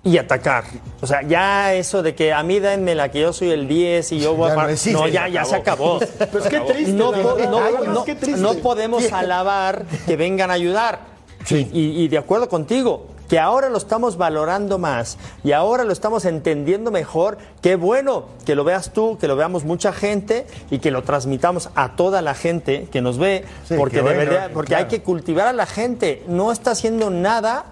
y 0.04 0.17
atacar. 0.17 0.63
O 1.02 1.08
sea, 1.08 1.22
ya 1.24 1.74
eso 1.74 2.02
de 2.02 2.15
que 2.15 2.32
a 2.32 2.41
mí 2.41 2.60
denme 2.60 2.96
la 2.96 3.12
que 3.12 3.20
yo 3.20 3.34
soy 3.34 3.50
el 3.52 3.67
10 3.67 4.13
y 4.13 4.20
yo 4.20 4.36
voy 4.36 4.48
Ya 4.50 4.54
a... 4.54 4.67
no. 4.67 5.02
No, 5.02 5.08
ya, 5.08 5.28
ya 5.28 5.43
se 5.43 5.56
acabó. 5.56 6.00
Pues 6.32 6.46
qué 6.48 6.62
triste. 6.62 6.93
No, 6.93 7.12
no- 7.12 7.36
Ay, 7.60 7.74
no- 7.88 8.06
qué 8.06 8.15
triste. 8.15 8.39
no 8.39 8.54
podemos 8.56 9.12
alabar 9.12 9.86
que 10.06 10.15
vengan 10.15 10.50
a 10.50 10.54
ayudar. 10.54 11.00
Sí. 11.46 11.70
Y, 11.74 12.04
y 12.04 12.08
de 12.08 12.17
acuerdo 12.17 12.48
contigo, 12.48 13.08
que 13.30 13.40
ahora 13.40 13.70
lo 13.70 13.78
estamos 13.78 14.18
valorando 14.18 14.78
más 14.78 15.18
y 15.44 15.52
ahora 15.52 15.84
lo 15.84 15.92
estamos 15.94 16.26
entendiendo 16.26 16.92
mejor. 16.92 17.38
Qué 17.62 17.76
bueno 17.76 18.26
que 18.46 18.56
lo 18.56 18.63
veas 18.63 18.94
tú, 18.94 19.18
que 19.20 19.28
lo 19.28 19.36
veamos 19.36 19.63
mucha 19.66 19.92
gente 19.92 20.48
y 20.72 20.80
que 20.80 20.92
lo 20.92 21.04
transmitamos 21.04 21.70
a 21.76 21.96
toda 21.96 22.22
la 22.22 22.34
gente 22.34 22.88
que 22.92 23.02
nos 23.02 23.18
ve, 23.18 23.44
Sí, 23.68 23.76
porque, 23.78 23.98
qué 23.98 24.02
bueno, 24.02 24.20
debería- 24.22 24.50
porque 24.54 24.70
claro. 24.70 24.84
hay 24.86 24.90
que 24.90 25.02
cultivar 25.04 25.48
a 25.48 25.54
la 25.54 25.66
gente. 25.66 26.24
No 26.28 26.52
está 26.52 26.72
haciendo 26.72 27.10
nada 27.10 27.66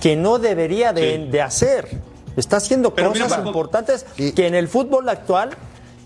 que 0.00 0.16
no 0.16 0.38
debería 0.38 0.92
de, 0.92 1.16
Sí. 1.16 1.30
de 1.30 1.42
hacer. 1.42 1.88
Está 2.36 2.56
haciendo 2.58 2.94
Pero 2.94 3.10
cosas 3.12 3.44
importantes 3.44 4.06
y- 4.16 4.32
que 4.32 4.46
en 4.46 4.54
el 4.54 4.68
fútbol 4.68 5.08
actual, 5.08 5.50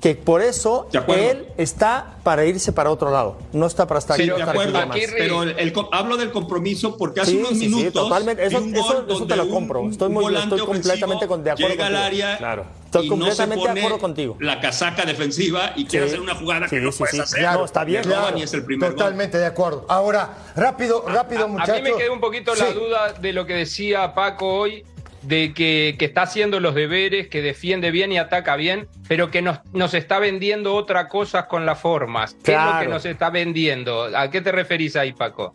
que 0.01 0.15
por 0.15 0.43
eso 0.43 0.89
él 1.09 1.49
está 1.57 2.17
para 2.23 2.45
irse 2.45 2.71
para 2.73 2.91
otro 2.91 3.11
lado. 3.11 3.39
No 3.53 3.67
está 3.67 3.87
para 3.87 3.99
estar 3.99 4.17
Sí, 4.17 4.29
aquí. 4.31 4.41
de 4.43 4.43
acuerdo, 4.51 4.79
aquí 4.79 5.01
pero 5.17 5.43
el, 5.43 5.73
hablo 5.91 6.17
del 6.17 6.31
compromiso 6.33 6.97
porque 6.97 7.21
hace 7.21 7.31
Sí, 7.33 7.37
unos 7.39 7.51
sí, 7.51 7.61
sí, 7.61 7.69
minutos 7.69 8.03
totalmente. 8.05 8.45
Eso- 8.47 8.59
eso- 8.59 9.27
te 9.27 9.37
lo 9.37 9.49
compro. 9.49 9.81
un 9.81 9.91
Estoy 9.91 10.11
muy- 10.11 10.35
estoy 10.37 10.61
completamente 10.61 11.27
con- 11.27 11.43
de 11.43 11.51
acuerdo 11.51 11.71
llega 11.71 11.87
al 11.87 11.93
contigo. 11.95 12.07
área 12.27 12.39
Claro. 12.39 12.67
Estoy 12.85 13.07
y 13.07 13.09
no 13.11 13.15
se 13.17 13.21
completamente 13.21 13.65
de 13.73 13.81
acuerdo 13.81 13.99
contigo. 13.99 14.37
la 14.41 14.61
casaca 14.61 15.05
defensiva 15.05 15.73
y 15.77 15.87
quiere 15.87 16.07
Sí. 16.07 16.13
hacer 16.13 16.21
una 16.21 16.35
jugada 16.35 16.69
Sí, 16.69 16.77
que 16.77 16.83
no 16.83 16.93
sí, 16.93 16.99
puedes 16.99 17.15
sí. 17.15 17.21
hacer. 17.21 17.39
Claro, 17.41 17.65
está 17.65 17.85
bien. 17.85 18.03
Le 18.03 18.09
roban 18.11 18.23
Claro, 18.23 18.39
y 18.39 18.43
es 18.43 18.53
el 18.55 18.65
primer 18.65 18.91
gol. 18.91 18.97
Totalmente 18.99 19.39
de 19.39 19.47
acuerdo. 19.47 19.87
Ahora, 19.89 20.31
rápido, 20.57 21.05
rápido, 21.09 21.45
A- 21.45 21.49
muchachos. 21.49 21.75
A 21.79 21.81
mí 21.83 21.91
me 21.91 21.97
quedó 21.97 22.13
un 22.13 22.21
poquito 22.21 22.55
la 22.55 22.71
duda 22.73 23.13
de 23.15 23.33
lo 23.33 23.47
que 23.47 23.55
decía 23.55 24.15
Paco 24.15 24.47
hoy, 24.59 24.85
de 25.27 25.53
que, 25.55 25.97
que 25.99 26.05
está 26.05 26.23
haciendo 26.23 26.61
los 26.61 26.75
deberes, 26.75 27.29
que 27.29 27.43
defiende 27.43 27.91
bien 27.91 28.13
y 28.13 28.19
ataca 28.19 28.57
bien, 28.57 28.89
pero 29.09 29.31
que 29.31 29.43
nos, 29.43 29.59
nos 29.73 29.95
está 29.95 30.19
vendiendo 30.19 30.75
otra 30.75 31.09
cosa 31.09 31.47
con 31.49 31.67
las 31.67 31.81
formas. 31.81 32.37
¿Qué 32.45 32.53
es 32.53 32.59
lo 32.61 32.79
que 32.81 32.89
nos 32.89 33.05
está 33.05 33.31
vendiendo? 33.31 34.11
¿A 34.17 34.31
qué 34.31 34.41
te 34.41 34.53
referís 34.53 34.95
ahí, 34.97 35.13
Paco? 35.13 35.55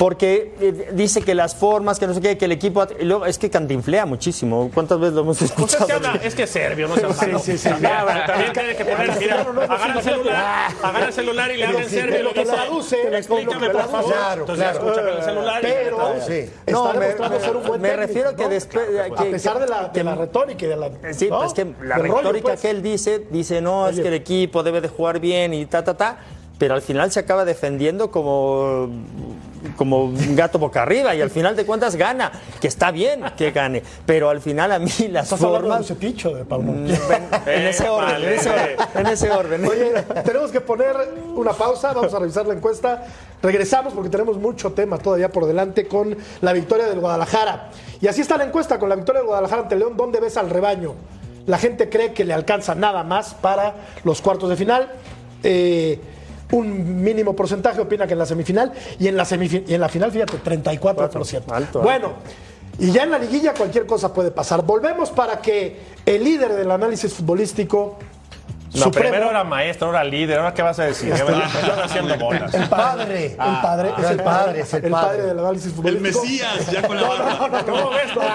Porque 0.00 0.54
eh, 0.62 0.88
dice 0.94 1.20
que 1.20 1.34
las 1.34 1.54
formas, 1.54 1.98
que 1.98 2.06
no 2.06 2.14
sé 2.14 2.22
qué, 2.22 2.38
que 2.38 2.46
el 2.46 2.52
equipo. 2.52 2.86
y 2.98 3.04
luego, 3.04 3.26
es 3.26 3.36
que 3.38 3.50
cantinflea 3.50 4.06
muchísimo. 4.06 4.70
¿Cuántas 4.72 4.98
veces 4.98 5.14
lo 5.14 5.20
hemos 5.20 5.36
Pues 5.38 5.50
es 5.50 5.54
que, 5.54 5.62
escuchado? 5.74 5.94
habla- 6.08 6.20
es 6.24 6.34
que 6.34 6.44
es 6.44 6.50
serbio, 6.50 6.88
no 6.88 6.94
seas 6.96 7.20
malo. 7.22 7.38
También, 7.42 8.26
también 8.26 8.52
tiene 8.54 8.76
que 8.76 8.84
poner, 8.86 9.18
mira, 9.18 9.40
agarra 9.42 9.92
el 9.98 10.02
celular, 10.02 10.70
agarra 10.82 11.06
el 11.06 11.12
celular 11.12 11.50
y 11.50 11.56
le 11.58 11.66
habla 11.66 11.82
en 11.82 11.90
serbio 11.90 12.18
y 12.18 12.22
lo 12.22 12.30
dice, 12.32 12.44
traduce, 12.46 13.16
explícame 13.18 13.68
por 13.68 13.90
favor. 13.90 14.10
Claro, 14.14 14.40
Entonces 14.40 14.64
claro. 14.70 14.78
escucha 14.88 15.06
con 15.06 15.18
el 15.18 15.22
celular 15.22 15.58
y 15.60 15.66
Pero 15.66 16.14
Sí. 16.26 16.50
No, 16.72 16.94
me- 16.94 17.40
ser 17.40 17.56
un 17.56 17.66
buen 17.66 17.82
me 17.82 17.88
técnico, 17.90 18.06
refiero 18.08 18.36
que 18.36 18.42
¿no? 18.44 18.48
después- 18.48 18.88
a 18.98 19.22
que- 19.22 19.30
pesar 19.32 19.52
que- 19.56 19.60
de 19.60 19.66
la, 19.68 19.82
de 19.82 19.90
que- 19.92 20.04
la 20.04 20.14
retórica 20.14 20.64
y 20.64 20.68
de 20.68 20.76
la 20.76 20.90
Sí, 21.12 21.28
¿no? 21.28 21.40
pues 21.40 21.48
es 21.48 21.52
que 21.54 21.74
la 21.84 21.98
retórica 21.98 22.42
pues. 22.48 22.60
que 22.62 22.70
él 22.70 22.80
dice, 22.82 23.26
dice, 23.30 23.60
no, 23.60 23.86
es 23.86 24.00
que 24.00 24.08
el 24.08 24.14
equipo 24.14 24.62
debe 24.62 24.80
de 24.80 24.88
jugar 24.88 25.20
bien 25.20 25.52
y 25.52 25.66
ta, 25.66 25.84
ta, 25.84 25.94
ta, 25.94 26.18
pero 26.60 26.74
al 26.74 26.82
final 26.82 27.10
se 27.10 27.18
acaba 27.18 27.46
defendiendo 27.46 28.10
como, 28.10 28.90
como 29.76 30.04
un 30.04 30.36
gato 30.36 30.58
boca 30.58 30.82
arriba 30.82 31.14
y 31.14 31.22
al 31.22 31.30
final 31.30 31.56
de 31.56 31.64
cuentas 31.64 31.96
gana, 31.96 32.30
que 32.60 32.68
está 32.68 32.90
bien 32.90 33.22
que 33.34 33.50
gane, 33.50 33.82
pero 34.04 34.28
al 34.28 34.42
final 34.42 34.70
a 34.70 34.78
mí 34.78 34.92
las 35.08 35.32
Estás 35.32 35.42
hablando 35.42 35.68
de 35.68 35.72
formas... 35.72 35.86
cepillo 35.86 36.34
de 36.34 36.44
Pauno. 36.44 36.72
En 36.74 36.86
ese 37.66 37.88
orden, 37.88 38.22
en 38.22 38.28
ese 38.34 38.50
orden, 38.50 38.76
en 38.94 39.06
ese 39.06 39.30
orden. 39.30 39.64
Oye, 39.64 39.92
tenemos 40.22 40.50
que 40.50 40.60
poner 40.60 40.94
una 41.34 41.54
pausa, 41.54 41.94
vamos 41.94 42.12
a 42.12 42.18
revisar 42.18 42.46
la 42.46 42.52
encuesta. 42.52 43.06
Regresamos 43.42 43.94
porque 43.94 44.10
tenemos 44.10 44.36
mucho 44.36 44.74
tema 44.74 44.98
todavía 44.98 45.30
por 45.30 45.46
delante 45.46 45.88
con 45.88 46.14
la 46.42 46.52
victoria 46.52 46.88
del 46.88 47.00
Guadalajara. 47.00 47.70
Y 48.02 48.06
así 48.06 48.20
está 48.20 48.36
la 48.36 48.44
encuesta 48.44 48.78
con 48.78 48.90
la 48.90 48.96
victoria 48.96 49.20
del 49.20 49.28
Guadalajara 49.28 49.62
ante 49.62 49.76
León. 49.76 49.96
¿Dónde 49.96 50.20
ves 50.20 50.36
al 50.36 50.50
rebaño? 50.50 50.92
La 51.46 51.56
gente 51.56 51.88
cree 51.88 52.12
que 52.12 52.26
le 52.26 52.34
alcanza 52.34 52.74
nada 52.74 53.02
más 53.02 53.32
para 53.32 53.76
los 54.04 54.20
cuartos 54.20 54.50
de 54.50 54.56
final. 54.56 54.92
Eh, 55.42 55.98
un 56.52 57.02
mínimo 57.02 57.34
porcentaje 57.36 57.80
opina 57.80 58.06
que 58.06 58.12
en 58.14 58.18
la 58.18 58.26
semifinal 58.26 58.72
y 58.98 59.08
en 59.08 59.16
la, 59.16 59.24
semifin- 59.24 59.64
y 59.66 59.74
en 59.74 59.80
la 59.80 59.88
final, 59.88 60.10
fíjate, 60.12 60.38
34%. 60.42 61.42
Alto, 61.52 61.80
bueno, 61.80 62.12
y 62.78 62.90
ya 62.92 63.02
en 63.04 63.10
la 63.10 63.18
liguilla 63.18 63.54
cualquier 63.54 63.86
cosa 63.86 64.12
puede 64.12 64.30
pasar. 64.30 64.62
Volvemos 64.64 65.10
para 65.10 65.40
que 65.40 65.80
el 66.06 66.24
líder 66.24 66.52
del 66.54 66.70
análisis 66.70 67.12
futbolístico 67.12 67.98
No, 68.72 68.84
supremo, 68.84 69.10
primero 69.10 69.30
era 69.30 69.44
maestro, 69.44 69.88
ahora 69.88 70.02
líder, 70.04 70.38
ahora 70.38 70.54
qué 70.54 70.62
vas 70.62 70.78
a 70.78 70.84
decir? 70.84 71.12
¿Qué 71.12 71.22
vas 71.22 71.34
a 71.34 71.44
empezar 71.58 71.82
haciendo 71.82 72.16
bolas? 72.18 72.54
el 72.54 72.68
padre, 72.68 73.26
el 73.32 73.36
padre, 73.36 73.92
es 73.98 74.10
el 74.10 74.16
padre, 74.22 74.60
es 74.60 74.74
el 74.74 74.84
el 74.86 74.90
padre 74.92 75.22
del 75.24 75.38
análisis 75.40 75.66
El 75.66 75.72
futbolístico. 75.74 76.22
Mesías, 76.22 76.70
ya 76.70 76.86
con 76.86 76.96
la 76.96 77.08
barba. 77.08 77.64
¿Cómo 77.64 77.90
ves, 77.90 78.12
Pulpo? 78.12 78.28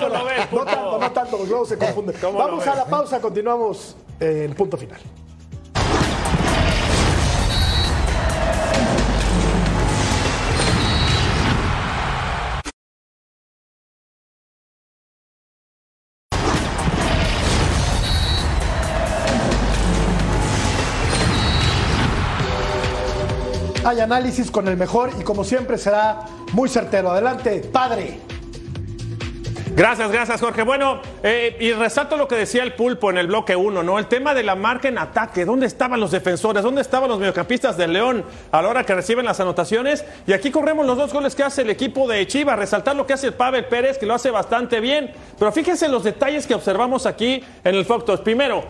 ¿Cómo 0.00 0.24
ves, 0.24 0.52
No 0.52 0.64
tanto, 0.64 0.98
no 0.98 1.10
tanto, 1.12 1.36
porque 1.36 1.48
luego 1.50 1.66
se 1.66 1.78
confunde. 1.78 2.12
¿Cómo 2.14 2.38
lo 2.38 2.44
Vamos 2.46 2.66
a 2.66 2.74
la 2.74 2.84
pausa, 2.86 3.20
continuamos 3.20 3.96
en 4.18 4.54
punto 4.54 4.76
final. 4.76 4.98
Hay 23.92 24.00
análisis 24.00 24.50
con 24.50 24.68
el 24.68 24.78
mejor 24.78 25.10
y 25.20 25.22
como 25.22 25.44
siempre 25.44 25.76
será 25.76 26.20
muy 26.54 26.70
certero. 26.70 27.10
Adelante, 27.10 27.60
padre. 27.70 28.20
Gracias, 29.76 30.10
gracias, 30.10 30.40
Jorge. 30.40 30.62
Bueno, 30.62 31.02
eh, 31.22 31.58
y 31.60 31.72
resalto 31.72 32.16
lo 32.16 32.26
que 32.26 32.36
decía 32.36 32.62
el 32.62 32.72
pulpo 32.72 33.10
en 33.10 33.18
el 33.18 33.26
bloque 33.26 33.54
1, 33.54 33.82
¿no? 33.82 33.98
El 33.98 34.06
tema 34.06 34.32
de 34.32 34.44
la 34.44 34.54
marca 34.54 34.88
en 34.88 34.96
ataque. 34.96 35.44
¿Dónde 35.44 35.66
estaban 35.66 36.00
los 36.00 36.10
defensores? 36.10 36.62
¿Dónde 36.62 36.80
estaban 36.80 37.10
los 37.10 37.18
mediocampistas 37.18 37.76
de 37.76 37.86
León 37.86 38.24
a 38.50 38.62
la 38.62 38.68
hora 38.70 38.84
que 38.84 38.94
reciben 38.94 39.26
las 39.26 39.40
anotaciones? 39.40 40.06
Y 40.26 40.32
aquí 40.32 40.50
corremos 40.50 40.86
los 40.86 40.96
dos 40.96 41.12
goles 41.12 41.34
que 41.34 41.42
hace 41.42 41.60
el 41.60 41.68
equipo 41.68 42.08
de 42.08 42.26
Chivas. 42.26 42.58
Resaltar 42.58 42.96
lo 42.96 43.06
que 43.06 43.12
hace 43.12 43.26
el 43.26 43.34
Pavel 43.34 43.66
Pérez, 43.66 43.98
que 43.98 44.06
lo 44.06 44.14
hace 44.14 44.30
bastante 44.30 44.80
bien. 44.80 45.12
Pero 45.38 45.52
fíjense 45.52 45.86
los 45.88 46.02
detalles 46.02 46.46
que 46.46 46.54
observamos 46.54 47.04
aquí 47.04 47.44
en 47.62 47.74
el 47.74 47.84
Fox. 47.84 48.22
Primero, 48.22 48.64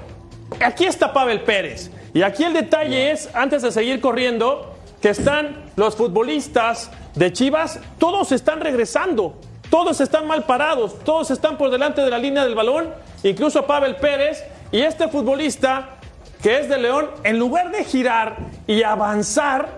aquí 0.60 0.84
está 0.84 1.12
Pavel 1.12 1.42
Pérez. 1.42 1.92
Y 2.12 2.22
aquí 2.22 2.42
el 2.42 2.54
detalle 2.54 3.12
es, 3.12 3.30
antes 3.34 3.62
de 3.62 3.70
seguir 3.70 4.00
corriendo, 4.00 4.71
que 5.02 5.10
están 5.10 5.64
los 5.76 5.96
futbolistas 5.96 6.90
de 7.14 7.32
Chivas, 7.32 7.80
todos 7.98 8.32
están 8.32 8.60
regresando. 8.60 9.34
Todos 9.68 10.02
están 10.02 10.26
mal 10.26 10.44
parados, 10.44 10.98
todos 11.02 11.30
están 11.30 11.56
por 11.56 11.70
delante 11.70 12.02
de 12.02 12.10
la 12.10 12.18
línea 12.18 12.44
del 12.44 12.54
balón, 12.54 12.90
incluso 13.22 13.66
Pavel 13.66 13.96
Pérez 13.96 14.44
y 14.70 14.82
este 14.82 15.08
futbolista 15.08 15.96
que 16.42 16.58
es 16.58 16.68
de 16.68 16.76
León, 16.76 17.08
en 17.24 17.38
lugar 17.38 17.70
de 17.70 17.82
girar 17.82 18.36
y 18.66 18.82
avanzar, 18.82 19.70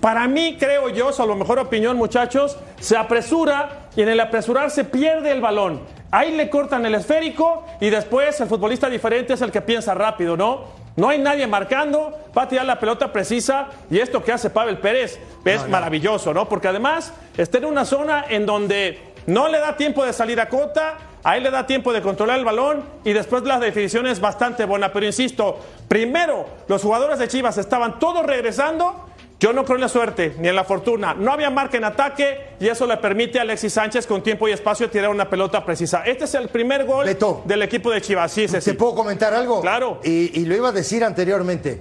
para 0.00 0.26
mí, 0.28 0.56
creo 0.58 0.88
yo, 0.88 1.10
a 1.16 1.26
lo 1.26 1.36
mejor 1.36 1.58
opinión, 1.58 1.96
muchachos, 1.96 2.56
se 2.78 2.96
apresura 2.96 3.88
y 3.96 4.02
en 4.02 4.08
el 4.08 4.20
apresurarse 4.20 4.84
pierde 4.84 5.32
el 5.32 5.40
balón. 5.40 5.80
Ahí 6.10 6.34
le 6.34 6.48
cortan 6.48 6.86
el 6.86 6.94
esférico 6.94 7.66
y 7.80 7.90
después 7.90 8.40
el 8.40 8.48
futbolista 8.48 8.88
diferente 8.88 9.34
es 9.34 9.42
el 9.42 9.50
que 9.50 9.60
piensa 9.60 9.94
rápido, 9.94 10.36
¿no? 10.36 10.79
No 10.96 11.08
hay 11.08 11.18
nadie 11.18 11.46
marcando, 11.46 12.18
va 12.36 12.42
a 12.42 12.48
tirar 12.48 12.66
la 12.66 12.78
pelota 12.78 13.12
precisa 13.12 13.68
y 13.90 13.98
esto 13.98 14.22
que 14.22 14.32
hace 14.32 14.50
Pavel 14.50 14.78
Pérez 14.78 15.18
es 15.44 15.68
maravilloso, 15.68 16.34
¿no? 16.34 16.48
Porque 16.48 16.68
además 16.68 17.12
está 17.36 17.58
en 17.58 17.66
una 17.66 17.84
zona 17.84 18.24
en 18.28 18.44
donde 18.44 19.12
no 19.26 19.48
le 19.48 19.58
da 19.58 19.76
tiempo 19.76 20.04
de 20.04 20.12
salir 20.12 20.40
a 20.40 20.48
cota, 20.48 20.96
a 21.22 21.36
él 21.36 21.42
le 21.42 21.50
da 21.50 21.66
tiempo 21.66 21.92
de 21.92 22.00
controlar 22.00 22.38
el 22.38 22.44
balón 22.44 22.82
y 23.04 23.12
después 23.12 23.42
la 23.44 23.58
definición 23.58 24.06
es 24.06 24.20
bastante 24.20 24.64
buena. 24.64 24.92
Pero 24.92 25.06
insisto, 25.06 25.58
primero 25.86 26.46
los 26.66 26.82
jugadores 26.82 27.18
de 27.18 27.28
Chivas 27.28 27.58
estaban 27.58 27.98
todos 27.98 28.24
regresando. 28.26 29.09
Yo 29.40 29.54
no 29.54 29.64
creo 29.64 29.76
en 29.76 29.80
la 29.80 29.88
suerte 29.88 30.34
ni 30.38 30.48
en 30.48 30.54
la 30.54 30.64
fortuna. 30.64 31.14
No 31.14 31.32
había 31.32 31.48
marca 31.48 31.78
en 31.78 31.84
ataque 31.84 32.48
y 32.60 32.68
eso 32.68 32.86
le 32.86 32.98
permite 32.98 33.38
a 33.38 33.42
Alexis 33.42 33.72
Sánchez 33.72 34.06
con 34.06 34.22
tiempo 34.22 34.46
y 34.46 34.52
espacio 34.52 34.90
tirar 34.90 35.08
una 35.08 35.30
pelota 35.30 35.64
precisa. 35.64 36.02
Este 36.04 36.24
es 36.24 36.34
el 36.34 36.50
primer 36.50 36.84
gol 36.84 37.06
Beto. 37.06 37.40
del 37.46 37.62
equipo 37.62 37.90
de 37.90 38.02
Chivas. 38.02 38.30
Sí, 38.32 38.46
¿Te 38.46 38.60
sí. 38.60 38.74
puedo 38.74 38.94
comentar 38.94 39.32
algo? 39.32 39.62
Claro. 39.62 39.98
Y, 40.04 40.38
y 40.38 40.44
lo 40.44 40.54
iba 40.54 40.68
a 40.68 40.72
decir 40.72 41.02
anteriormente. 41.02 41.80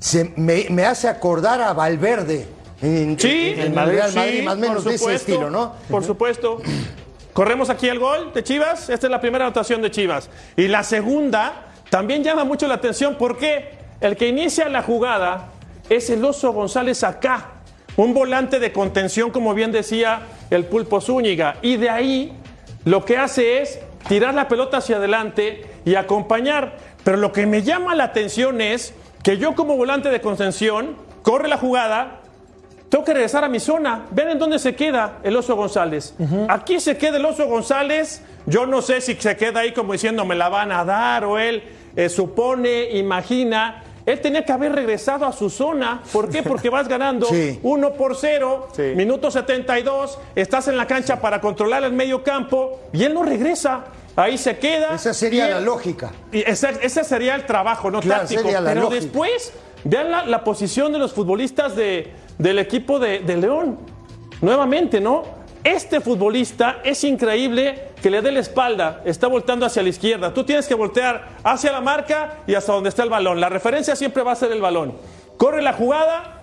Se, 0.00 0.32
me, 0.36 0.66
me 0.70 0.86
hace 0.86 1.06
acordar 1.06 1.60
a 1.60 1.74
Valverde. 1.74 2.46
En, 2.80 3.18
Sí, 3.20 3.54
en 3.56 3.74
Real 3.74 4.10
sí, 4.10 4.16
Madrid, 4.16 4.42
más 4.42 4.54
o 4.54 4.58
menos 4.60 4.84
de 4.84 4.90
ese 4.90 4.98
supuesto, 4.98 5.30
estilo, 5.32 5.50
¿no? 5.50 5.74
Por 5.90 6.04
supuesto. 6.04 6.62
Corremos 7.34 7.68
aquí 7.68 7.88
el 7.88 7.98
gol 7.98 8.32
de 8.32 8.42
Chivas. 8.42 8.88
Esta 8.88 9.06
es 9.06 9.10
la 9.10 9.20
primera 9.20 9.44
anotación 9.44 9.82
de 9.82 9.90
Chivas. 9.90 10.30
Y 10.56 10.68
la 10.68 10.82
segunda 10.82 11.66
también 11.90 12.24
llama 12.24 12.44
mucho 12.44 12.66
la 12.66 12.74
atención 12.74 13.16
porque 13.18 13.70
el 14.00 14.16
que 14.16 14.28
inicia 14.28 14.68
la 14.70 14.82
jugada 14.82 15.50
es 15.88 16.10
el 16.10 16.24
Oso 16.24 16.52
González 16.52 17.04
acá. 17.04 17.50
Un 17.96 18.12
volante 18.12 18.58
de 18.58 18.72
contención, 18.72 19.30
como 19.30 19.54
bien 19.54 19.70
decía 19.70 20.22
el 20.50 20.64
Pulpo 20.64 21.00
Zúñiga. 21.00 21.56
Y 21.62 21.76
de 21.76 21.90
ahí 21.90 22.32
lo 22.84 23.04
que 23.04 23.16
hace 23.16 23.62
es 23.62 23.78
tirar 24.08 24.34
la 24.34 24.48
pelota 24.48 24.78
hacia 24.78 24.96
adelante 24.96 25.64
y 25.84 25.94
acompañar. 25.94 26.76
Pero 27.04 27.16
lo 27.18 27.32
que 27.32 27.46
me 27.46 27.62
llama 27.62 27.94
la 27.94 28.04
atención 28.04 28.60
es 28.60 28.94
que 29.22 29.38
yo 29.38 29.54
como 29.54 29.76
volante 29.76 30.10
de 30.10 30.20
contención 30.20 30.96
corre 31.22 31.48
la 31.48 31.56
jugada, 31.56 32.20
tengo 32.88 33.04
que 33.04 33.14
regresar 33.14 33.44
a 33.44 33.48
mi 33.48 33.60
zona. 33.60 34.06
Ven 34.10 34.30
en 34.30 34.38
dónde 34.38 34.58
se 34.58 34.74
queda 34.74 35.18
el 35.22 35.36
Oso 35.36 35.56
González. 35.56 36.14
Aquí 36.48 36.80
se 36.80 36.96
queda 36.96 37.16
el 37.16 37.24
Oso 37.24 37.46
González. 37.46 38.22
Yo 38.46 38.66
no 38.66 38.82
sé 38.82 39.00
si 39.00 39.14
se 39.14 39.36
queda 39.36 39.60
ahí 39.60 39.72
como 39.72 39.92
diciendo 39.92 40.24
me 40.24 40.34
la 40.34 40.48
van 40.48 40.70
a 40.70 40.84
dar 40.84 41.24
o 41.24 41.38
él 41.38 41.62
eh, 41.96 42.08
supone, 42.08 42.90
imagina. 42.90 43.82
Él 44.06 44.20
tenía 44.20 44.44
que 44.44 44.52
haber 44.52 44.72
regresado 44.72 45.24
a 45.24 45.32
su 45.32 45.48
zona. 45.48 46.02
¿Por 46.12 46.28
qué? 46.28 46.42
Porque 46.42 46.68
vas 46.68 46.86
ganando 46.88 47.26
Sí. 47.30 47.58
1 47.62 47.92
por 47.94 48.16
0, 48.16 48.68
Sí. 48.76 48.82
minuto 48.94 49.30
72, 49.30 50.18
estás 50.34 50.68
en 50.68 50.76
la 50.76 50.86
cancha 50.86 51.20
para 51.20 51.40
controlar 51.40 51.84
el 51.84 51.92
medio 51.92 52.22
campo 52.22 52.80
y 52.92 53.04
él 53.04 53.14
no 53.14 53.22
regresa. 53.22 53.84
Ahí 54.16 54.38
se 54.38 54.58
queda. 54.58 54.94
Esa 54.94 55.12
sería 55.14 55.48
la 55.48 55.60
lógica. 55.60 56.12
y 56.30 56.40
ese, 56.48 56.68
ese 56.82 57.02
sería 57.02 57.34
el 57.34 57.46
trabajo, 57.46 57.90
no 57.90 58.00
Claro, 58.00 58.20
táctico. 58.20 58.42
Pero 58.44 58.74
lógica. 58.82 58.94
después, 58.94 59.52
vean 59.84 60.10
la, 60.10 60.24
la 60.26 60.44
posición 60.44 60.92
de 60.92 60.98
los 60.98 61.12
futbolistas 61.12 61.74
de- 61.74 62.12
del 62.38 62.58
equipo 62.58 62.98
de, 62.98 63.20
de 63.20 63.36
León. 63.36 63.78
Nuevamente, 64.40 65.00
¿no? 65.00 65.22
Este 65.64 66.02
futbolista 66.02 66.80
es 66.84 67.02
increíble 67.04 67.88
que 68.02 68.10
le 68.10 68.20
dé 68.20 68.30
la 68.30 68.40
espalda, 68.40 69.00
está 69.06 69.28
voltando 69.28 69.64
hacia 69.64 69.82
la 69.82 69.88
izquierda. 69.88 70.34
Tú 70.34 70.44
tienes 70.44 70.68
que 70.68 70.74
voltear 70.74 71.38
hacia 71.42 71.72
la 71.72 71.80
marca 71.80 72.40
y 72.46 72.54
hasta 72.54 72.74
donde 72.74 72.90
está 72.90 73.02
el 73.02 73.08
balón. 73.08 73.40
La 73.40 73.48
referencia 73.48 73.96
siempre 73.96 74.22
va 74.22 74.32
a 74.32 74.36
ser 74.36 74.52
el 74.52 74.60
balón. 74.60 74.94
Corre 75.38 75.62
la 75.62 75.72
jugada, 75.72 76.42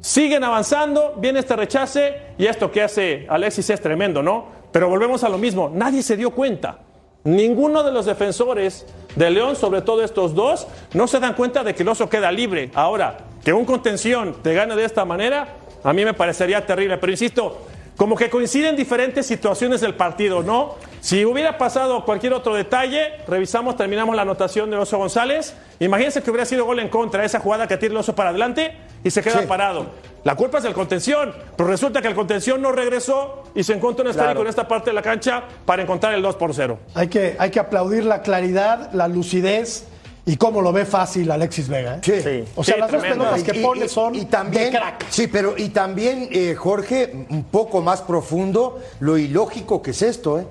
siguen 0.00 0.42
avanzando, 0.42 1.14
viene 1.16 1.38
este 1.38 1.54
rechace 1.54 2.22
y 2.38 2.46
esto 2.46 2.72
que 2.72 2.82
hace 2.82 3.24
Alexis 3.28 3.70
es 3.70 3.80
tremendo, 3.80 4.20
¿no? 4.20 4.46
Pero 4.72 4.88
volvemos 4.88 5.22
a 5.22 5.28
lo 5.28 5.38
mismo, 5.38 5.70
nadie 5.72 6.02
se 6.02 6.16
dio 6.16 6.32
cuenta. 6.32 6.80
Ninguno 7.22 7.84
de 7.84 7.92
los 7.92 8.04
defensores 8.04 8.84
de 9.14 9.30
León, 9.30 9.54
sobre 9.54 9.82
todo 9.82 10.02
estos 10.02 10.34
dos, 10.34 10.66
no 10.92 11.06
se 11.06 11.20
dan 11.20 11.34
cuenta 11.34 11.62
de 11.62 11.72
que 11.72 11.84
el 11.84 11.88
oso 11.88 12.08
queda 12.08 12.32
libre. 12.32 12.72
Ahora, 12.74 13.18
que 13.44 13.52
un 13.52 13.64
contención 13.64 14.34
te 14.42 14.54
gane 14.54 14.74
de 14.74 14.84
esta 14.84 15.04
manera, 15.04 15.54
a 15.84 15.92
mí 15.92 16.04
me 16.04 16.14
parecería 16.14 16.66
terrible. 16.66 16.98
Pero 16.98 17.12
insisto, 17.12 17.66
como 17.96 18.16
que 18.16 18.28
coinciden 18.30 18.76
diferentes 18.76 19.26
situaciones 19.26 19.80
del 19.80 19.94
partido, 19.94 20.42
¿no? 20.42 20.74
Si 21.00 21.24
hubiera 21.24 21.56
pasado 21.56 22.04
cualquier 22.04 22.32
otro 22.34 22.54
detalle, 22.54 23.12
revisamos, 23.28 23.76
terminamos 23.76 24.14
la 24.16 24.22
anotación 24.22 24.70
de 24.70 24.76
Oso 24.76 24.98
González. 24.98 25.54
Imagínense 25.78 26.22
que 26.22 26.30
hubiera 26.30 26.44
sido 26.44 26.64
gol 26.64 26.80
en 26.80 26.88
contra, 26.88 27.24
esa 27.24 27.38
jugada 27.40 27.66
que 27.68 27.76
tira 27.76 27.92
el 27.92 27.96
oso 27.98 28.14
para 28.14 28.30
adelante 28.30 28.76
y 29.04 29.10
se 29.10 29.22
queda 29.22 29.40
Sí. 29.40 29.46
parado. 29.46 29.86
La 30.24 30.34
culpa 30.34 30.58
es 30.58 30.64
del 30.64 30.74
contención, 30.74 31.32
pero 31.56 31.68
resulta 31.68 32.02
que 32.02 32.08
el 32.08 32.14
contención 32.16 32.60
no 32.60 32.72
regresó 32.72 33.44
y 33.54 33.62
se 33.62 33.74
encontró 33.74 34.02
un 34.02 34.10
esférico 34.10 34.32
Claro. 34.32 34.42
en 34.42 34.48
esta 34.48 34.66
parte 34.66 34.90
de 34.90 34.94
la 34.94 35.02
cancha 35.02 35.44
para 35.64 35.82
encontrar 35.82 36.12
el 36.14 36.22
2 36.22 36.34
por 36.34 36.52
0. 36.52 36.78
Hay 36.94 37.06
que, 37.06 37.36
hay 37.38 37.50
que 37.50 37.60
aplaudir 37.60 38.04
la 38.04 38.22
claridad, 38.22 38.90
la 38.92 39.06
lucidez 39.06 39.86
y 40.28 40.36
cómo 40.36 40.60
lo 40.60 40.72
ve 40.72 40.84
fácil 40.84 41.30
Alexis 41.30 41.68
Vega. 41.68 41.94
¿eh? 41.96 42.00
Sí. 42.02 42.20
Sí. 42.20 42.44
O 42.56 42.62
sea, 42.64 42.74
Sí, 42.74 42.80
las 42.80 42.92
dos 42.92 43.02
pelotas 43.02 43.42
que 43.44 43.54
pone 43.54 43.84
y- 43.86 43.88
son 43.88 44.14
y 44.14 44.24
también, 44.26 44.72
de 44.72 44.78
crack. 44.78 45.06
Sí, 45.08 45.28
pero 45.28 45.54
y 45.56 45.68
también, 45.70 46.28
eh, 46.32 46.54
Jorge, 46.56 47.26
un 47.30 47.44
poco 47.44 47.80
más 47.80 48.02
profundo, 48.02 48.80
lo 49.00 49.16
ilógico 49.16 49.80
que 49.80 49.92
es 49.92 50.02
esto, 50.02 50.38
¿eh? 50.40 50.46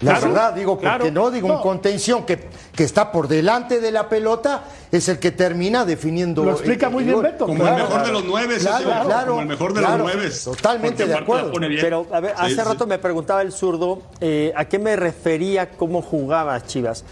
La 0.00 0.12
Claro, 0.12 0.28
verdad, 0.28 0.54
digo, 0.54 0.72
porque 0.76 0.86
claro. 0.86 1.10
no, 1.12 1.30
digo, 1.30 1.46
No. 1.48 1.56
un 1.56 1.60
contención 1.62 2.24
que, 2.24 2.48
que 2.74 2.84
está 2.84 3.12
por 3.12 3.28
delante 3.28 3.80
de 3.80 3.90
la 3.92 4.08
pelota 4.08 4.64
es 4.90 5.06
el 5.10 5.18
que 5.18 5.30
termina 5.30 5.84
definiendo. 5.84 6.42
Lo 6.42 6.52
explica 6.52 6.86
el- 6.86 6.92
muy 6.94 7.04
bien. 7.04 7.20
Beto. 7.20 7.44
Como 7.46 7.60
Claro, 7.60 7.76
el 7.76 7.82
mejor 7.82 8.06
de 8.06 8.12
los 8.12 8.24
nueve, 8.24 8.56
Claro, 8.58 9.26
como 9.28 9.40
el 9.42 9.46
mejor 9.46 9.74
de 9.74 9.80
claro, 9.80 9.98
los 10.04 10.14
nueve. 10.14 10.30
totalmente 10.42 11.06
de 11.06 11.14
acuerdo. 11.14 11.52
Pero, 11.82 12.06
a 12.10 12.20
ver, 12.20 12.34
hace 12.36 12.64
rato 12.64 12.86
me 12.86 12.98
preguntaba 12.98 13.42
el 13.42 13.52
zurdo 13.52 14.00
eh, 14.22 14.54
a 14.56 14.64
qué 14.64 14.78
me 14.78 14.96
refería 14.96 15.68
cómo 15.68 16.00
jugaba 16.00 16.64
Chivas. 16.64 17.04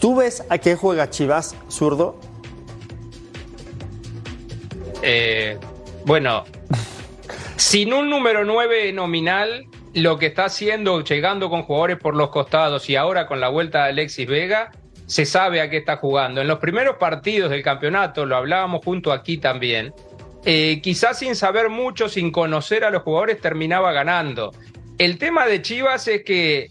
¿Tú 0.00 0.16
ves 0.16 0.42
a 0.48 0.56
qué 0.56 0.76
juega 0.76 1.10
Chivas, 1.10 1.54
zurdo? 1.68 2.18
Eh, 5.02 5.58
bueno, 6.06 6.44
sin 7.56 7.92
un 7.92 8.08
número 8.08 8.46
9 8.46 8.92
nominal, 8.94 9.66
lo 9.92 10.18
que 10.18 10.26
está 10.26 10.46
haciendo, 10.46 11.04
llegando 11.04 11.50
con 11.50 11.64
jugadores 11.64 11.98
por 11.98 12.16
los 12.16 12.30
costados 12.30 12.88
y 12.88 12.96
ahora 12.96 13.26
con 13.26 13.40
la 13.40 13.50
vuelta 13.50 13.84
de 13.84 13.90
Alexis 13.90 14.26
Vega, 14.26 14.72
se 15.04 15.26
sabe 15.26 15.60
a 15.60 15.68
qué 15.68 15.76
está 15.76 15.98
jugando. 15.98 16.40
En 16.40 16.48
los 16.48 16.60
primeros 16.60 16.96
partidos 16.96 17.50
del 17.50 17.62
campeonato, 17.62 18.24
lo 18.24 18.36
hablábamos 18.36 18.82
junto 18.82 19.12
aquí 19.12 19.36
también, 19.36 19.92
eh, 20.46 20.80
quizás 20.82 21.18
sin 21.18 21.36
saber 21.36 21.68
mucho, 21.68 22.08
sin 22.08 22.32
conocer 22.32 22.84
a 22.84 22.90
los 22.90 23.02
jugadores, 23.02 23.40
terminaba 23.40 23.92
ganando. 23.92 24.52
El 24.96 25.18
tema 25.18 25.46
de 25.46 25.60
Chivas 25.60 26.08
es 26.08 26.24
que 26.24 26.70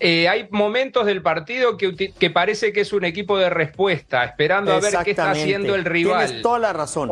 eh, 0.00 0.28
hay 0.28 0.48
momentos 0.50 1.06
del 1.06 1.22
partido 1.22 1.76
que, 1.76 2.30
parece 2.30 2.72
que 2.72 2.80
es 2.80 2.92
un 2.92 3.04
equipo 3.04 3.38
de 3.38 3.50
respuesta, 3.50 4.24
esperando 4.24 4.72
a 4.72 4.80
ver 4.80 4.94
qué 5.04 5.10
está 5.10 5.30
haciendo 5.30 5.74
el 5.74 5.84
rival. 5.84 6.26
Tienes 6.26 6.42
toda 6.42 6.58
la 6.58 6.72
razón. 6.72 7.10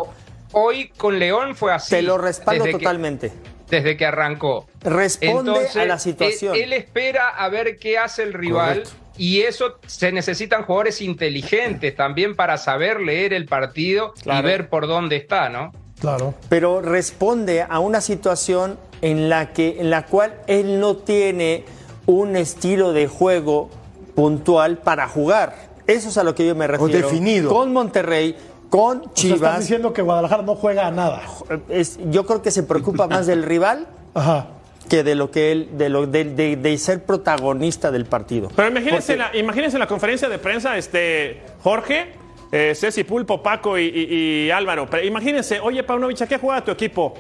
Hoy 0.53 0.89
con 0.97 1.19
León 1.19 1.55
fue 1.55 1.73
así. 1.73 1.91
Te 1.91 2.03
lo 2.03 2.17
respaldo 2.19 2.65
desde 2.65 2.79
que- 2.79 2.85
totalmente. 2.85 3.33
desde 3.69 3.97
que 3.99 4.07
arrancó. 4.07 4.67
Responde 4.83 5.69
a 5.79 5.85
la 5.85 5.99
situación. 5.99 6.55
Él, 6.55 6.63
él 6.65 6.73
espera 6.73 7.29
a 7.29 7.49
ver 7.51 7.77
qué 7.79 7.99
hace 7.99 8.23
el 8.23 8.33
rival. 8.33 8.69
Correcto. 8.79 8.91
Y 9.19 9.41
eso 9.43 9.79
se 9.87 10.11
necesitan 10.13 10.63
jugadores 10.63 11.03
inteligentes 11.03 11.95
también 11.97 12.37
para 12.37 12.57
saber 12.57 13.01
leer 13.01 13.35
el 13.35 13.47
partido 13.47 14.15
Claro. 14.23 14.41
y 14.49 14.51
ver 14.51 14.69
por 14.71 14.87
dónde 14.87 15.17
está, 15.17 15.49
¿no? 15.49 15.73
Claro. 16.01 16.33
pero 16.49 16.81
responde 16.81 17.67
a 17.69 17.81
una 17.81 18.01
situación 18.01 18.79
en 19.03 19.29
la 19.29 19.53
que 19.53 19.81
en 19.81 19.91
la 19.91 20.07
cual 20.07 20.33
él 20.47 20.79
no 20.79 20.97
tiene 20.97 21.65
un 22.09 22.37
estilo 22.37 22.93
de 22.95 23.07
juego 23.07 23.69
puntual 24.15 24.79
para 24.79 25.07
jugar. 25.09 25.55
Eso 25.87 26.09
es 26.09 26.17
a 26.19 26.25
lo 26.25 26.35
que 26.35 26.47
yo 26.47 26.55
me 26.55 26.67
refiero. 26.67 27.07
definido. 27.07 27.51
Con 27.53 27.71
Monterrey, 27.73 28.35
con 28.71 28.99
O 28.99 29.03
sea, 29.03 29.07
estás 29.07 29.15
Chivas. 29.15 29.61
diciendo 29.61 29.93
que 29.93 30.01
Guadalajara 30.03 30.43
no 30.43 30.55
juega 30.55 30.87
a 30.87 30.91
nada. 30.91 31.23
es- 31.69 31.99
yo 32.11 32.25
creo 32.27 32.41
que 32.43 32.51
se 32.51 32.63
preocupa 32.63 33.07
más 33.07 33.27
del 33.27 33.43
rival 33.43 33.87
Ajá. 34.15 34.47
que 34.89 35.03
de 35.05 35.15
lo 35.15 35.31
que 35.31 35.53
él, 35.53 35.69
de 35.77 35.91
lo 35.91 36.07
de, 36.07 36.25
de- 36.25 36.57
de 36.57 36.79
ser 36.79 37.05
protagonista 37.05 37.91
del 37.91 38.07
partido. 38.07 38.49
Pero 38.57 38.69
imagínense, 38.71 39.17
Porque- 39.17 39.37
la, 39.37 39.41
imagínense 39.43 39.79
la 39.79 39.87
conferencia 39.87 40.29
de 40.31 40.39
prensa, 40.39 40.77
este, 40.79 41.43
Jorge, 41.63 42.13
eh, 42.53 42.73
Ceci 42.75 43.05
Pulpo, 43.05 43.43
Paco 43.43 43.77
y, 43.79 43.85
y- 43.85 44.47
y 44.47 44.51
Álvaro. 44.51 44.89
Pero 44.91 45.07
imagínense, 45.07 45.61
oye, 45.61 45.83
Paunovic, 45.83 46.23
¿a 46.23 46.27
qué 46.27 46.39
juega 46.39 46.65
tu 46.65 46.71
equipo? 46.71 47.13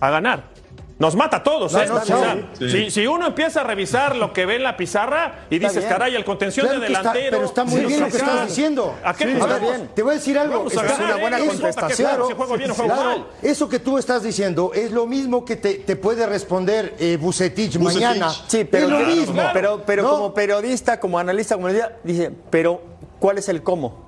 A 0.00 0.10
ganar. 0.10 0.53
Nos 0.96 1.16
mata 1.16 1.38
a 1.38 1.42
todos, 1.42 1.72
No, 1.72 1.82
¿eh? 1.82 1.86
no, 1.88 1.96
O 1.96 2.04
sea, 2.04 2.36
sí. 2.56 2.70
si, 2.70 2.90
si 2.92 3.06
uno 3.08 3.26
empieza 3.26 3.62
a 3.62 3.64
revisar 3.64 4.14
lo 4.14 4.32
que 4.32 4.46
ve 4.46 4.56
en 4.56 4.62
la 4.62 4.76
pizarra 4.76 5.40
y 5.50 5.56
Está 5.56 5.68
dices, 5.68 5.82
bien. 5.82 5.88
caray, 5.92 6.14
el 6.14 6.24
contención 6.24 6.66
Claro 6.66 6.80
de 6.80 6.86
que 6.86 6.92
está- 6.92 7.12
delantero. 7.12 7.36
pero 7.36 7.44
está 7.48 7.64
muy 7.64 7.80
nos 7.80 7.88
bien 7.88 8.00
lo 8.00 8.06
que 8.06 8.16
estás 8.16 8.46
diciendo. 8.46 8.94
¿A 9.04 9.12
qué 9.12 9.24
Sí, 9.24 9.32
jugamos? 9.34 9.56
a 9.56 9.58
ver, 9.78 9.88
te 9.88 10.02
voy 10.04 10.12
a 10.12 10.14
decir 10.14 10.38
algo. 10.38 10.68
Está- 10.68 10.82
ganar, 10.84 11.02
una 11.04 11.16
buena 11.16 11.38
¿eh? 11.38 11.44
Importa 11.46 11.62
contestación. 11.80 12.08
qué 12.10 12.14
juego, 12.14 12.28
Si 12.28 12.34
juego 12.36 12.56
bien 12.56 12.70
o 12.70 12.74
juego 12.74 12.94
Claro, 12.94 13.08
mal. 13.10 13.26
eso 13.42 13.68
que 13.68 13.78
tú 13.80 13.98
estás 13.98 14.22
diciendo 14.22 14.70
es 14.72 14.92
lo 14.92 15.06
mismo 15.06 15.44
que 15.44 15.56
te, 15.56 15.74
te 15.74 15.96
puede 15.96 16.26
responder 16.26 16.94
eh, 17.00 17.18
Bucetich, 17.20 17.76
Bucetich. 17.76 18.02
mañana. 18.04 18.30
Sí, 18.46 18.62
pero, 18.64 18.84
es 18.84 18.90
lo 18.92 18.98
claro, 18.98 19.14
mismo. 19.16 19.42
pero, 19.52 19.82
pero 19.84 20.02
¿no? 20.04 20.10
como 20.10 20.32
periodista, 20.32 21.00
como 21.00 21.18
analista, 21.18 21.56
como 21.56 21.66
analista, 21.66 21.92
dice, 22.04 22.30
pero 22.50 22.80
¿cuál 23.18 23.38
es 23.38 23.48
el 23.48 23.64
cómo? 23.64 24.04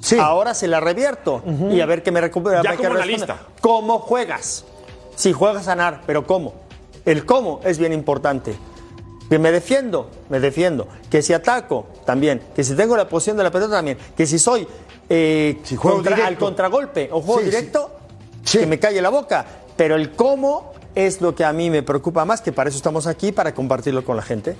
Sí. 0.00 0.18
Ahora 0.18 0.54
se 0.54 0.66
la 0.66 0.80
revierto 0.80 1.42
y 1.70 1.80
a 1.80 1.86
ver 1.86 2.02
qué 2.02 2.10
me 2.10 2.20
recupera. 2.20 2.62
Ya 2.62 2.74
como 2.76 2.94
analista. 2.94 3.36
¿Cómo 3.60 3.98
juegas? 4.00 4.64
Si 5.20 5.34
juegas 5.34 5.68
a 5.68 5.74
ganar, 5.74 6.00
pero 6.06 6.26
¿cómo? 6.26 6.54
El 7.04 7.26
cómo 7.26 7.60
es 7.64 7.78
bien 7.78 7.92
importante. 7.92 8.54
Que 9.28 9.38
me 9.38 9.52
defiendo, 9.52 10.10
me 10.30 10.40
defiendo. 10.40 10.88
Que 11.10 11.20
si 11.20 11.34
ataco, 11.34 11.86
también. 12.06 12.40
Que 12.56 12.64
si 12.64 12.74
tengo 12.74 12.96
la 12.96 13.06
posición 13.06 13.36
de 13.36 13.42
la 13.42 13.50
pelota, 13.50 13.72
también. 13.76 13.98
Que 14.16 14.26
si 14.26 14.38
soy 14.38 14.66
eh, 15.10 15.58
Si 15.62 15.76
juego 15.76 15.98
contra- 15.98 16.26
al 16.26 16.38
contragolpe 16.38 17.10
o 17.12 17.20
juego 17.20 17.40
Sí, 17.40 17.44
sí. 17.46 17.50
directo, 17.50 17.90
Sí. 18.44 18.58
que 18.60 18.66
me 18.66 18.78
calle 18.78 19.02
la 19.02 19.10
boca. 19.10 19.44
Pero 19.76 19.96
el 19.96 20.12
cómo 20.12 20.72
es 20.94 21.20
lo 21.20 21.34
que 21.34 21.44
a 21.44 21.52
mí 21.52 21.68
me 21.68 21.82
preocupa 21.82 22.24
más, 22.24 22.40
que 22.40 22.52
para 22.52 22.68
eso 22.70 22.78
estamos 22.78 23.06
aquí, 23.06 23.30
para 23.30 23.52
compartirlo 23.54 24.02
con 24.04 24.16
la 24.16 24.22
gente. 24.22 24.56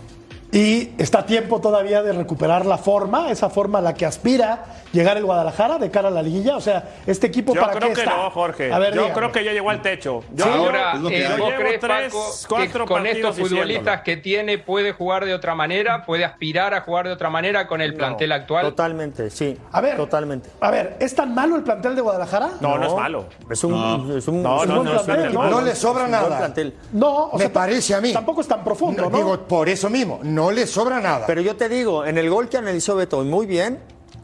Y 0.53 0.91
está 0.99 1.21
a 1.21 1.27
tiempo 1.27 1.61
todavía 1.61 2.03
de 2.03 2.13
recuperar 2.13 2.67
la 2.67 2.77
forma, 2.77 3.31
esa 3.31 3.49
forma 3.49 3.79
a 3.79 3.83
la 3.83 3.95
que 3.95 4.05
aspira 4.05 4.83
llegar 4.93 5.17
el 5.17 5.25
Guadalajara 5.25 5.79
de 5.79 5.91
cara 5.91 6.09
a 6.09 6.11
la 6.11 6.23
liguilla. 6.23 6.57
O 6.57 6.61
sea, 6.61 6.89
este 7.07 7.27
equipo 7.29 7.55
Yo 7.55 7.61
para 7.61 7.73
creo 7.75 7.89
qué 7.89 7.95
que 7.95 8.01
está. 8.03 8.17
no, 8.17 8.31
Jorge. 8.31 8.73
A 8.73 8.79
ver, 8.79 8.95
yo 8.95 9.03
dígame. 9.03 9.15
creo 9.19 9.33
que 9.33 9.45
ya 9.45 9.53
llegó 9.53 9.71
al 9.71 9.83
techo. 9.83 10.23
Yo, 10.35 10.45
Sí, 10.45 10.51
Ahora, 10.51 10.93
es 10.93 11.11
eh, 11.13 11.27
hay. 11.27 11.39
¿vos 11.41 11.49
llevo 11.51 11.61
crees, 11.61 11.81
tres, 11.81 12.13
Paco, 12.13 12.27
que 12.41 12.49
cuatro 12.49 12.87
con 12.87 13.07
estos 13.07 13.37
futbolistas 13.37 13.67
diciéndolo. 13.67 14.03
que 14.05 14.17
tiene 14.17 14.59
puede 14.59 14.93
jugar 14.93 15.25
de 15.25 15.35
otra 15.35 15.55
manera, 15.55 16.05
puede 16.05 16.25
aspirar 16.25 16.75
a 16.75 16.81
jugar 16.83 17.07
de 17.07 17.13
otra 17.13 17.31
manera 17.31 17.67
con 17.67 17.81
el 17.81 17.95
plantel 17.95 18.33
actual? 18.33 18.67
Totalmente, 18.67 19.31
sí. 19.31 19.57
A 19.73 19.81
ver, 19.81 19.97
Totalmente. 19.97 20.51
A 20.61 20.71
ver, 20.71 20.97
¿es 21.01 21.15
tan 21.15 21.35
malo 21.35 21.57
el 21.57 21.63
plantel 21.63 21.95
de 21.95 22.01
Guadalajara? 22.01 22.51
No, 22.61 22.79
no, 22.79 22.87
es 22.87 22.95
malo. 22.95 23.27
Es 23.51 23.65
un, 23.65 24.15
es 24.17 24.29
un, 24.29 24.43
No, 24.43 24.63
es 24.63 24.69
un 24.69 24.75
no, 24.75 24.83
buen 24.83 24.85
no, 24.85 24.97
es 24.97 25.03
plantel, 25.03 25.35
no, 25.35 25.51
no 25.51 25.61
le 25.61 25.75
sobra 25.75 26.05
Es 26.05 26.11
nada. 26.11 26.39
plantel. 26.39 26.75
No, 26.93 27.09
o 27.27 27.37
Me 27.39 27.45
sea, 27.45 27.53
parece 27.53 27.95
a 27.95 28.01
mí. 28.01 28.13
Tampoco 28.13 28.41
es 28.41 28.49
tan 28.49 28.63
profundo, 28.65 29.09
¿no? 29.11 29.17
Digo, 29.17 29.39
por 29.47 29.69
eso 29.69 29.89
mismo, 29.91 30.21
no 30.23 30.51
le 30.51 30.67
sobra 30.67 31.01
nada. 31.01 31.27
Pero 31.27 31.41
yo 31.41 31.57
te 31.57 31.69
digo, 31.69 32.05
en 32.05 32.19
el 32.19 32.29
gol 32.31 32.49
que 32.49 32.57
analizó 32.59 32.97
Beto, 32.97 33.23
muy 33.25 33.47
bien, 33.47 33.79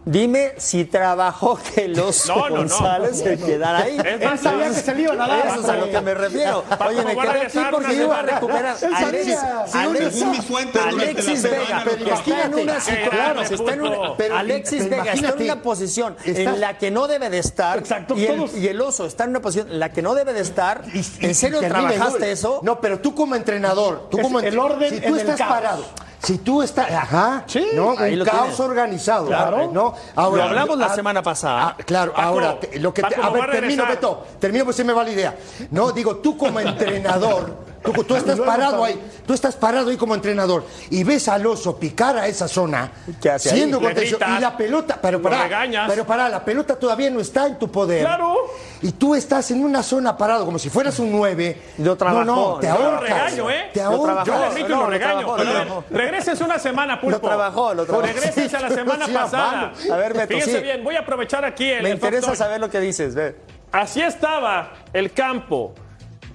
dime 0.06 0.54
si 0.56 0.84
trabajó 0.86 1.58
que 1.74 1.84
el 1.84 1.98
oso 2.00 2.34
No, 2.34 2.42
no, 2.42 2.48
no. 2.50 2.56
González 2.60 3.18
se 3.18 3.36
quedara 3.38 3.80
ahí. 3.80 3.98
Es 3.98 4.22
Él 4.22 4.38
sabía 4.38 4.68
que 4.68 4.74
se 4.74 4.94
le 4.94 5.02
iban 5.02 5.20
a 5.20 5.26
dar. 5.28 5.46
Eso 5.48 5.60
es 5.60 5.68
a 5.68 5.76
lo 5.76 5.90
que 5.90 6.00
me 6.00 6.14
refiero. 6.14 6.64
Oye, 6.86 7.04
me 7.04 7.16
quedé 7.16 7.40
aquí 7.42 7.58
porque 7.70 7.94
iba 7.94 8.18
a 8.18 8.22
recuperar. 8.22 8.76
Él 8.80 8.90
sabía. 8.90 9.64
Alexis, 9.74 10.24
Alexis, 10.24 10.76
Alexis 10.76 11.42
la 11.42 11.50
Vega, 11.50 11.84
pero 11.84 12.14
está 12.14 12.44
en 12.46 12.54
una 12.54 12.80
situación, 12.80 13.10
Claro, 13.10 13.40
está 13.42 13.72
en 13.74 13.80
una- 13.82 14.16
pero- 14.16 14.36
Alexis 14.36 14.82
pero 14.84 14.96
Vega 15.02 15.12
está 15.12 15.28
en 15.28 15.42
una 15.42 15.62
posición 15.62 16.16
está- 16.24 16.40
en 16.54 16.60
la 16.60 16.78
que 16.78 16.90
no 16.90 17.06
debe 17.08 17.28
de 17.30 17.38
estar 17.38 17.78
Exacto, 17.78 18.16
y 18.16 18.26
el, 18.26 18.48
y 18.56 18.68
el 18.68 18.80
oso 18.80 19.06
está 19.06 19.24
en 19.24 19.30
una 19.30 19.40
posición 19.40 19.70
en 19.72 19.80
la 19.80 19.90
que 19.92 20.02
no 20.02 20.14
debe 20.14 20.32
de 20.32 20.40
estar. 20.40 20.82
Y- 20.94 20.98
y- 21.00 21.26
¿En 21.26 21.34
serio 21.34 21.58
trabajaste 21.60 22.30
eso? 22.30 22.60
No, 22.62 22.80
pero 22.80 23.00
tú 23.00 23.14
como 23.14 23.34
entrenador, 23.34 24.08
tú 24.10 24.18
Es 24.18 24.22
como 24.22 24.40
el 24.40 24.56
orden 24.58 24.88
si 24.90 24.96
en 24.96 25.02
tú 25.02 25.14
el 25.18 25.20
estás 25.28 25.48
parado, 25.48 25.84
si 26.22 26.38
tú 26.38 26.62
estás, 26.62 26.90
ajá, 26.90 27.44
Sí, 27.46 27.64
no, 27.74 27.88
un 27.90 27.96
caos 27.96 28.40
tienes. 28.40 28.60
organizado, 28.60 29.26
Claro. 29.26 29.70
¿no? 29.72 29.94
Lo 30.16 30.42
hablamos 30.42 30.78
la 30.78 30.86
ah, 30.86 30.94
semana 30.94 31.22
pasada. 31.22 31.68
ah, 31.68 31.76
claro, 31.84 32.12
Paco, 32.12 32.26
ahora 32.28 32.58
te- 32.60 32.78
lo 32.80 32.92
que 32.92 33.02
te- 33.02 33.14
a 33.20 33.30
ver, 33.30 33.50
termino, 33.50 33.84
regresar. 33.84 33.88
Beto, 33.88 34.26
termino 34.40 34.64
pues 34.64 34.76
se 34.76 34.84
me 34.84 34.92
va 34.92 35.04
la 35.04 35.10
idea. 35.10 35.36
No, 35.70 35.92
digo, 35.92 36.16
tú 36.16 36.36
como 36.36 36.58
entrenador, 36.60 37.56
tú, 37.92 38.04
tú 38.04 38.16
estás 38.16 38.38
parado 38.40 38.84
ahí, 38.84 39.00
tú 39.26 39.32
estás 39.32 39.56
parado 39.56 39.90
ahí 39.90 39.96
como 39.96 40.14
entrenador 40.14 40.64
y 40.90 41.04
ves 41.04 41.28
al 41.28 41.46
oso 41.46 41.76
picar 41.78 42.16
a 42.18 42.26
esa 42.26 42.48
zona, 42.48 42.90
¿Qué 43.20 43.30
hace 43.30 43.50
ahí? 43.50 43.56
siendo 43.56 43.80
contención, 43.80 44.20
y 44.36 44.40
la 44.40 44.56
pelota, 44.56 44.98
pero 45.00 45.18
regañas. 45.18 45.88
pero 45.88 46.04
para, 46.06 46.28
la 46.28 46.44
pelota 46.44 46.76
todavía 46.76 47.10
no 47.10 47.20
está 47.20 47.46
en 47.46 47.58
tu 47.58 47.70
poder. 47.70 48.00
Claro. 48.02 48.34
Y 48.82 48.92
tú 48.92 49.14
estás 49.14 49.50
en 49.50 49.64
una 49.64 49.82
zona 49.82 50.16
parado 50.16 50.44
como 50.44 50.58
si 50.58 50.68
fueras 50.70 50.98
un 50.98 51.10
9. 51.10 51.60
Lo 51.78 51.96
trabajó, 51.96 52.24
No, 52.24 52.36
no, 52.54 52.58
te 52.58 52.66
Yo 52.66 52.78
lo 52.78 52.84
ahorcas. 52.84 53.02
regaño, 53.32 53.50
¿eh? 53.50 53.70
Te 53.72 53.80
Lo 53.80 53.86
ahorcas. 53.86 54.24
trabajó. 54.24 54.26
Yo 54.26 54.38
le 54.38 54.44
admito 54.46 54.66
y 54.66 54.70
No, 54.70 54.76
lo 54.76 54.82
lo 54.84 54.90
regaño. 54.90 55.18
trabajó, 55.36 55.84
lo. 55.90 55.96
Regrésense 55.98 56.44
una 56.44 56.58
semana, 56.58 57.00
Pulpo. 57.00 57.16
Lo 57.16 57.20
trabajó, 57.20 57.74
lo 57.74 57.84
trabajó. 57.86 58.06
Regrésense 58.06 58.56
a 58.56 58.60
la 58.60 58.70
semana 58.70 59.06
Sí, 59.06 59.12
pasada. 59.12 59.72
A 59.92 59.96
ver, 59.96 60.12
Beto, 60.14 60.28
Fíjense 60.28 60.56
sí. 60.58 60.62
bien, 60.62 60.84
voy 60.84 60.94
a 60.96 61.00
aprovechar 61.00 61.44
aquí 61.44 61.68
el 61.70 61.82
Me 61.82 61.88
el 61.90 61.94
interesa 61.96 62.26
factor. 62.28 62.36
saber 62.36 62.60
lo 62.60 62.68
que 62.70 62.80
dices. 62.80 63.14
Ve. 63.14 63.36
Así 63.72 64.00
estaba 64.02 64.72
el 64.92 65.12
campo. 65.12 65.74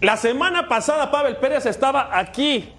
La 0.02 0.18
semana 0.18 0.68
pasada 0.68 1.12
Pavel 1.12 1.38
Pérez 1.38 1.66
estaba 1.66 2.10
aquí. 2.18 2.74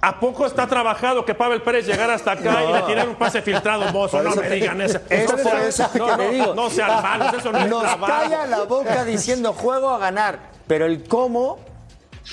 ¿A 0.00 0.20
poco 0.20 0.46
está 0.46 0.64
trabajado 0.68 1.24
que 1.24 1.34
Pavel 1.34 1.60
Pérez 1.60 1.84
llegara 1.84 2.14
hasta 2.14 2.30
acá 2.32 2.62
y 2.62 2.72
le 2.72 2.82
tirara 2.82 3.10
un 3.10 3.16
pase 3.16 3.42
filtrado, 3.42 3.92
mozo? 3.92 4.22
No 4.22 4.32
me 4.36 4.48
digan 4.48 4.80
eso. 4.80 5.00
eso 5.10 5.36
No, 5.36 5.42
por 5.42 5.54
no, 5.54 5.58
eso 5.58 5.90
que 5.90 5.98
no, 5.98 6.16
te 6.16 6.28
digo. 6.30 6.54
No 6.54 6.70
sean 6.70 7.02
malos, 7.02 7.34
eso 7.34 7.50
no 7.50 7.58
es 7.58 7.66
Nos 7.68 7.82
trabajo. 7.82 8.06
calla 8.06 8.46
la 8.46 8.62
boca 8.62 9.04
diciendo 9.04 9.52
juego 9.52 9.90
a 9.90 9.98
ganar, 9.98 10.38
pero 10.68 10.86
el 10.86 11.02
cómo 11.08 11.58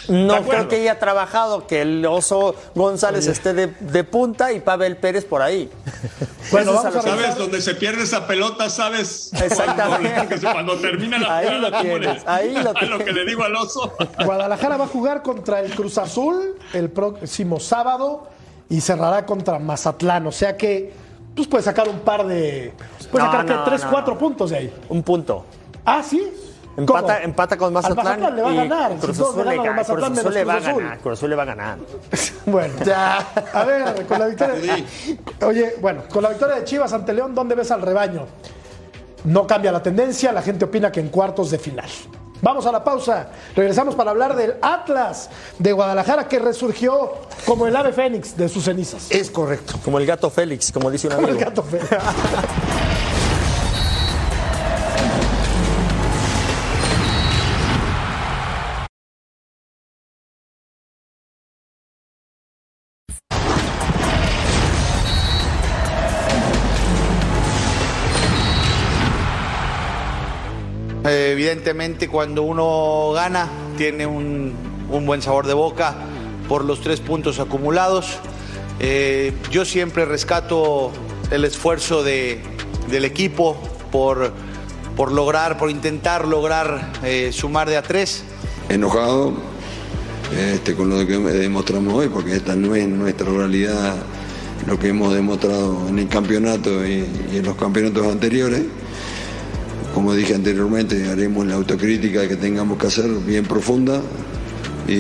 no 0.08 0.44
creo 0.44 0.68
que 0.68 0.76
haya 0.78 1.00
trabajado 1.00 1.68
que 1.68 1.82
el 1.82 2.06
oso 2.06 2.56
González 2.76 3.28
esté 3.28 3.54
de, 3.54 3.68
de 3.68 4.04
punta 4.04 4.52
y 4.54 4.60
Pavel 4.60 4.98
Pérez 4.98 5.26
por 5.26 5.42
ahí. 5.42 5.70
Bueno, 6.52 6.74
vamos 6.74 6.96
a. 6.96 7.02
¿Sabes? 7.02 7.38
Donde 7.38 7.60
se 7.60 7.74
pierde 7.74 8.04
esa 8.04 8.28
pelota, 8.28 8.70
¿sabes? 8.70 9.32
Exactamente. 9.34 10.28
Cuando, 10.28 10.52
cuando 10.52 10.76
termina 10.76 11.18
la 11.18 11.38
Ahí 11.38 11.46
jugada, 11.48 11.60
lo 11.60 11.72
¿cómo 11.72 11.82
tienes, 11.82 12.24
ahí 12.28 12.54
lo 12.54 12.60
a 12.78 12.82
lo 12.84 12.98
que 13.00 13.04
tienes. 13.06 13.16
le 13.16 13.26
digo 13.26 13.44
al 13.44 13.56
oso. 13.56 13.94
Guadalajara 14.24 14.78
va 14.78 14.86
a 14.86 14.88
jugar 14.88 15.24
contra 15.24 15.60
el 15.62 15.74
Cruz 15.74 15.98
Azul 15.98 16.56
el 16.74 16.92
próximo 16.92 17.60
sábado 17.60 18.28
y 18.70 18.80
cerrará 18.80 19.26
contra 19.26 19.58
Mazatlán. 19.58 20.28
O 20.28 20.32
sea 20.32 20.56
que 20.56 20.94
pues 21.36 21.48
puede 21.48 21.64
sacar 21.64 21.90
un 21.90 22.02
par 22.02 22.28
de. 22.28 22.74
Puede 23.12 23.26
No, 23.26 23.32
sacar 23.32 23.56
no, 23.58 23.64
tres, 23.64 23.84
no, 23.84 23.90
cuatro 23.90 24.16
puntos 24.16 24.52
de 24.52 24.58
ahí. 24.58 24.74
Un 24.88 25.02
punto. 25.02 25.46
Ah, 25.84 26.04
sí. 26.04 26.32
Empata, 26.78 27.24
empata 27.24 27.58
con 27.58 27.72
Mazatlán. 27.74 28.00
Al 28.24 28.34
Mazatlán 28.34 28.36
le 28.36 28.42
va 28.42 28.50
a 28.50 28.54
y 28.54 28.58
ganar. 28.58 28.96
Cruz 28.98 29.20
Azul 29.20 29.46
le 30.34 30.44
va 30.44 30.54
a 30.54 30.60
ganar. 30.60 31.00
Cruz 31.00 31.18
Azul 31.18 31.30
le 31.30 31.36
va 31.36 31.44
a 31.44 31.46
ganar. 31.46 31.78
Bueno, 32.46 32.74
a 33.54 33.64
ver, 33.64 34.06
con 34.06 34.20
la 34.20 34.28
victoria. 34.28 34.86
Oye, 35.48 35.76
bueno, 35.82 36.04
con 36.10 36.22
la 36.22 36.30
victoria 36.30 36.58
de 36.58 36.64
Chivas 36.64 36.94
ante 36.94 37.12
León, 37.12 37.34
¿dónde 37.34 37.56
ves 37.56 37.72
al 37.72 37.82
rebaño? 37.82 38.28
No 39.24 39.48
cambia 39.48 39.72
la 39.72 39.82
tendencia, 39.82 40.32
la 40.32 40.44
gente 40.44 40.66
opina 40.66 40.92
que 40.92 41.00
en 41.00 41.10
cuartos 41.10 41.50
de 41.50 41.58
final. 41.58 41.90
Vamos 42.42 42.66
a 42.68 42.72
la 42.72 42.84
pausa. 42.84 43.30
Regresamos 43.56 43.96
para 43.96 44.12
hablar 44.12 44.36
del 44.36 44.56
Atlas 44.62 45.32
de 45.58 45.72
Guadalajara 45.72 46.28
que 46.28 46.38
resurgió 46.38 47.14
como 47.48 47.66
el 47.66 47.76
ave 47.76 47.92
fénix 47.94 48.38
de 48.38 48.48
sus 48.48 48.66
cenizas. 48.66 49.10
Es 49.10 49.32
correcto. 49.32 49.80
Como 49.84 49.98
el 49.98 50.06
gato 50.06 50.30
Félix, 50.30 50.72
como 50.72 50.92
dice 50.92 51.08
un 51.08 51.16
Como 51.16 51.28
el 51.28 51.34
amigo. 51.34 51.50
gato 51.50 51.64
fénix. 51.64 51.88
evidentemente 71.36 72.08
cuando 72.08 72.44
uno 72.44 73.12
gana 73.14 73.48
tiene 73.78 74.06
un, 74.08 74.54
un 74.90 75.06
buen 75.06 75.22
sabor 75.22 75.46
de 75.48 75.54
boca 75.54 75.94
por 76.48 76.64
los 76.64 76.80
tres 76.82 77.02
puntos 77.02 77.40
acumulados. 77.40 78.18
Eh, 78.80 79.34
yo 79.52 79.66
siempre 79.66 80.06
rescato 80.06 80.92
el 81.32 81.44
esfuerzo 81.46 82.04
de- 82.04 82.40
del 82.90 83.04
equipo 83.06 83.58
por, 83.92 84.32
por 84.96 85.12
lograr, 85.12 85.58
por 85.58 85.70
intentar 85.70 86.28
lograr 86.28 86.92
eh, 87.04 87.32
sumar 87.34 87.70
de 87.70 87.78
a 87.78 87.82
tres. 87.82 88.24
enojado 88.70 89.34
este, 90.38 90.74
con 90.76 90.90
lo 90.90 91.06
que 91.06 91.18
demostramos 91.18 91.94
hoy, 91.94 92.08
porque 92.10 92.36
esta 92.36 92.56
no 92.56 92.76
es 92.76 92.88
nuestra 92.88 93.30
realidad 93.30 93.96
lo 94.68 94.80
que 94.80 94.88
hemos 94.90 95.14
demostrado 95.14 95.88
en 95.90 96.00
el 96.00 96.08
campeonato 96.08 96.86
y, 96.86 97.06
y 97.32 97.38
en 97.38 97.46
los 97.46 97.56
campeonatos 97.56 98.08
anteriores. 98.08 98.64
Como 99.96 100.14
dije 100.14 100.36
anteriormente, 100.36 101.10
haremos 101.10 101.46
la 101.48 101.56
autocrítica 101.56 102.28
que 102.28 102.36
tengamos 102.36 102.78
que 102.78 102.88
hacer 102.88 103.08
bien 103.26 103.46
profunda 103.46 104.02
y, 104.88 104.94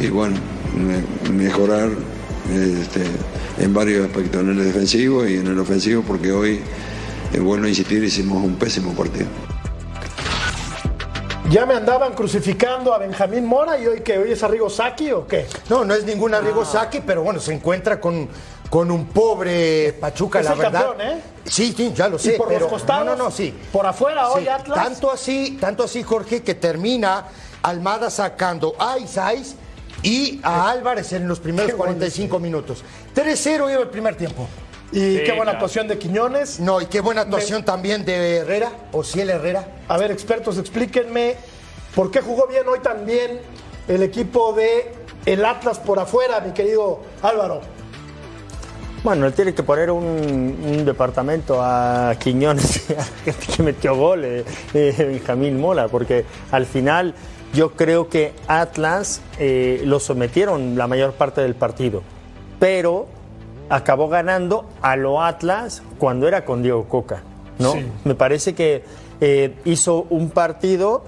y 0.00 0.08
bueno, 0.10 0.36
me- 0.74 1.30
mejorar 1.30 1.90
este, 2.50 3.02
en 3.62 3.74
varios 3.74 4.06
aspectos, 4.06 4.40
en 4.40 4.48
el 4.50 4.64
defensivo 4.64 5.26
y 5.28 5.34
en 5.36 5.46
el 5.48 5.58
ofensivo, 5.58 6.02
porque 6.02 6.32
hoy, 6.32 6.60
es 7.32 7.40
bueno 7.40 7.68
insistir, 7.68 8.02
hicimos 8.02 8.42
un 8.42 8.54
pésimo 8.56 8.94
partido. 8.94 9.26
Ya 11.50 11.64
me 11.64 11.74
andaban 11.74 12.14
crucificando 12.14 12.92
a 12.92 12.98
Benjamín 12.98 13.44
Mora 13.46 13.78
y 13.78 13.86
hoy 13.86 14.00
que 14.00 14.18
hoy 14.18 14.32
es 14.32 14.42
Arrigo 14.42 14.68
Saki 14.68 15.12
o 15.12 15.28
qué? 15.28 15.46
No, 15.70 15.84
no 15.84 15.94
es 15.94 16.04
ningún 16.04 16.34
Arrigo 16.34 16.64
Saki, 16.64 17.00
pero 17.06 17.22
bueno, 17.22 17.38
se 17.38 17.52
encuentra 17.54 18.00
con, 18.00 18.28
con 18.70 18.90
un 18.90 19.06
pobre 19.06 19.92
Pachuca, 20.00 20.40
Es 20.40 20.46
la 20.46 20.52
el 20.52 20.58
verdad. 20.58 20.86
campeón, 20.88 21.08
¿eh? 21.18 21.22
Sí, 21.44 21.72
sí, 21.76 21.92
ya 21.94 22.08
lo 22.08 22.18
sé. 22.18 22.34
y 22.34 22.38
por 22.38 22.48
pero, 22.48 22.60
los 22.60 22.70
costados, 22.70 23.06
No, 23.06 23.16
no, 23.16 23.24
no, 23.24 23.30
sí. 23.30 23.54
por 23.72 23.86
afuera 23.86 24.28
hoy 24.30 24.42
Sí, 24.42 24.48
Atlas. 24.48 24.82
Tanto 24.84 25.10
así, 25.10 25.56
tanto 25.60 25.84
así, 25.84 26.02
Jorge, 26.02 26.42
que 26.42 26.54
termina 26.54 27.26
Almada 27.62 28.10
sacando 28.10 28.74
a 28.78 28.98
Isais 28.98 29.54
y 30.02 30.40
a 30.42 30.70
Álvarez 30.70 31.12
en 31.12 31.26
los 31.28 31.40
primeros 31.40 31.72
45 31.74 32.38
minutos. 32.38 32.82
3-0 33.14 33.70
iba 33.72 33.82
el 33.82 33.88
primer 33.88 34.16
tiempo. 34.16 34.46
Y 34.92 34.98
Sí, 35.00 35.16
qué 35.24 35.30
buena 35.32 35.44
claro. 35.44 35.50
actuación 35.52 35.88
de 35.88 35.98
Quiñones. 35.98 36.60
No, 36.60 36.80
y 36.80 36.86
qué 36.86 37.00
buena 37.00 37.22
actuación 37.22 37.64
también 37.64 38.04
de 38.04 38.36
Herrera, 38.36 38.70
o 38.92 39.02
Ciel 39.02 39.30
Herrera. 39.30 39.66
A 39.88 39.96
ver, 39.96 40.10
expertos, 40.12 40.58
explíquenme 40.58 41.34
por 41.94 42.10
qué 42.10 42.20
jugó 42.20 42.46
bien 42.46 42.68
hoy 42.68 42.78
también 42.80 43.40
el 43.88 44.02
equipo 44.02 44.52
de 44.52 44.92
el 45.24 45.44
Atlas 45.44 45.78
por 45.80 45.98
afuera, 45.98 46.40
mi 46.40 46.52
querido 46.52 47.00
Álvaro. 47.22 47.62
Bueno, 49.06 49.24
él 49.26 49.34
tiene 49.34 49.54
que 49.54 49.62
poner 49.62 49.92
un, 49.92 50.02
un 50.04 50.84
departamento 50.84 51.62
a 51.62 52.16
Quiñones, 52.18 52.86
que 53.56 53.62
metió 53.62 53.94
gol, 53.94 54.24
eh, 54.24 54.44
eh, 54.74 54.94
Benjamín 54.98 55.60
Mola, 55.60 55.86
porque 55.86 56.24
al 56.50 56.66
final 56.66 57.14
yo 57.54 57.74
creo 57.74 58.08
que 58.08 58.32
Atlas 58.48 59.22
eh, 59.38 59.80
lo 59.84 60.00
sometieron 60.00 60.76
la 60.76 60.88
mayor 60.88 61.12
parte 61.12 61.40
del 61.40 61.54
partido, 61.54 62.02
pero 62.58 63.06
acabó 63.68 64.08
ganando 64.08 64.66
a 64.82 64.96
lo 64.96 65.22
Atlas 65.22 65.84
cuando 65.98 66.26
era 66.26 66.44
con 66.44 66.64
Diego 66.64 66.88
Coca, 66.88 67.22
¿no? 67.60 67.74
Sí. 67.74 67.86
Me 68.02 68.16
parece 68.16 68.56
que 68.56 68.82
eh, 69.20 69.54
hizo 69.64 70.08
un 70.10 70.30
partido 70.30 71.04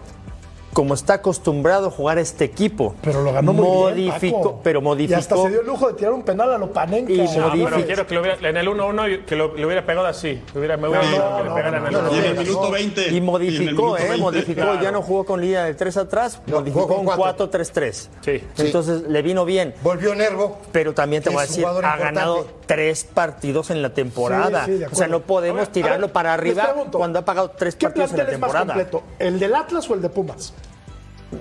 como 0.78 0.94
está 0.94 1.14
acostumbrado 1.14 1.88
a 1.88 1.90
jugar 1.90 2.18
este 2.18 2.44
equipo. 2.44 2.94
Pero 3.02 3.20
lo 3.24 3.32
ganó 3.32 3.52
muy 3.52 3.64
bien, 3.94 4.10
modificó, 4.10 4.36
Paco. 4.42 4.60
pero 4.62 4.78
Y 4.78 4.82
modificó. 4.84 5.18
hasta 5.18 5.36
se 5.36 5.48
dio 5.48 5.60
el 5.62 5.66
lujo 5.66 5.88
de 5.88 5.94
tirar 5.94 6.12
un 6.12 6.22
penal 6.22 6.52
a 6.52 6.56
lo 6.58 6.72
Panenka. 6.72 7.12
Y 7.12 7.16
No, 7.16 7.26
pero 7.32 7.48
modifica- 7.48 7.84
quiero 7.84 8.06
que 8.06 8.14
lo 8.14 8.20
hubiera, 8.20 8.48
en 8.48 8.56
el 8.56 8.68
1-1 8.68 9.24
que 9.26 9.34
lo, 9.34 9.56
le 9.56 9.66
hubiera 9.66 9.84
pegado 9.84 10.06
así. 10.06 10.40
Le 10.54 10.58
hubiera, 10.60 10.76
me 10.76 10.86
hubiera 10.86 11.02
No, 11.04 11.10
no, 11.10 11.36
que 11.38 11.42
le 11.42 11.48
no, 11.48 11.54
pegaran 11.56 11.82
no, 11.82 11.88
en 11.98 12.06
el 12.06 12.12
Y 12.14 12.18
en 12.18 12.24
el 12.26 12.38
minuto 12.46 12.70
20. 12.70 13.08
Y 13.12 13.20
modificó, 13.20 13.64
minuto 13.64 13.96
¿eh? 13.98 14.02
20, 14.02 14.18
Modificó, 14.18 14.60
claro. 14.62 14.80
ya 14.80 14.92
no 14.92 15.02
jugó 15.02 15.24
con 15.26 15.40
línea 15.40 15.64
de 15.64 15.74
3 15.74 15.96
atrás, 15.96 16.40
No, 16.46 16.60
modificó 16.60 16.82
jugó 16.82 16.94
con 16.94 17.08
un 17.08 17.16
cuatro. 17.16 17.50
4-3-3. 17.50 18.08
Sí. 18.20 18.44
Entonces 18.58 19.02
le 19.02 19.20
vino 19.22 19.44
bien. 19.44 19.74
Volvió 19.82 20.14
Nervo. 20.14 20.58
Pero 20.70 20.94
también 20.94 21.24
te 21.24 21.30
voy 21.30 21.40
a 21.40 21.46
decir, 21.46 21.64
ha 21.66 21.70
importante. 21.70 22.04
ganado 22.04 22.46
tres 22.66 23.02
partidos 23.02 23.70
en 23.70 23.82
la 23.82 23.90
temporada. 23.94 24.64
Sí, 24.64 24.78
sí, 24.78 24.84
o 24.84 24.94
sea, 24.94 25.08
no 25.08 25.22
podemos 25.22 25.58
ver, 25.62 25.66
tirarlo 25.68 26.06
ver, 26.06 26.12
para 26.12 26.34
arriba 26.34 26.66
pregunto, 26.72 26.98
cuando 26.98 27.18
ha 27.18 27.24
pagado 27.24 27.50
tres 27.50 27.74
¿Qué 27.74 27.86
partidos 27.86 28.12
en 28.12 28.18
la 28.18 28.24
plantel 28.26 28.34
es 28.34 28.40
más 28.40 28.50
temporada. 28.52 28.84
completo? 28.84 29.02
¿El 29.18 29.40
del 29.40 29.54
Atlas 29.56 29.90
o 29.90 29.94
el 29.94 30.02
de 30.02 30.08
Pumas? 30.08 30.52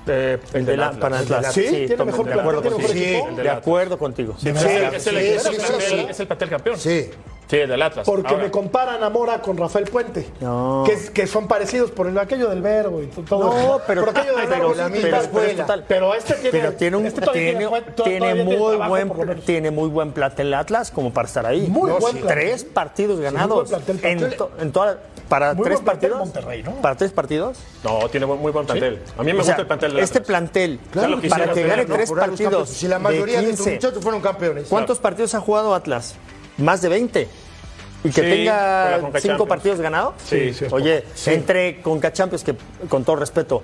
Eh, 0.08 0.38
El 0.54 0.66
de 0.66 0.76
la, 0.78 0.92
para 0.92 1.20
Atlas. 1.20 1.54
¿Sí? 1.54 1.64
¿Tiene 1.88 2.04
mejor 2.06 2.26
de 2.26 2.34
acuerdo 2.34 2.62
plantel, 2.62 2.86
contigo. 2.86 3.28
Sí, 3.36 3.36
de 3.42 3.50
acuerdo 3.50 3.98
contigo. 3.98 4.36
Sí, 4.38 4.50
es, 4.50 4.56
el, 4.64 4.64
Sí, 5.00 5.08
es 5.18 5.46
el 5.46 5.54
sí, 5.56 5.62
plantel- 5.62 5.82
sí. 5.82 6.06
es 6.10 6.20
el 6.20 6.28
plantel 6.28 6.50
campeón. 6.50 6.78
Sí. 6.78 7.10
Sí, 7.50 7.56
el 7.56 7.70
del 7.70 7.82
Atlas. 7.82 8.06
Porque 8.06 8.28
Ahora, 8.28 8.44
me 8.44 8.52
comparan 8.52 9.02
a 9.02 9.10
Mora 9.10 9.42
con 9.42 9.56
Rafael 9.56 9.86
Puente. 9.86 10.28
No. 10.42 10.84
Que, 10.86 10.92
es- 10.92 11.10
que 11.10 11.26
son 11.28 11.48
parecidos 11.48 11.92
por 11.92 12.08
el, 12.08 12.18
aquello 12.18 12.50
del 12.50 12.62
verbo 12.62 13.02
y 13.02 13.08
to- 13.08 13.22
todo 13.22 13.46
No, 13.46 13.80
pero- 13.88 14.02
Por 14.04 14.10
aquello 14.18 14.36
del 14.36 14.48
pero 14.50 14.60
verbo 14.70 14.76
la 14.76 14.88
sí, 14.88 14.92
misma 14.92 15.08
pero- 15.10 15.22
escuela. 15.24 15.48
pero 15.48 15.62
total. 15.62 15.86
Pero 15.88 16.14
este 16.16 16.34
tiene, 16.34 16.52
Pero 16.60 16.74
tiene, 16.74 16.98
un, 16.98 17.06
este 17.06 17.22
tiene, 17.22 17.56
muy 17.70 17.80
trabajo, 18.58 18.90
buen 18.90 19.40
tiene 19.46 19.72
muy 19.72 19.88
buen 19.88 20.12
plantel 20.12 20.54
Atlas 20.54 20.92
como 20.92 21.14
para 21.14 21.30
estar 21.30 21.46
ahí. 21.46 21.68
Muy 21.70 21.90
No, 21.90 22.00
buen 22.00 22.16
sí. 22.16 22.20
plantel. 22.20 22.48
Tres 22.50 22.64
partidos 22.66 23.22
ganados. 23.22 23.72
en, 24.04 24.30
to- 24.36 24.52
en 24.60 24.72
toda- 24.74 24.98
para 25.30 25.54
Muy 25.54 25.64
tres 25.66 25.76
buen 25.78 25.86
partidos. 25.86 26.20
Monterrey, 26.20 26.64
¿no? 26.64 26.76
Para 26.76 26.96
tres 26.96 27.12
partidos. 27.12 27.58
No, 27.84 28.08
tiene 28.10 28.26
muy 28.26 28.52
buen 28.52 28.66
plantel. 28.66 29.02
A 29.18 29.24
mí 29.24 29.28
me 29.28 29.34
O 29.34 29.38
gusta 29.38 29.54
sea, 29.54 29.62
el 29.62 29.68
plantel 29.68 29.94
del 29.94 30.04
este 30.04 30.18
Atlas. 30.20 30.28
plantel, 30.28 30.80
Claro, 30.92 31.22
para 31.30 31.54
que 31.54 31.64
gane 31.68 31.86
¿no? 31.86 31.96
tres 31.96 32.12
partidos. 32.12 32.70
Si 32.70 32.88
la 32.88 33.00
mayoría 33.00 33.40
de, 33.42 33.48
de 33.48 33.52
estos 33.52 33.66
15, 33.68 33.76
muchachos 33.88 34.04
fueron 34.04 34.22
campeones. 34.22 34.68
¿Cuántos 34.68 35.00
partidos 35.00 35.34
ha 35.36 35.40
jugado 35.42 35.74
Atlas? 35.76 36.16
Más 36.58 36.82
de 36.82 36.90
20. 36.90 37.28
Y 38.04 38.10
que 38.10 38.22
Sí, 38.22 38.22
tenga 38.22 39.02
cinco 39.20 39.48
partidos 39.48 39.82
ganados. 39.82 40.14
Sí, 40.26 40.54
sí, 40.54 40.66
Oye, 40.72 41.04
entre 41.26 41.82
Conca 41.82 42.14
Champions, 42.14 42.44
que 42.44 42.56
con 42.88 43.04
todo 43.04 43.16
respeto, 43.18 43.62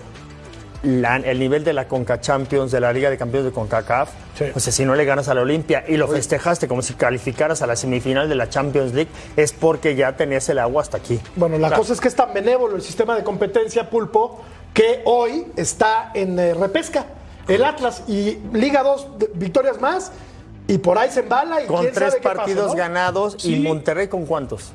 la- 0.84 1.18
el 1.18 1.40
nivel 1.40 1.64
de 1.64 1.74
la 1.74 1.88
Conca 1.88 2.20
Champions, 2.22 2.72
de 2.72 2.80
la 2.80 2.92
Liga 2.94 3.10
de 3.10 3.18
Campeones 3.18 3.46
de 3.46 3.52
CONCACAF, 3.54 4.10
Sí. 4.38 4.46
o 4.54 4.60
sea, 4.60 4.72
si 4.74 4.86
no 4.86 4.96
le 4.96 5.06
ganas 5.06 5.30
a 5.30 5.34
la 5.34 5.42
Olimpia 5.42 5.84
y 5.88 5.96
lo 5.98 6.08
festejaste 6.08 6.68
como 6.68 6.82
si 6.82 6.94
calificaras 6.94 7.62
a 7.62 7.68
la 7.68 7.76
semifinal 7.76 8.28
de 8.30 8.36
la 8.36 8.50
Champions 8.50 8.94
League, 8.94 9.10
es 9.38 9.54
porque 9.54 9.96
ya 9.96 10.16
tenías 10.18 10.48
el 10.50 10.60
agua 10.60 10.82
hasta 10.82 10.98
aquí. 10.98 11.20
Bueno, 11.36 11.58
la 11.58 11.72
cosa 11.72 11.94
es 11.94 12.02
que 12.02 12.08
es 12.10 12.16
tan 12.16 12.34
benévolo 12.34 12.76
el 12.76 12.82
sistema 12.82 13.16
de 13.16 13.24
competencia 13.24 13.90
pulpo 13.90 14.42
que 14.74 15.02
hoy 15.06 15.46
está 15.56 16.12
en 16.14 16.38
eh, 16.38 16.54
repesca. 16.54 17.06
El 17.48 17.64
Atlas 17.64 18.04
y 18.08 18.40
Liga 18.54 18.84
2, 18.84 19.20
de- 19.20 19.30
victorias 19.36 19.80
más, 19.80 20.12
y 20.68 20.78
por 20.78 20.98
ahí 20.98 21.10
se 21.12 21.20
embala 21.22 21.62
y 21.62 21.68
Con 21.68 21.82
quién 21.82 21.94
tres 21.94 22.10
sabe 22.10 22.22
qué 22.22 22.24
pasa, 22.28 22.36
partidos 22.38 22.68
¿no? 22.68 22.76
ganados 22.76 23.36
Sí. 23.38 23.56
y 23.56 23.60
Monterrey 23.62 24.08
con 24.08 24.26
cuántos. 24.26 24.72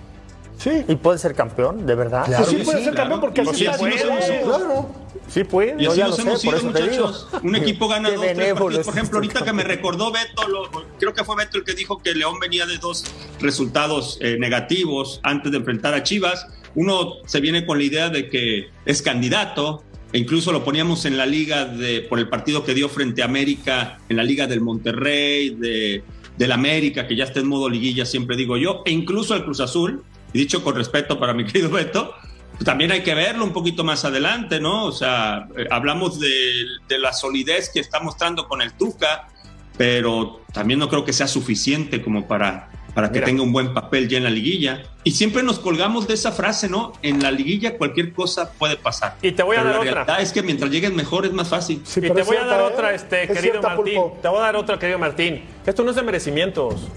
Sí. 0.59 0.85
¿Y 0.89 0.97
puede 0.97 1.19
ser 1.19 1.35
campeón, 1.35 1.87
de 1.87 1.95
verdad? 1.95 2.25
Claro 2.27 2.45
sí 2.45 2.57
que 2.57 2.65
puede 2.65 2.79
sí, 2.79 2.85
ser 2.85 2.95
campeón 2.95 3.21
porque 3.21 3.43
Pues 3.43 3.57
así 3.57 3.65
sí, 3.65 3.95
está. 3.95 4.43
Claro. 4.45 4.87
Sí 5.29 5.45
puede. 5.45 5.83
Y 5.83 5.87
así 5.87 6.01
nos 6.01 6.17
sé, 6.17 6.23
hemos 6.23 6.45
ido, 6.45 6.63
muchachos. 6.63 7.29
Un 7.43 7.55
equipo 7.57 7.87
gana 7.89 8.11
dos, 8.11 8.21
tres 8.35 8.55
partidos. 8.55 8.87
Por 8.87 8.95
ejemplo, 8.95 9.19
ahorita 9.19 9.45
que 9.45 9.53
me 9.53 9.63
recordó 9.65 10.11
Beto, 10.11 10.49
lo- 10.49 10.71
creo 10.99 11.13
que 11.15 11.25
fue 11.25 11.37
Beto 11.37 11.59
el 11.59 11.65
que 11.65 11.75
dijo 11.75 11.99
que 11.99 12.15
León 12.15 12.39
venía 12.41 12.67
de 12.67 12.79
dos 12.79 13.05
resultados 13.41 14.19
eh, 14.21 14.37
negativos 14.39 15.21
antes 15.23 15.53
de 15.53 15.59
enfrentar 15.59 15.95
a 15.95 16.03
Chivas. 16.03 16.47
Uno 16.75 17.15
se 17.27 17.41
viene 17.41 17.67
con 17.67 17.79
la 17.79 17.85
idea 17.85 18.09
de 18.11 18.29
que 18.29 18.69
es 18.85 19.03
candidato, 19.03 19.83
e 20.13 20.19
incluso 20.19 20.53
lo 20.53 20.65
poníamos 20.65 21.05
en 21.05 21.17
la 21.17 21.27
liga 21.27 21.65
de, 21.65 22.01
por 22.03 22.19
el 22.19 22.29
partido 22.29 22.65
que 22.65 22.75
dio 22.75 22.89
frente 22.89 23.23
a 23.23 23.27
América, 23.27 23.99
en 24.09 24.17
la 24.17 24.23
liga 24.23 24.47
del 24.47 24.61
Monterrey, 24.61 25.51
de, 25.51 26.03
del 26.37 26.53
América, 26.53 27.07
que 27.07 27.17
ya 27.17 27.25
está 27.25 27.41
en 27.41 27.49
modo 27.49 27.69
liguilla, 27.69 28.07
siempre 28.07 28.37
digo 28.37 28.57
yo, 28.57 28.83
e 28.87 28.93
incluso 28.93 29.35
el 29.35 29.45
Cruz 29.45 29.61
Azul, 29.61 30.03
y 30.33 30.39
dicho 30.39 30.63
con 30.63 30.75
respeto 30.77 31.19
para 31.19 31.35
mi 31.35 31.45
querido 31.47 31.71
Beto, 31.71 32.13
pues 32.13 32.28
también 32.65 32.91
hay 32.93 33.03
que 33.03 33.15
verlo 33.15 33.45
un 33.45 33.53
poquito 33.53 33.85
más 33.85 34.05
adelante, 34.05 34.61
¿no? 34.61 34.85
O 34.85 34.93
sea, 34.93 35.49
eh, 35.57 35.67
hablamos 35.71 36.19
de, 36.21 36.65
de 36.89 36.99
la 36.99 37.13
solidez 37.13 37.71
que 37.71 37.81
está 37.81 38.01
mostrando 38.01 38.47
con 38.49 38.63
el 38.63 38.73
Tuca, 38.73 39.29
pero 39.77 40.41
también 40.53 40.79
no 40.81 40.89
creo 40.89 41.05
que 41.05 41.13
sea 41.13 41.29
suficiente 41.29 42.03
como 42.03 42.27
para, 42.27 42.69
para 42.95 43.09
que 43.09 43.15
Mira. 43.15 43.27
tenga 43.27 43.43
un 43.43 43.53
buen 43.53 43.73
papel 43.75 44.09
ya 44.09 44.19
en 44.19 44.25
la 44.25 44.31
liguilla. 44.31 44.83
Y 45.05 45.13
siempre 45.13 45.43
nos 45.45 45.61
colgamos 45.61 46.09
de 46.09 46.15
esa 46.15 46.33
frase, 46.33 46.69
¿no? 46.69 46.93
En 47.03 47.23
la 47.23 47.31
liguilla 47.31 47.79
cualquier 47.79 48.13
cosa 48.13 48.51
puede 48.53 48.77
pasar. 48.77 49.15
Y 49.23 49.33
te 49.33 49.43
voy 49.45 49.57
a 49.57 49.61
Pero 49.61 49.69
dar 49.71 49.75
la 49.77 49.81
otra. 49.91 50.05
realidad 50.05 50.21
es 50.23 50.33
que 50.33 50.43
mientras 50.43 50.71
lleguen 50.71 50.97
mejor 50.97 51.27
es 51.27 51.33
más 51.33 51.49
fácil. 51.49 51.81
Sí, 51.85 52.01
y 52.01 52.11
te 52.11 52.23
voy 52.23 52.37
a 52.37 52.45
dar 52.45 52.61
¿eh? 52.61 52.65
otra, 52.65 52.93
este, 52.93 53.23
Es 53.23 53.29
querido 53.29 53.43
cierta, 53.61 53.69
Martín. 53.77 53.95
Pulpo. 53.95 54.19
Te 54.21 54.29
voy 54.29 54.39
a 54.39 54.43
dar 54.43 54.57
otra, 54.57 54.79
querido 54.79 54.99
Martín. 54.99 55.45
Esto 55.65 55.85
no 55.85 55.91
es 55.91 55.97
de 55.97 56.03
merecimientos. 56.03 56.89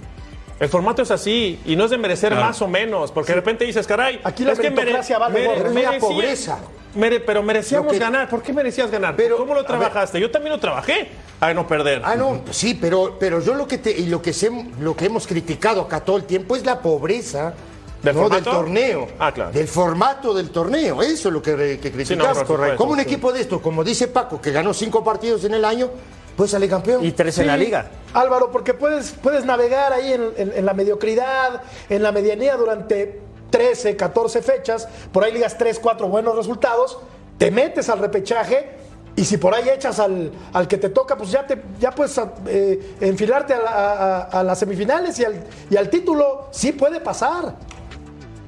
El 0.61 0.69
formato 0.69 1.01
es 1.01 1.09
así 1.11 1.59
y 1.65 1.75
no 1.75 1.85
es 1.85 1.91
de 1.91 1.97
merecer 1.97 2.29
Claro. 2.31 2.45
más 2.45 2.61
o 2.61 2.67
menos, 2.67 3.11
porque 3.11 3.31
de 3.31 3.37
repente 3.37 3.65
dices, 3.65 3.85
caray, 3.87 4.21
Aquí 4.23 4.43
la 4.45 4.53
es 4.53 4.59
que 4.59 4.69
meritocracia 4.69 5.17
vale 5.17 5.49
una 5.69 5.97
pobreza. 5.99 6.59
mere- 6.93 7.19
pero 7.19 7.41
merecíamos 7.41 7.91
que- 7.91 7.97
ganar. 7.99 8.29
¿Por 8.29 8.43
qué 8.43 8.53
merecías 8.53 8.91
ganar? 8.91 9.15
Pero, 9.17 9.37
¿Cómo 9.37 9.53
lo 9.55 9.61
ver. 9.61 9.67
trabajaste? 9.67 10.19
Yo 10.21 10.29
también 10.29 10.53
lo 10.53 10.59
trabajé 10.59 11.09
a 11.39 11.51
no 11.53 11.65
perder. 11.67 12.03
Ah, 12.05 12.15
no, 12.15 12.41
sí, 12.51 12.75
pero, 12.79 13.17
pero 13.19 13.41
yo 13.41 13.55
lo 13.55 13.67
que 13.67 13.79
te, 13.79 13.89
y 13.91 14.05
lo 14.05 14.21
que 14.21 14.33
sé- 14.33 14.51
lo 14.79 14.95
que 14.95 15.05
hemos 15.07 15.25
criticado 15.25 15.81
acá 15.81 16.01
todo 16.01 16.17
el 16.17 16.25
tiempo 16.25 16.55
es 16.55 16.63
la 16.63 16.79
pobreza 16.79 17.55
¿Del 18.03 18.15
no, 18.15 18.29
torneo. 18.41 19.07
Ah, 19.19 19.31
claro. 19.31 19.51
Del 19.51 19.67
formato 19.67 20.33
del 20.33 20.49
torneo. 20.51 21.01
Eso 21.03 21.27
es 21.29 21.33
lo 21.33 21.41
que, 21.41 21.55
que 21.81 21.89
no, 21.89 21.95
criticamos. 21.95 22.37
por 22.39 22.47
supuesto, 22.47 22.75
como 22.77 22.91
un 22.93 22.97
sí. 22.97 23.03
equipo 23.03 23.31
de 23.33 23.41
esto, 23.41 23.61
como 23.61 23.83
dice 23.83 24.07
Paco, 24.07 24.39
que 24.41 24.51
ganó 24.51 24.73
cinco 24.75 25.03
partidos 25.03 25.43
en 25.43 25.53
el 25.55 25.65
año, 25.65 25.89
pues 26.41 26.49
sale 26.49 26.67
campeón. 26.67 27.05
Y 27.05 27.11
tres 27.11 27.37
en 27.37 27.45
la 27.45 27.55
liga. 27.55 27.91
Álvaro, 28.15 28.49
porque 28.51 28.73
puedes, 28.73 29.11
puedes 29.11 29.45
navegar 29.45 29.93
ahí 29.93 30.11
en, 30.13 30.23
en- 30.37 30.53
en 30.55 30.65
la 30.65 30.73
mediocridad, 30.73 31.61
en 31.87 32.01
la 32.01 32.11
medianía 32.11 32.55
durante 32.57 33.21
13, 33.51 33.95
14 33.95 34.41
fechas, 34.41 34.87
por 35.11 35.23
ahí 35.23 35.33
ligas 35.33 35.55
3, 35.59 35.77
4 35.77 36.07
buenos 36.07 36.35
resultados 36.35 36.97
te 37.37 37.51
metes 37.51 37.89
al 37.89 37.99
repechaje 37.99 38.71
y 39.15 39.23
si 39.23 39.37
por 39.37 39.53
ahí 39.53 39.69
echas 39.69 39.99
al, 39.99 40.31
al 40.51 40.67
que 40.67 40.77
te 40.79 40.89
toca, 40.89 41.15
pues 41.15 41.29
ya, 41.29 41.45
te, 41.45 41.61
ya 41.79 41.91
puedes 41.91 42.19
eh, 42.47 42.79
enfilarte 43.01 43.53
a, 43.53 43.59
la- 43.59 43.69
a- 43.69 44.17
a- 44.21 44.39
a 44.39 44.43
las 44.43 44.57
semifinales 44.57 45.19
y 45.19 45.25
al, 45.25 45.43
y 45.69 45.77
al 45.77 45.91
título. 45.91 46.47
Sí 46.51 46.71
puede 46.71 47.01
pasar. 47.01 47.55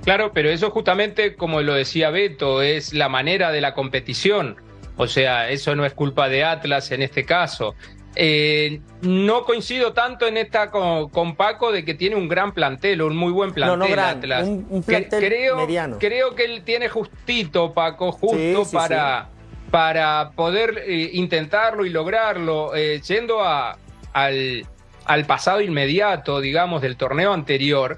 Claro, 0.04 0.32
pero 0.34 0.50
eso 0.50 0.72
justamente, 0.72 1.36
como 1.36 1.62
lo 1.62 1.76
decía 1.76 2.10
Beto, 2.10 2.64
es 2.64 2.92
la 2.92 3.08
manera 3.08 3.52
de 3.52 3.62
la 3.62 3.76
competición. 3.76 4.56
O 4.98 5.08
sea, 5.08 5.50
eso 5.50 5.76
no 5.76 5.86
es 5.86 5.94
culpa 5.94 6.30
de 6.30 6.44
Atlas 6.44 6.92
en 6.92 7.02
este 7.02 7.26
caso. 7.26 7.76
Eh, 8.16 8.80
no 9.02 9.44
coincido 9.44 9.94
tanto 9.94 10.28
en 10.28 10.38
esta 10.38 10.70
con, 10.70 11.10
con 11.10 11.36
Paco 11.36 11.72
de 11.72 11.84
que 11.84 11.96
tiene 11.96 12.16
un 12.16 12.28
gran 12.30 12.52
plantel, 12.54 13.02
un 13.02 13.18
muy 13.18 13.32
buen 13.32 13.54
plantel 13.54 13.80
No, 13.80 13.86
no 13.88 13.92
gran, 13.92 14.18
Atlas. 14.18 14.48
un- 14.48 14.68
un 14.70 14.84
Que- 14.84 14.88
plantel 15.00 15.20
creo, 15.28 15.56
mediano. 15.58 15.98
creo 16.00 16.36
que 16.36 16.46
él 16.46 16.62
tiene 16.64 16.90
justito, 16.90 17.74
Paco, 17.74 18.12
justo 18.12 18.38
Sí, 18.38 18.70
sí, 18.70 18.76
para, 18.76 19.30
para 19.72 20.30
poder 20.36 20.84
eh, 20.86 21.10
intentarlo 21.14 21.88
y 21.88 21.90
lograrlo, 21.90 22.76
eh, 22.76 23.02
yendo 23.02 23.42
a, 23.44 23.80
al, 24.14 24.64
al 25.06 25.26
pasado 25.26 25.62
inmediato, 25.62 26.40
digamos, 26.40 26.84
del 26.84 26.98
torneo 26.98 27.34
anterior, 27.34 27.98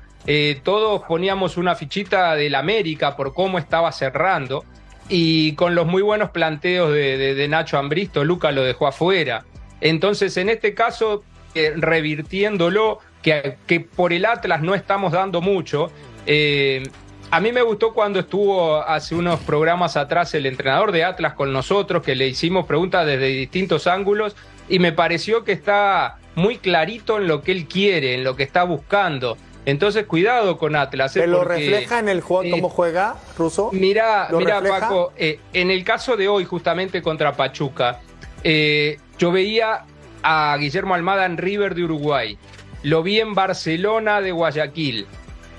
todos 0.64 1.04
poníamos 1.04 1.56
una 1.58 1.76
fichita 1.76 2.34
del 2.36 2.56
América 2.56 3.16
por 3.16 3.34
cómo 3.34 3.60
estaba 3.60 3.92
cerrando 3.92 4.64
y 5.10 5.54
con 5.54 5.76
los 5.76 5.86
muy 5.86 6.02
buenos 6.02 6.32
planteos 6.32 6.92
de, 6.92 7.36
de- 7.36 7.48
Nacho 7.48 7.78
Ambristo, 7.78 8.24
Luca 8.24 8.52
lo 8.52 8.64
dejó 8.64 8.88
afuera. 8.88 9.46
Entonces, 9.82 10.38
en 10.38 10.50
este 10.50 10.74
caso, 10.74 11.24
eh, 11.54 11.74
revirtiéndolo, 11.76 13.00
que, 13.22 13.58
que 13.68 13.80
por 13.80 14.14
el 14.14 14.26
Atlas 14.26 14.62
no 14.62 14.76
estamos 14.76 15.12
dando 15.12 15.42
mucho, 15.42 15.92
eh, 16.26 16.84
a 17.32 17.40
mí 17.40 17.52
me 17.52 17.62
gustó 17.62 17.94
cuando 17.94 18.20
estuvo 18.20 18.78
hace 18.82 19.16
unos 19.16 19.40
programas 19.42 19.98
atrás 19.98 20.34
el 20.36 20.46
entrenador 20.46 20.92
de 20.92 21.04
Atlas 21.04 21.34
con 21.34 21.52
nosotros, 21.52 22.04
que 22.04 22.16
le 22.16 22.28
hicimos 22.28 22.66
preguntas 22.66 23.06
desde 23.06 23.28
distintos 23.28 23.88
ángulos 23.88 24.36
y 24.70 24.80
me 24.80 24.92
pareció 24.92 25.44
que 25.44 25.52
está 25.52 26.18
muy 26.36 26.58
clarito 26.58 27.18
en 27.18 27.28
lo 27.28 27.42
que 27.42 27.52
él 27.52 27.66
quiere, 27.68 28.14
en 28.14 28.24
lo 28.24 28.36
que 28.36 28.44
está 28.44 28.64
buscando. 28.64 29.38
Entonces, 29.66 30.06
cuidado 30.06 30.58
con 30.58 30.76
Atlas. 30.76 31.16
¿eh? 31.16 31.22
¿Te 31.22 31.28
lo 31.28 31.40
Porque, 31.40 31.56
refleja 31.56 32.00
en 32.00 32.10
el 32.10 32.22
juego 32.22 32.44
eh, 32.44 32.52
cómo 32.52 32.70
juega 32.70 33.16
Russo? 33.38 33.70
Mira, 33.74 34.28
¿Lo 34.30 34.40
mira 34.40 34.60
refleja? 34.60 34.80
Paco, 34.80 35.14
eh, 35.18 35.40
en 35.54 35.72
el 35.72 35.84
caso 35.84 36.16
de 36.16 36.28
hoy, 36.28 36.46
justamente 36.46 37.02
contra 37.02 37.34
Pachuca, 37.34 38.00
eh, 38.44 39.00
yo 39.18 39.32
veía 39.32 39.86
a 40.22 40.56
Guillermo 40.60 40.94
Almada 40.94 41.26
en 41.26 41.38
River 41.38 41.74
de 41.74 41.84
Uruguay, 41.84 42.38
lo 42.84 43.02
vi 43.02 43.20
en 43.20 43.34
Barcelona 43.34 44.22
de 44.22 44.32
Guayaquil, 44.32 45.08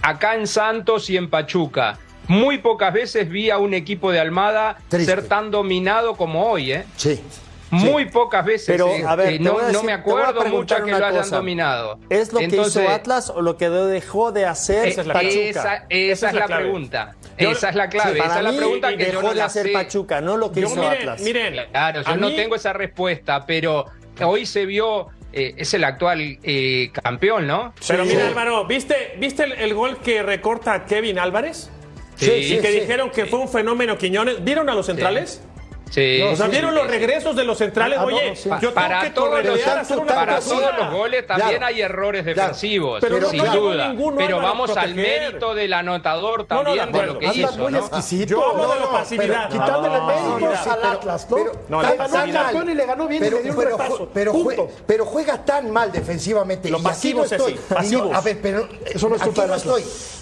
acá 0.03 0.37
en 0.37 0.47
Santos 0.47 1.11
y 1.11 1.17
en 1.17 1.29
Pachuca. 1.29 1.99
Muy 2.29 2.59
pocas 2.59 2.93
veces 2.93 3.29
vi 3.29 3.51
a 3.51 3.59
un 3.59 3.75
equipo 3.75 4.11
de 4.11 4.19
Almada 4.19 4.79
ser 4.89 5.29
tan 5.29 5.51
dominado 5.51 6.17
como 6.17 6.49
hoy, 6.51 6.73
¿eh? 6.73 6.85
Sí. 6.97 7.21
Muy 7.71 8.05
pocas 8.07 8.45
veces. 8.45 8.67
Pero, 8.69 8.89
eh, 8.89 9.05
a 9.07 9.17
ver, 9.17 9.35
eh, 9.35 9.39
te 9.39 9.45
no, 9.45 9.59
no 9.73 9.83
me 9.83 9.93
acuerdo 9.93 10.39
preguntar 10.41 10.81
mucho 10.83 10.85
que 10.85 10.91
lo 11.01 11.07
hayan 11.07 11.23
cosa. 11.23 11.37
dominado. 11.37 11.99
¿Es 12.11 12.33
lo 12.33 12.39
que 12.39 12.47
hizo 12.57 12.89
Atlas 12.89 13.31
o 13.31 13.43
lo 13.43 13.57
que 13.57 13.69
dejó 13.69 14.31
de 14.33 14.47
hacer 14.47 14.89
eh, 14.89 14.95
Pachuca? 14.97 15.21
Esa, 15.31 15.87
esa 15.89 16.29
es 16.29 16.35
la, 16.35 16.47
clave. 16.47 16.63
pregunta. 16.63 17.15
Yo- 17.39 17.51
esa 17.51 17.69
es 17.71 17.75
la 17.75 17.89
clave. 17.89 18.13
Sí, 18.13 18.19
esa 18.25 18.37
es 18.39 18.45
la 18.45 18.53
pregunta 18.53 18.89
que 18.91 18.97
dejó 19.05 19.13
yo 19.13 19.23
no 19.29 19.35
de 19.35 19.43
hacer 19.43 19.67
sé. 19.67 19.73
Pachuca, 19.73 20.21
no 20.21 20.37
lo 20.37 20.53
que 20.53 20.61
Yo, 20.61 20.67
hizo 20.69 20.77
miren, 20.77 20.93
Atlas. 21.01 21.21
miren, 21.23 21.55
Claro, 21.73 22.03
yo 22.03 22.17
no 22.17 22.29
mí- 22.29 22.37
tengo 22.37 22.55
esa 22.55 22.73
respuesta, 22.73 23.45
pero 23.47 23.87
hoy 24.23 24.47
se 24.47 24.65
vio, 24.65 25.09
eh, 25.33 25.55
es 25.59 25.75
el 25.75 25.83
actual 25.85 26.39
eh, 26.45 26.91
campeón, 27.03 27.47
¿no? 27.49 27.75
Pero 27.89 28.05
mira, 28.05 28.29
Álvaro, 28.29 28.65
¿viste, 28.67 29.17
¿viste 29.19 29.43
el, 29.45 29.53
el 29.53 29.75
gol 29.75 29.99
que 29.99 30.23
recorta 30.23 30.85
Kevin 30.85 31.19
Álvarez? 31.19 31.71
Sí, 32.15 32.31
y 32.31 32.59
que 32.61 32.73
sí. 32.73 32.81
dijeron 32.81 33.11
que 33.11 33.27
fue 33.27 33.41
un 33.41 33.49
fenómeno 33.49 33.99
Quiñones. 33.99 34.43
¿Vieron 34.43 34.71
a 34.71 34.75
los 34.75 34.87
centrales? 34.87 35.43
Sí. 35.91 36.21
o 36.21 36.35
sea, 36.35 36.47
sí, 36.47 36.51
¿vieron 36.53 36.71
sí, 36.73 36.77
los 36.77 36.85
sí. 36.87 36.91
regresos 36.91 37.37
de 37.37 37.45
los 37.45 37.59
centrales? 37.59 37.97
Ah, 37.99 38.03
no, 38.03 38.07
Oye, 38.17 38.35
sí. 38.35 38.49
yo 38.49 38.59
tengo 38.59 38.75
para 38.75 39.01
que 39.03 39.11
todos, 39.11 39.31
los, 39.31 39.41
corretear, 39.43 39.79
hacer 39.79 39.99
una 39.99 40.15
para 40.15 40.37
cosa. 40.37 40.51
todos 40.51 40.77
los 40.79 40.91
goles 40.93 41.27
también 41.27 41.49
Claro. 41.51 41.67
hay 41.67 41.81
errores 41.81 42.25
defensivos, 42.25 43.01
Pero 43.01 43.21
no 43.21 43.29
sin 43.31 43.45
duda. 43.45 43.89
ninguno, 43.89 44.17
pero 44.17 44.39
vamos 44.41 44.77
al 44.77 44.95
mérito 44.97 45.55
del 45.55 45.73
anotador 45.73 46.47
No, 46.51 46.63
no, 46.65 46.75
también 46.75 46.93
de 46.93 47.07
lo 47.07 47.19
que 47.21 47.27
hizo, 47.27 47.53
muy 47.59 47.73
¿no? 47.73 47.79
exquisito. 47.79 48.27
Yo 48.31 48.51
hablo 48.51 48.69
de 48.69 48.81
la 48.81 48.85
No, 48.87 48.91
pasividad. 48.91 49.49
Quitándole 49.49 49.99
No, 49.99 50.07
méritos 50.39 50.67
al 50.67 50.85
Atlas, 50.85 51.27
¿no? 51.31 51.37
pero- 51.37 51.53
No, 51.69 51.83
Le 51.83 51.89
la 51.89 51.95
ganó 51.95 52.03
al 52.05 52.11
pasividad. 52.11 52.43
campeón 52.43 52.71
y 52.71 52.75
le 52.75 52.87
ganó 52.87 53.07
bien 53.09 53.23
pero, 53.23 53.37
y 53.37 53.39
le 53.39 53.43
dio 53.45 53.53
un 53.53 53.59
pero, 53.65 53.71
repaso. 53.77 54.11
pero 54.13 54.33
Punto. 54.33 54.51
jue- 54.69 54.71
pero 54.87 55.07
juega 55.07 55.45
tan 55.45 55.71
mal 55.71 55.93
defensivamente. 55.93 56.69
Los 56.69 56.83
no 56.83 56.89
pasivos, 56.89 57.31
estoy. 57.31 57.59
No- 57.93 58.13
a 58.13 58.21
ver, 58.21 58.39
pero 58.43 58.69
Eso 58.85 59.09
no 59.09 59.15
es 59.17 59.23
culpa 59.23 59.47
no. 59.47 59.55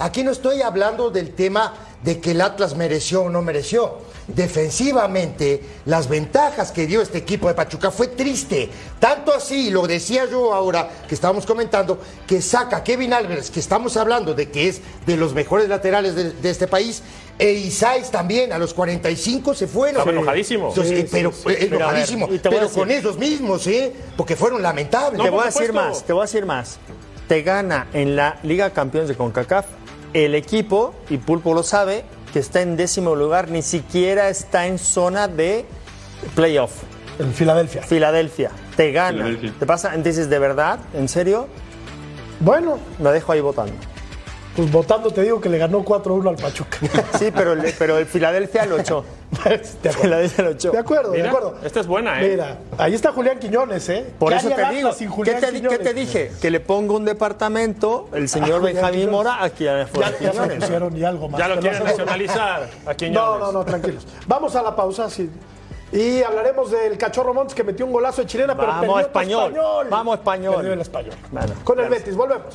Aquí 0.01 0.23
no 0.23 0.31
estoy 0.31 0.61
hablando 0.63 1.11
del 1.11 1.35
tema 1.35 1.73
de 2.05 2.21
que 2.21 2.33
el 2.33 2.41
Atlas 2.43 2.77
mereció 2.77 3.23
o 3.23 3.31
no 3.31 3.43
mereció. 3.43 3.99
Defensivamente, 4.27 5.63
las 5.87 6.09
ventajas 6.09 6.71
que 6.73 6.87
dio 6.87 7.03
este 7.03 7.19
equipo 7.19 7.49
de 7.49 7.55
Pachuca 7.55 7.91
fue 7.91 8.09
triste. 8.09 8.71
Tanto 8.99 9.35
así, 9.35 9.71
lo 9.71 9.87
decía 9.87 10.27
yo 10.31 10.55
ahora 10.55 10.89
que 11.09 11.15
estábamos 11.15 11.45
comentando, 11.47 11.99
que 12.27 12.41
saca 12.41 12.79
a 12.79 12.85
Kevin 12.85 13.13
Álvarez, 13.13 13.51
que 13.51 13.61
estamos 13.61 13.97
hablando 13.97 14.35
de 14.35 14.51
que 14.51 14.69
es 14.69 14.81
de 15.07 15.17
los 15.17 15.35
mejores 15.35 15.69
laterales 15.69 16.15
de, 16.15 16.33
de 16.33 16.51
este 16.51 16.67
país, 16.67 17.03
e 17.39 17.53
Isais 17.53 18.11
también, 18.11 18.53
a 18.53 18.59
los 18.59 18.75
45 18.75 19.55
se 19.55 19.67
fueron. 19.67 20.01
Estaba 20.01 20.13
enojadísimo. 20.13 20.69
Entonces, 20.69 20.99
Sí, 21.01 21.09
pero 21.11 21.33
sí, 21.33 21.47
ver, 22.51 22.69
con 22.73 22.91
esos 22.91 23.19
mismos, 23.19 23.67
¿eh? 23.67 23.93
Porque 24.17 24.37
fueron 24.37 24.63
lamentables. 24.63 25.21
te 25.21 25.31
voy 25.31 25.43
a 25.43 25.47
decir 25.47 25.73
más, 25.73 26.05
te 26.05 26.13
voy 26.13 26.23
a 26.23 26.27
decir 26.27 26.47
más. 26.47 26.79
Te 27.29 27.43
gana 27.43 27.89
en 27.93 28.17
la 28.17 28.39
Liga 28.43 28.71
Campeones 28.71 29.09
de 29.09 29.17
CONCACAF 29.17 29.67
el 30.15 30.35
equipo, 30.35 30.95
y 31.11 31.19
Pulpo 31.19 31.53
lo 31.53 31.63
sabe, 31.63 32.05
que 32.33 32.39
está 32.39 32.63
en 32.63 32.77
décimo 32.77 33.15
lugar, 33.15 33.51
ni 33.51 33.63
siquiera 33.63 34.29
está 34.29 34.67
en 34.67 34.79
zona 34.79 35.29
de 35.29 35.67
playoff. 36.35 36.73
En 37.19 37.33
Filadelfia. 37.33 37.83
Filadelfia, 37.83 38.51
te 38.77 38.91
gana. 38.93 39.19
Filadelfia. 39.19 39.53
¿Te 39.59 39.67
pasa? 39.67 39.95
Entonces, 39.95 40.31
¿de 40.31 40.39
verdad? 40.39 40.81
¿En 40.95 41.09
serio? 41.09 41.49
Bueno, 42.41 42.79
La 42.99 43.13
dejo 43.13 43.33
ahí 43.33 43.41
votando. 43.41 43.75
Pues 44.57 44.71
votando 44.71 45.11
te 45.11 45.23
digo 45.23 45.41
que 45.41 45.49
le 45.49 45.59
ganó 45.59 45.85
4-1 45.85 46.29
al 46.29 46.37
Pachuca. 46.37 46.79
Sí, 47.19 47.31
pero, 47.35 47.53
el- 47.53 47.75
pero 47.79 47.99
el 47.99 48.07
Filadelfia 48.07 48.67
lo 48.67 48.79
echó. 48.79 49.05
de. 49.83 49.91
Filadelfia 49.93 50.45
lo 50.45 50.51
echó. 50.51 50.71
De 50.71 50.79
acuerdo, 50.79 51.11
de 51.13 51.27
acuerdo. 51.27 51.57
esta 51.65 51.81
es 51.81 51.87
buena, 51.87 52.23
¿eh? 52.23 52.31
Mira, 52.31 52.59
ahí 52.79 52.95
está 52.95 53.13
Julián 53.13 53.39
Quiñones, 53.39 53.89
¿eh? 53.89 54.07
Por 54.19 54.31
¿Qué 54.33 54.39
eso 54.39 54.49
te 54.51 54.71
digo, 54.71 54.91
¿qué 55.25 55.35
te, 55.35 55.79
qué 55.85 55.95
dije? 55.95 56.31
Que 56.41 56.51
le 56.51 56.61
pongo 56.61 56.95
un 56.97 57.05
departamento, 57.05 58.09
el 58.13 58.29
señor 58.29 58.61
Julián 58.61 58.75
Benjamín 58.77 59.01
Quiñones. 59.01 59.13
Mora, 59.13 59.43
aquí 59.45 59.67
a 59.67 59.85
Ya, 59.87 60.19
ya 60.21 60.33
se 60.33 60.55
pusieron 60.57 60.97
y 60.97 61.05
algo 61.05 61.29
más. 61.29 61.39
Ya 61.41 61.49
lo 61.49 61.61
quieren 61.61 61.83
nacionalizar 61.85 62.69
a 62.87 62.95
Quiñones. 62.97 63.15
No, 63.21 63.39
no, 63.39 63.53
no, 63.53 63.65
tranquilos. 63.65 64.07
Vamos 64.27 64.55
a 64.57 64.63
la 64.63 64.75
pausa, 64.77 65.11
sí. 65.11 65.29
Y 65.93 66.23
hablaremos 66.23 66.71
del 66.73 66.99
Cachorro 66.99 67.33
Montes 67.35 67.55
que 67.55 67.63
metió 67.63 67.87
un 67.87 67.93
golazo 67.93 68.23
de 68.23 68.27
chilena, 68.27 68.57
pero 68.57 68.67
Vamos, 68.69 68.81
perdió 68.81 69.39
otro 69.39 69.47
español. 69.51 69.87
Vamos, 69.91 70.19
español. 70.19 70.55
Perdió 70.57 70.73
el 70.73 70.81
español. 70.81 71.15
Bueno, 71.31 71.53
Con 71.63 71.79
el. 71.81 71.89
Betis, 71.89 72.17
volvemos. 72.17 72.47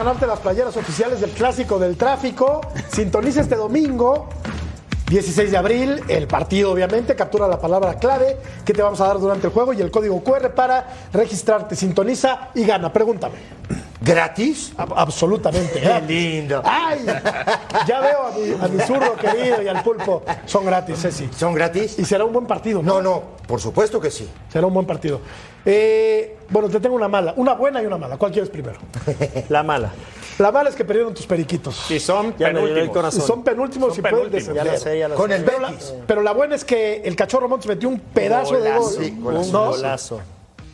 Ganarte 0.00 0.26
las 0.26 0.40
playeras 0.40 0.74
oficiales 0.78 1.20
del 1.20 1.28
Clásico 1.32 1.78
del 1.78 1.94
Tráfico? 1.94 2.62
Sintoniza 2.90 3.42
este 3.42 3.54
domingo, 3.54 4.30
16 5.10 5.50
de 5.50 5.56
abril, 5.58 6.02
el 6.08 6.26
partido 6.26 6.72
obviamente, 6.72 7.14
captura 7.14 7.46
la 7.46 7.60
palabra 7.60 7.98
clave 7.98 8.38
que 8.64 8.72
te 8.72 8.80
vamos 8.80 8.98
a 9.02 9.08
dar 9.08 9.18
durante 9.18 9.48
el 9.48 9.52
juego 9.52 9.74
y 9.74 9.82
el 9.82 9.90
código 9.90 10.24
QR 10.24 10.54
para 10.54 10.86
registrarte. 11.12 11.76
Sintoniza 11.76 12.48
y 12.54 12.64
gana. 12.64 12.90
Pregúntame. 12.90 13.59
¿Gratis? 14.02 14.72
Ab- 14.78 14.94
absolutamente. 14.96 15.80
Qué 15.80 16.00
lindo. 16.06 16.62
¡Ay! 16.64 17.04
Ya 17.86 18.00
veo 18.00 18.26
a 18.26 18.30
mi, 18.32 18.64
a 18.64 18.68
mi 18.68 18.80
zurdo 18.82 19.14
querido 19.16 19.62
y 19.62 19.68
al 19.68 19.82
pulpo. 19.82 20.22
Son 20.46 20.64
gratis, 20.64 21.00
Ceci. 21.02 21.28
¿Son 21.36 21.52
gratis? 21.54 21.98
Y 21.98 22.04
será 22.04 22.24
un 22.24 22.32
buen 22.32 22.46
partido, 22.46 22.82
¿no? 22.82 22.94
No, 22.94 23.02
no, 23.02 23.22
por 23.46 23.60
supuesto 23.60 24.00
que 24.00 24.10
sí. 24.10 24.28
Será 24.50 24.66
un 24.66 24.72
buen 24.74 24.86
partido. 24.86 25.20
Eh, 25.66 26.38
bueno, 26.48 26.68
te 26.70 26.80
tengo 26.80 26.96
una 26.96 27.08
mala, 27.08 27.34
una 27.36 27.52
buena 27.54 27.82
y 27.82 27.86
una 27.86 27.98
mala. 27.98 28.16
¿Cuál 28.16 28.32
quieres 28.32 28.48
primero? 28.50 28.78
La 29.50 29.62
mala. 29.62 29.92
La 30.38 30.50
mala 30.50 30.70
es 30.70 30.74
que 30.74 30.86
perdieron 30.86 31.12
tus 31.12 31.26
periquitos. 31.26 31.90
Y 31.90 32.00
son 32.00 32.34
Ya 32.38 32.46
penúltimos. 32.46 32.88
corazón. 32.88 33.20
Son 33.20 33.44
penúltimos 33.44 33.94
Son 33.94 33.98
y 33.98 34.08
pueden. 34.10 34.54
Ya 34.54 34.64
lo 34.64 34.76
sé, 34.78 34.98
ya 34.98 35.08
lo 35.08 35.14
Con 35.14 35.28
sé. 35.28 35.36
el 35.36 35.44
Pero 35.44 35.60
la, 35.60 35.70
Betis. 35.70 35.94
pero 36.06 36.22
la 36.22 36.32
buena 36.32 36.54
es 36.54 36.64
que 36.64 37.02
el 37.04 37.14
cachorro 37.14 37.46
Montes 37.50 37.66
metió 37.68 37.90
un 37.90 38.00
pedazo 38.00 38.54
de 38.58 38.70
Golazo, 38.70 38.80
gol. 38.96 39.04
Sí, 39.04 39.10
un 39.10 39.22
golazo. 39.22 39.52
¿no? 39.52 39.66
golazo. 39.72 40.20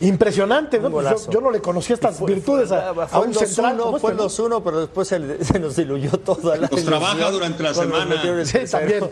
Impresionante, 0.01 0.79
¿no? 0.79 0.89
Un 0.89 0.93
Pues 0.93 1.29
yo, 1.29 1.41
no 1.41 1.51
le 1.51 1.61
conocía 1.61 1.95
estas 1.95 2.23
virtudes 2.25 2.71
a, 2.71 2.91
a 2.91 3.07
Fue 3.07 3.21
un 3.23 3.29
el 3.29 3.35
central 3.35 3.79
2-1, 3.79 3.83
como 3.83 3.99
fue 3.99 4.13
este, 4.13 4.23
el 4.25 4.29
2-1, 4.29 4.63
pero 4.63 4.81
después 4.81 5.09
se, 5.09 5.45
se 5.45 5.59
nos 5.59 5.77
diluyó 5.77 6.11
toda 6.19 6.57
la 6.57 6.69
Pues 6.69 6.85
trabaja 6.85 7.31
durante 7.31 7.63
la 7.63 7.73
semana. 7.73 8.45
Sí, 8.45 8.59
también. 8.71 9.11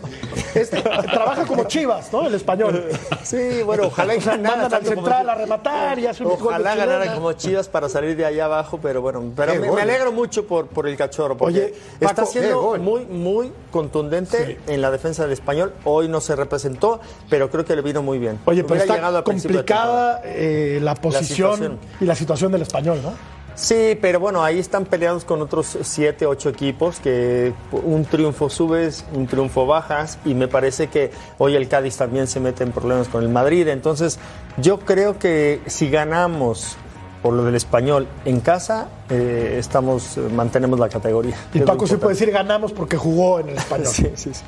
Este, 0.55 0.83
trabaja 0.83 1.47
como 1.47 1.65
Chivas, 1.65 2.13
¿no? 2.13 2.27
El 2.27 2.35
español. 2.35 2.89
Sí, 3.23 3.63
bueno, 3.65 3.85
ojalá 3.87 4.15
y 4.15 4.21
ganara 4.21 4.63
Mandan 4.63 4.75
al 4.75 4.87
central 4.87 5.29
a 5.31 5.35
rematar 5.35 5.99
y 5.99 6.07
hace 6.07 6.25
un 6.25 6.33
Ojalá 6.33 6.75
ganara 6.75 7.15
como 7.15 7.33
Chivas 7.33 7.69
para 7.69 7.89
salir 7.89 8.17
de 8.17 8.27
allá 8.27 8.45
abajo, 8.45 8.79
pero 8.83 9.01
bueno, 9.01 9.23
pero 9.35 9.55
me, 9.55 9.71
me 9.71 9.83
alegro 9.83 10.13
mucho 10.13 10.47
por, 10.47 10.67
por 10.67 10.87
el 10.87 10.97
cachorro, 10.97 11.37
porque 11.37 11.59
Oye, 11.59 11.75
Paco, 11.99 12.11
está 12.11 12.27
siendo 12.27 12.77
muy, 12.79 13.05
muy 13.07 13.53
contundente 13.71 14.59
en 14.67 14.83
la 14.83 14.91
defensa 14.91 15.23
del 15.23 15.33
español. 15.33 15.73
Hoy 15.85 16.09
no 16.09 16.21
se 16.21 16.37
representó, 16.37 17.01
pero 17.31 17.51
creo 17.51 17.65
que 17.65 17.75
le 17.75 17.83
vino 17.83 18.03
muy 18.03 18.19
bien. 18.19 18.39
Oye, 18.45 18.63
pero 18.63 18.75
Hubiera 18.75 18.85
está 18.85 18.95
llegado 18.97 19.19
a 19.19 19.25
complicada 19.25 20.23
eh, 20.25 20.74
la 20.81 20.95
posición 20.95 21.79
y 22.01 22.05
la 22.05 22.15
situación 22.15 22.53
del 22.53 22.63
español, 22.63 23.01
¿no? 23.03 23.13
Sí, 23.55 23.97
pero 24.01 24.19
bueno, 24.19 24.43
ahí 24.43 24.59
están 24.59 24.85
peleados 24.85 25.25
con 25.25 25.41
otros 25.41 25.79
siete, 25.83 26.27
ocho 26.27 26.49
equipos 26.49 26.99
que 26.99 27.53
un 27.71 28.05
triunfo 28.05 28.51
subes, 28.51 29.05
un 29.13 29.29
triunfo 29.29 29.65
bajas 29.65 30.19
y 30.25 30.35
me 30.35 30.49
parece 30.49 30.89
que 30.89 31.13
hoy 31.39 31.55
el 31.55 31.69
Cádiz 31.69 31.97
también 31.97 32.27
se 32.27 32.41
mete 32.41 32.65
en 32.65 32.73
problemas 32.73 33.07
con 33.09 33.23
el 33.23 33.29
Madrid. 33.29 33.69
Entonces, 33.69 34.19
yo 34.57 34.81
creo 34.81 35.21
que 35.21 35.61
si 35.67 35.89
ganamos 35.89 36.77
por 37.23 37.33
lo 37.33 37.45
del 37.45 37.55
español 37.55 38.09
en 38.25 38.41
casa, 38.41 38.89
eh, 39.09 39.57
estamos, 39.59 40.19
mantenemos 40.33 40.81
la 40.81 40.89
categoría. 40.89 41.37
Y 41.55 41.61
Paco 41.61 41.87
sí 41.87 41.97
puede 41.97 42.15
decir 42.15 42.33
ganamos 42.33 42.73
porque 42.73 42.97
jugó 42.97 43.39
en 43.39 43.51
el 43.51 43.57
español. 43.57 43.87
Sí, 43.93 44.11
sí, 44.17 44.35
sí. 44.35 44.43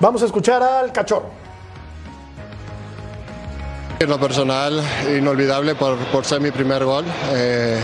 Vamos 0.00 0.20
a 0.22 0.26
escuchar 0.26 0.62
al 0.62 0.92
cachorro. 0.92 1.43
En 4.00 4.10
lo 4.10 4.18
personal, 4.18 4.82
inolvidable 5.16 5.74
por, 5.74 5.96
ser 6.24 6.40
mi 6.40 6.50
primer 6.50 6.84
gol. 6.84 7.04
eh, 7.32 7.80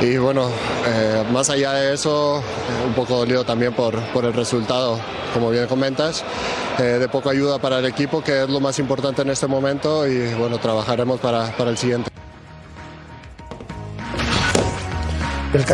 y 0.00 0.18
bueno, 0.18 0.50
eh, 0.86 1.24
más 1.32 1.48
allá 1.48 1.72
de 1.72 1.94
eso, 1.94 2.42
un 2.86 2.92
poco 2.92 3.16
dolido 3.16 3.44
también 3.44 3.72
por, 3.72 3.94
el 3.94 4.32
resultado, 4.34 4.98
como 5.32 5.50
bien 5.50 5.66
comentas. 5.66 6.22
eh, 6.78 6.98
de 6.98 7.08
poco 7.08 7.30
ayuda 7.30 7.58
para 7.58 7.78
el 7.78 7.86
equipo, 7.86 8.22
que 8.22 8.42
es 8.42 8.50
lo 8.50 8.60
más 8.60 8.78
importante 8.78 9.22
en 9.22 9.30
este 9.30 9.46
momento. 9.46 10.06
Y 10.06 10.34
bueno, 10.34 10.58
trabajaremos 10.58 11.18
para, 11.20 11.56
para 11.56 11.70
el 11.70 11.78
siguiente. 11.78 12.10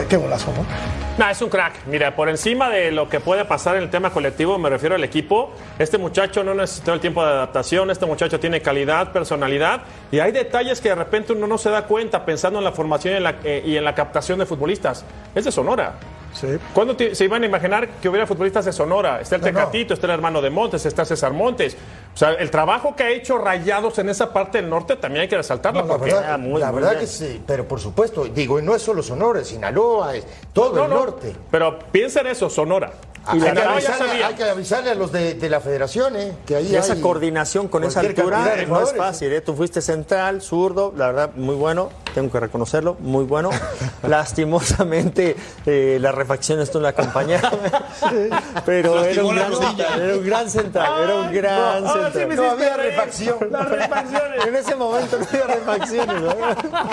Qué 0.09 0.16
golazo, 0.16 0.53
¿no? 0.53 1.01
No, 1.18 1.28
es 1.28 1.42
un 1.42 1.50
crack. 1.50 1.84
Mira, 1.86 2.16
por 2.16 2.30
encima 2.30 2.70
de 2.70 2.90
lo 2.90 3.06
que 3.06 3.20
puede 3.20 3.44
pasar 3.44 3.76
en 3.76 3.82
el 3.82 3.90
tema 3.90 4.08
colectivo, 4.08 4.56
me 4.58 4.70
refiero 4.70 4.94
al 4.94 5.04
equipo. 5.04 5.52
Este 5.78 5.98
muchacho 5.98 6.42
no 6.42 6.54
necesitó 6.54 6.94
el 6.94 7.00
tiempo 7.00 7.22
de 7.22 7.30
adaptación, 7.30 7.90
este 7.90 8.06
muchacho 8.06 8.40
tiene 8.40 8.62
calidad, 8.62 9.12
personalidad 9.12 9.82
y 10.10 10.20
hay 10.20 10.32
detalles 10.32 10.80
que 10.80 10.88
de 10.88 10.94
repente 10.94 11.34
uno 11.34 11.46
no 11.46 11.58
se 11.58 11.68
da 11.68 11.84
cuenta 11.84 12.24
pensando 12.24 12.60
en 12.60 12.64
la 12.64 12.72
formación 12.72 13.12
y 13.12 13.16
en 13.18 13.22
la, 13.24 13.34
eh, 13.44 13.62
y 13.64 13.76
en 13.76 13.84
la 13.84 13.94
captación 13.94 14.38
de 14.38 14.46
futbolistas. 14.46 15.04
Es 15.34 15.44
de 15.44 15.52
Sonora. 15.52 15.96
Sí. 16.33 16.47
¿Cuándo 16.72 16.97
te- 16.97 17.14
se 17.14 17.24
iban 17.24 17.43
a 17.43 17.47
imaginar 17.47 17.89
que 18.01 18.09
hubiera 18.09 18.26
futbolistas 18.26 18.64
de 18.64 18.72
Sonora? 18.72 19.20
Está 19.20 19.37
el 19.37 19.43
No, 19.43 19.47
no. 19.49 19.53
Tecatito, 19.59 19.95
está 19.95 20.07
el 20.07 20.12
hermano 20.14 20.41
de 20.41 20.51
Montes, 20.51 20.85
está 20.87 21.05
César 21.05 21.33
Montes. 21.33 21.76
O 22.14 22.16
sea, 22.16 22.30
el 22.33 22.51
trabajo 22.51 22.97
que 22.97 23.03
ha 23.03 23.11
hecho 23.11 23.39
Rayados 23.39 23.99
en 23.99 24.09
esa 24.09 24.33
parte 24.33 24.59
del 24.59 24.70
norte 24.70 24.97
también 24.97 25.22
hay 25.22 25.28
que 25.28 25.37
resaltarlo. 25.37 25.83
No, 25.83 25.87
la 25.89 25.95
porque 25.99 26.14
verdad, 26.14 26.39
la 26.39 26.70
verdad 26.70 26.99
que 26.99 27.07
sí, 27.07 27.43
pero 27.47 27.66
por 27.68 27.80
supuesto, 27.80 28.24
digo, 28.24 28.59
y 28.59 28.62
no 28.62 28.74
es 28.74 28.83
solo 28.83 29.03
Sonora, 29.03 29.41
es 29.41 29.49
Sinaloa, 29.49 30.16
es 30.16 30.26
todo 30.53 30.74
No, 30.76 30.85
el 30.85 30.91
no, 30.91 30.97
norte. 30.97 31.35
Pero 31.51 31.78
piensa 31.91 32.20
en 32.20 32.28
eso, 32.28 32.49
Sonora. 32.51 32.93
Hay 33.24 33.40
que, 33.40 33.48
avisarle, 33.50 34.08
sabía. 34.08 34.26
hay 34.26 34.34
que 34.34 34.44
avisarle 34.44 34.90
a 34.90 34.94
los 34.94 35.12
de, 35.12 35.34
de 35.34 35.48
la 35.48 35.60
federación, 35.60 36.16
¿eh? 36.16 36.32
Que 36.44 36.56
ahí 36.56 36.68
Y 36.72 36.76
esa 36.76 36.94
hay 36.94 37.00
coordinación 37.00 37.68
con 37.68 37.84
esa 37.84 38.00
altura 38.00 38.38
no 38.38 38.46
es 38.56 38.66
jugadores, 38.66 38.96
fácil. 38.96 39.32
¿eh? 39.32 39.40
Tú 39.40 39.54
fuiste 39.54 39.80
central, 39.80 40.42
zurdo, 40.42 40.92
la 40.96 41.06
verdad, 41.06 41.30
muy 41.36 41.54
bueno, 41.54 41.90
tengo 42.14 42.32
que 42.32 42.40
reconocerlo, 42.40 42.96
muy 43.00 43.24
bueno. 43.24 43.50
Lastimosamente, 44.02 45.36
eh, 45.66 45.98
las 46.00 46.14
refacciones 46.14 46.72
no 46.74 46.80
le 46.80 46.88
acompañaron. 46.88 47.52
Pero 48.66 49.04
era 49.04 49.24
un, 49.24 49.36
la 49.36 49.48
gran 49.48 50.00
era 50.00 50.14
un 50.16 50.24
gran 50.26 50.50
central, 50.50 51.02
era 51.04 51.14
un 51.16 51.32
gran 51.32 51.86
ahora 51.86 52.10
sí 52.12 52.18
central. 52.18 52.36
No 52.36 52.50
había 52.50 52.76
reír. 52.76 52.90
refacción. 52.90 53.36
Las 53.50 53.68
refacciones. 53.68 54.46
En 54.46 54.56
ese 54.56 54.74
momento 54.74 55.18
no 55.18 55.26
había 55.30 55.46
refacciones. 55.54 56.22
¿no? 56.22 56.34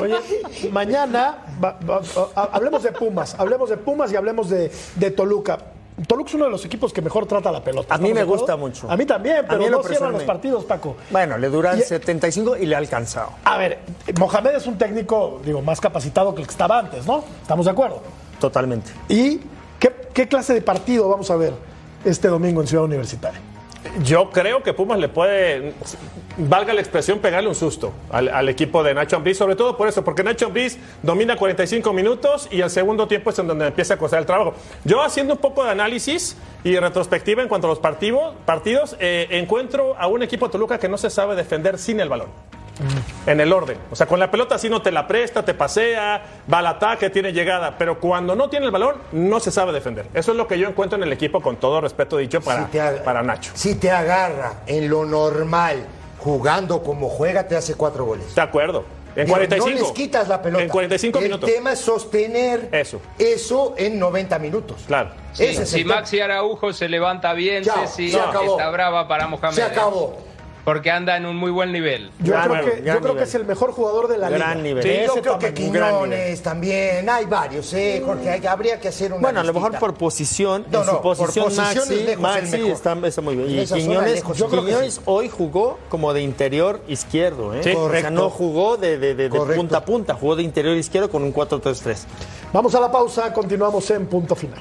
Oye, 0.01 0.15
mañana 0.71 1.37
va- 1.63 1.77
va- 1.89 2.01
ha- 2.35 2.49
hablemos 2.53 2.83
de 2.83 2.91
Pumas, 2.91 3.35
hablemos 3.37 3.69
de 3.69 3.77
Pumas 3.77 4.11
y 4.11 4.15
hablemos 4.15 4.49
de, 4.49 4.71
de 4.95 5.11
Toluca. 5.11 5.57
Toluca 6.07 6.29
es 6.29 6.33
uno 6.35 6.45
de 6.45 6.51
los 6.51 6.63
equipos 6.65 6.93
que 6.93 7.01
mejor 7.01 7.25
trata 7.25 7.51
la 7.51 7.63
pelota. 7.63 7.95
A 7.95 7.97
mí 7.97 8.09
¿estamos 8.09 8.27
me 8.27 8.31
gusta 8.37 8.55
mucho. 8.55 8.89
A 8.91 8.95
mí 8.97 9.05
también, 9.05 9.45
pero 9.47 9.59
mí 9.59 9.65
en 9.65 9.71
lo 9.71 9.77
no 9.77 9.83
cierran 9.83 10.11
los 10.13 10.23
partidos, 10.23 10.63
Paco. 10.65 10.95
Bueno, 11.09 11.37
le 11.37 11.49
duran 11.49 11.77
Y- 11.79 11.81
75 11.81 12.57
y 12.57 12.65
le 12.65 12.75
ha 12.75 12.77
alcanzado. 12.77 13.31
A 13.43 13.57
ver, 13.57 13.79
Mohamed 14.17 14.55
es 14.55 14.67
un 14.67 14.77
técnico, 14.77 15.41
digo, 15.43 15.61
más 15.61 15.79
capacitado 15.81 16.33
que 16.33 16.41
el 16.41 16.47
que 16.47 16.51
estaba 16.51 16.79
antes, 16.79 17.05
¿no? 17.05 17.23
¿Estamos 17.41 17.65
de 17.65 17.71
acuerdo? 17.71 18.01
Totalmente. 18.39 18.91
¿Y 19.07 19.39
qué, 19.79 19.93
qué 20.13 20.27
clase 20.27 20.53
de 20.53 20.61
partido 20.61 21.09
vamos 21.09 21.29
a 21.31 21.35
ver 21.35 21.53
este 22.05 22.27
domingo 22.27 22.61
en 22.61 22.67
Ciudad 22.67 22.85
Universitaria? 22.85 23.39
Yo 24.03 24.29
creo 24.29 24.61
que 24.61 24.73
Pumas 24.73 24.99
le 24.99 25.07
puede, 25.09 25.73
valga 26.37 26.73
la 26.73 26.81
expresión, 26.81 27.19
pegarle 27.19 27.49
un 27.49 27.55
susto 27.55 27.93
al, 28.11 28.29
al 28.29 28.49
equipo 28.49 28.83
de 28.83 28.93
Nacho 28.93 29.15
Ambriz, 29.15 29.37
sobre 29.37 29.55
todo 29.55 29.75
por 29.77 29.87
eso, 29.87 30.03
porque 30.03 30.23
Nacho 30.23 30.47
Ambriz 30.47 30.77
domina 31.03 31.35
45 31.35 31.91
minutos 31.93 32.47
y 32.51 32.61
el 32.61 32.69
segundo 32.69 33.07
tiempo 33.07 33.29
es 33.29 33.39
en 33.39 33.47
donde 33.47 33.67
empieza 33.67 33.95
a 33.95 33.97
costar 33.97 34.19
el 34.19 34.25
trabajo. 34.25 34.53
Yo 34.83 35.01
haciendo 35.01 35.33
un 35.33 35.39
poco 35.39 35.63
de 35.63 35.71
análisis 35.71 36.37
y 36.63 36.77
retrospectiva 36.77 37.41
en 37.41 37.49
cuanto 37.49 37.67
a 37.67 37.69
los 37.69 37.79
partidos, 37.79 38.35
partidos 38.45 38.95
eh, 38.99 39.27
encuentro 39.31 39.95
a 39.97 40.07
un 40.07 40.23
equipo 40.23 40.47
de 40.47 40.51
Toluca 40.51 40.79
que 40.79 40.89
no 40.89 40.97
se 40.97 41.09
sabe 41.09 41.35
defender 41.35 41.77
sin 41.77 41.99
el 41.99 42.09
balón. 42.09 42.29
En 43.25 43.41
el 43.41 43.51
orden. 43.51 43.77
O 43.91 43.95
sea, 43.95 44.07
con 44.07 44.19
la 44.19 44.31
pelota 44.31 44.57
sí 44.57 44.69
no 44.69 44.81
te 44.81 44.89
la 44.91 45.05
presta, 45.05 45.43
te 45.43 45.53
pasea, 45.53 46.23
va 46.51 46.59
al 46.59 46.67
ataque, 46.67 47.09
tiene 47.09 47.33
llegada. 47.33 47.77
Pero 47.77 47.99
cuando 47.99 48.35
no 48.35 48.49
tiene 48.49 48.67
el 48.67 48.71
balón, 48.71 48.95
no 49.11 49.41
se 49.41 49.51
sabe 49.51 49.73
defender. 49.73 50.07
Eso 50.13 50.31
es 50.31 50.37
lo 50.37 50.47
que 50.47 50.57
yo 50.57 50.67
encuentro 50.67 50.97
en 50.97 51.03
el 51.03 51.11
equipo, 51.11 51.41
con 51.41 51.57
todo 51.57 51.81
respeto 51.81 52.15
dicho 52.15 52.39
para, 52.39 52.69
Si 52.71 52.79
para 53.03 53.21
Nacho. 53.21 53.51
Si 53.53 53.75
te 53.75 53.91
agarra 53.91 54.61
en 54.65 54.89
lo 54.89 55.05
normal, 55.05 55.85
jugando 56.19 56.83
como 56.83 57.09
juega, 57.09 57.47
te 57.47 57.55
hace 57.55 57.75
cuatro 57.75 58.05
goles. 58.05 58.33
De 58.35 58.41
acuerdo. 58.41 58.85
En 59.15 59.25
Digo, 59.25 59.35
45. 59.37 59.69
No 59.69 59.75
les 59.87 59.91
quitas 59.91 60.27
la 60.27 60.41
pelota. 60.41 60.63
En 60.63 60.69
45 60.69 61.17
el 61.17 61.23
minutos. 61.25 61.49
El 61.49 61.55
tema 61.55 61.71
es 61.73 61.79
sostener 61.79 62.69
Eso. 62.71 63.01
eso 63.17 63.73
en 63.75 63.97
90 63.99 64.37
minutos. 64.39 64.83
Claro. 64.85 65.09
Sí, 65.33 65.45
Ese 65.45 65.63
es 65.63 65.69
si. 65.69 65.83
Maxi 65.83 66.19
Araujo 66.19 66.71
se 66.73 66.87
levanta 66.87 67.33
bien, 67.33 67.63
Chao, 67.63 67.75
Ceci, 67.81 68.11
se 68.11 68.19
acabó. 68.19 68.51
está 68.57 68.69
brava 68.69 69.07
para 69.07 69.27
Mohamed. 69.27 69.55
Se 69.55 69.61
¿eh? 69.61 69.65
acabó. 69.65 70.17
Porque 70.69 70.91
anda 70.91 71.17
en 71.17 71.25
un 71.25 71.35
muy 71.35 71.49
buen 71.49 71.71
nivel. 71.71 72.11
Yo 72.19 72.33
Gran 72.33 72.49
creo, 72.51 72.63
que, 72.65 72.71
gran 72.81 72.85
yo 72.85 73.01
creo 73.01 73.01
que 73.01 73.07
nivel. 73.09 73.23
es 73.23 73.35
el 73.35 73.45
mejor 73.45 73.71
jugador 73.71 74.07
de 74.07 74.17
la 74.19 74.29
Gran 74.29 74.61
liga. 74.61 74.63
nivel. 74.63 74.83
Sí, 74.83 74.89
yo 75.07 75.11
ese 75.13 75.21
creo 75.21 75.39
que. 75.39 75.53
Quiñones 75.53 76.41
también. 76.43 77.09
Hay 77.09 77.25
varios, 77.25 77.73
¿eh, 77.73 78.03
Jorge? 78.05 78.29
Hay- 78.29 78.45
habría 78.45 78.79
que 78.79 78.89
hacer 78.89 79.11
una 79.13 79.21
Bueno, 79.21 79.39
a 79.39 79.43
lo 79.43 79.51
mejor 79.53 79.79
por 79.79 79.95
posición, 79.95 80.65
No, 80.71 80.81
en 80.81 80.85
no, 80.85 80.91
su 80.91 81.01
por 81.01 81.17
posición, 81.17 81.45
posición 81.45 81.87
Maxi, 81.87 82.03
lejos 82.03 82.21
Maxi 82.21 82.51
mejor. 82.57 82.71
está, 82.71 82.97
está 83.07 83.21
muy 83.21 83.35
bien. 83.35 83.49
En 83.49 83.59
Y 83.63 83.65
Quiñones, 83.65 84.11
lejos, 84.13 84.37
yo 84.37 84.47
creo 84.47 84.61
que 84.61 84.67
Quiñones 84.69 84.93
sí. 84.93 85.01
hoy 85.05 85.27
jugó 85.29 85.79
como 85.89 86.13
de 86.13 86.21
interior 86.21 86.81
izquierdo, 86.87 87.55
¿eh? 87.55 87.61
Sí. 87.63 87.73
O 87.75 87.89
sea, 87.89 88.11
no 88.11 88.29
jugó 88.29 88.77
de, 88.77 88.99
de- 88.99 89.15
de- 89.15 89.29
de 89.29 89.37
Correcto. 89.37 89.59
punta 89.61 89.77
a 89.77 89.85
punta, 89.85 90.13
jugó 90.13 90.35
de 90.35 90.43
interior 90.43 90.77
izquierdo 90.77 91.09
con 91.09 91.23
un 91.23 91.33
4-3-3. 91.33 92.05
Vamos 92.53 92.75
a 92.75 92.79
la 92.79 92.91
pausa, 92.91 93.33
continuamos 93.33 93.89
en 93.91 94.05
punto 94.05 94.35
final. 94.35 94.59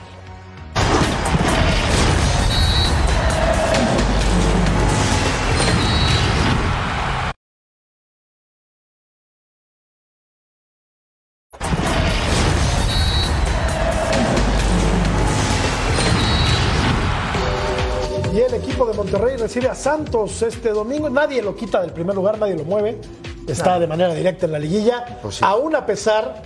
Recibe 19.49 19.70
a 19.70 19.74
Santos 19.74 20.42
este 20.42 20.68
domingo. 20.68 21.09
Nadie 21.09 21.40
lo 21.40 21.57
quita 21.57 21.80
del 21.80 21.90
primer 21.90 22.14
lugar, 22.14 22.38
nadie 22.38 22.55
lo 22.55 22.64
mueve. 22.64 23.01
Está 23.46 23.78
de 23.78 23.86
manera 23.86 24.12
directa 24.12 24.44
en 24.44 24.53
la 24.53 24.59
liguilla. 24.59 25.18
Pues 25.22 25.36
sí. 25.36 25.40
Aún 25.42 25.74
a 25.74 25.86
pesar, 25.86 26.42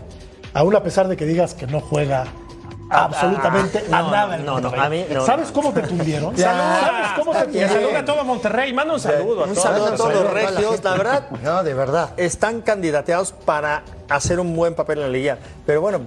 aún 0.55 0.76
a 0.76 0.84
pesar 0.84 1.09
de 1.09 1.16
que 1.16 1.26
digas 1.26 1.53
que 1.55 1.66
no 1.66 1.80
juega 1.80 2.26
absolutamente 2.88 3.82
ah, 3.90 3.98
a 3.98 4.03
no, 4.03 4.11
nada. 4.12 4.36
el 4.36 4.44
no, 4.44 4.61
no, 4.61 4.68
a 4.68 4.88
mí 4.88 5.05
no, 5.11 5.26
¿Sabes 5.26 5.50
cómo 5.50 5.72
te 5.72 5.80
tundieron? 5.82 6.32
Ya, 6.36 6.53
¿Sabes 6.53 7.09
cómo 7.18 7.32
te 7.32 7.38
está 7.38 7.50
bien. 7.50 7.64
tundieron? 7.66 7.82
Saluda 7.82 7.98
a 7.98 8.05
todo 8.05 8.24
Monterrey. 8.24 8.72
Manda 8.72 8.94
un 8.94 9.00
saludo 9.00 9.44
Un 9.46 9.57
saludo 9.57 9.86
a 9.86 9.96
todos 9.96 10.14
los 10.14 10.32
regios. 10.32 10.84
La 10.84 10.92
verdad, 10.92 11.30
No, 11.42 11.64
de 11.64 11.74
verdad. 11.74 12.11
están 12.16 12.61
candidateados 12.61 13.32
para 13.32 13.82
hacer 14.09 14.38
un 14.38 14.55
buen 14.55 14.76
papel 14.76 14.98
en 14.98 15.05
la 15.07 15.11
liga. 15.11 15.38
Pero 15.66 15.80
bueno, 15.80 16.03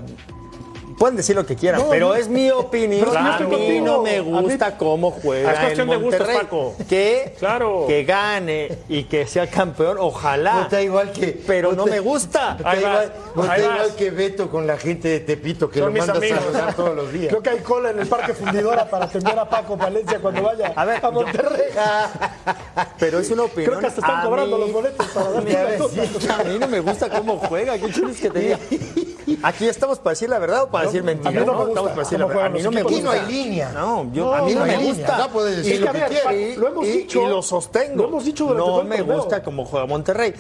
pueden 0.98 1.16
decir 1.18 1.36
lo 1.36 1.46
que 1.46 1.56
quieran, 1.56 1.82
No, 1.82 1.90
pero 1.90 2.16
es 2.16 2.28
mi 2.30 2.50
opinión. 2.52 3.02
Pero 3.10 3.14
yo 3.14 3.20
a 3.20 3.40
mí 3.60 3.82
no 3.82 4.02
me 4.02 4.18
A 4.18 4.22
mí- 4.24 4.42
gusta 4.42 4.78
cómo 4.78 5.12
juega 5.12 5.52
Es 5.54 5.60
cuestión 5.60 5.90
el 5.90 5.98
de 6.00 6.04
gustos, 6.06 6.20
Monterrey. 6.22 6.44
Paco. 6.46 6.76
Que, 6.88 7.36
Claro. 7.40 7.86
que 7.88 8.04
gane 8.06 8.78
y 8.90 9.04
que 9.04 9.28
sea 9.28 9.48
campeón, 9.50 9.98
ojalá. 10.00 10.54
No 10.56 10.62
está 10.64 10.82
igual 10.82 11.12
que. 11.12 11.42
pero 11.46 11.72
no 11.72 11.78
no 11.78 11.84
te- 11.86 11.92
me 11.92 12.00
gusta. 12.00 12.56
No 12.58 12.64
vas, 12.64 12.78
igual, 12.78 13.14
no 13.36 13.42
está 13.44 13.54
ahí 13.54 13.62
igual 13.64 13.96
que 13.96 14.12
Beto 14.12 14.50
con 14.50 14.66
la 14.68 14.78
gente 14.78 15.08
de 15.10 15.20
Tepito 15.20 15.70
que 15.70 15.80
Son 15.80 15.88
lo 15.88 15.92
mis 15.94 16.08
manda 16.08 16.26
a 16.26 16.40
saludar 16.42 16.74
todos 16.76 16.96
los 16.96 17.12
días. 17.12 17.28
Creo 17.30 17.42
que 17.44 17.50
hay 17.50 17.60
cola 17.60 17.90
en 17.92 18.00
el 18.00 18.08
Parque 18.08 18.34
Fundidora 18.34 18.90
para 18.90 19.06
atender 19.06 19.38
a 19.38 19.50
Paco 19.50 19.78
Palencia 19.78 20.20
cuando 20.20 20.44
vaya 20.44 20.74
A 20.76 20.86
ver, 20.86 21.06
a 21.06 21.12
Monterrey. 21.12 21.70
Pero 23.00 23.20
es 23.20 23.30
una 23.32 23.44
opinión. 23.44 23.66
Creo 23.72 23.80
que 23.80 23.88
hasta 23.88 24.02
están 24.02 24.20
a 24.22 24.24
cobrando 24.24 24.58
mí- 24.58 24.64
los 24.64 24.72
boletos 24.74 25.08
para 25.08 25.30
darle 25.32 25.78
nota. 25.78 25.94
sí, 25.94 26.28
A 26.30 26.44
mí 26.44 26.58
no 26.60 26.68
me 26.68 26.80
gusta 26.80 27.10
cómo 27.10 27.38
juega. 27.38 27.78
¿Qué 27.78 27.90
quieres 27.90 28.20
que 28.20 28.30
te 28.30 28.40
diga? 28.40 28.60
Aquí 29.44 29.68
estamos 29.68 30.00
para 30.00 30.12
decir 30.12 30.30
la 30.30 30.40
verdad 30.40 30.64
o 30.64 30.70
para 30.70 30.86
decir 30.86 31.04
mentira. 31.04 31.30
a 31.30 31.34
mí 31.34 31.40
no 31.40 31.46
me 31.46 31.58
gusta 31.58 31.70
Estamos 31.72 31.90
para 31.92 32.04
decir 32.04 32.20
la 32.20 32.26
verdad. 32.26 32.46
A 32.46 32.50
mí 32.50 32.62
no 32.62 32.72
me 32.72 32.84
gusta. 32.84 32.96
Aquí 32.98 33.04
no 33.04 33.12
hay 33.12 33.26
línea. 33.32 33.72
No, 33.74 34.12
yo, 34.14 34.26
No, 34.26 34.34
a 34.34 34.42
mí 34.44 34.54
no, 34.54 34.60
no 34.62 34.66
me 34.66 34.78
gusta. 34.78 34.92
línea. 34.94 35.16
Acá 35.16 35.28
puedes 35.34 35.58
decir 35.58 35.76
y, 35.76 35.78
lo 35.80 35.92
que 35.92 36.36
y- 36.54 36.56
Lo 36.56 36.68
hemos 36.68 36.86
y- 36.86 36.92
dicho- 36.92 37.22
y 37.24 37.28
lo 37.30 37.42
sostengo. 37.42 37.96
lo 38.04 38.08
hemos 38.10 38.26
dicho 38.26 38.46
no 38.54 38.84
me 38.84 38.98
torneo. 38.98 39.18
gusta 39.18 39.42
cómo 39.44 39.66
juega 39.66 39.86
Monterrey. 39.86 40.34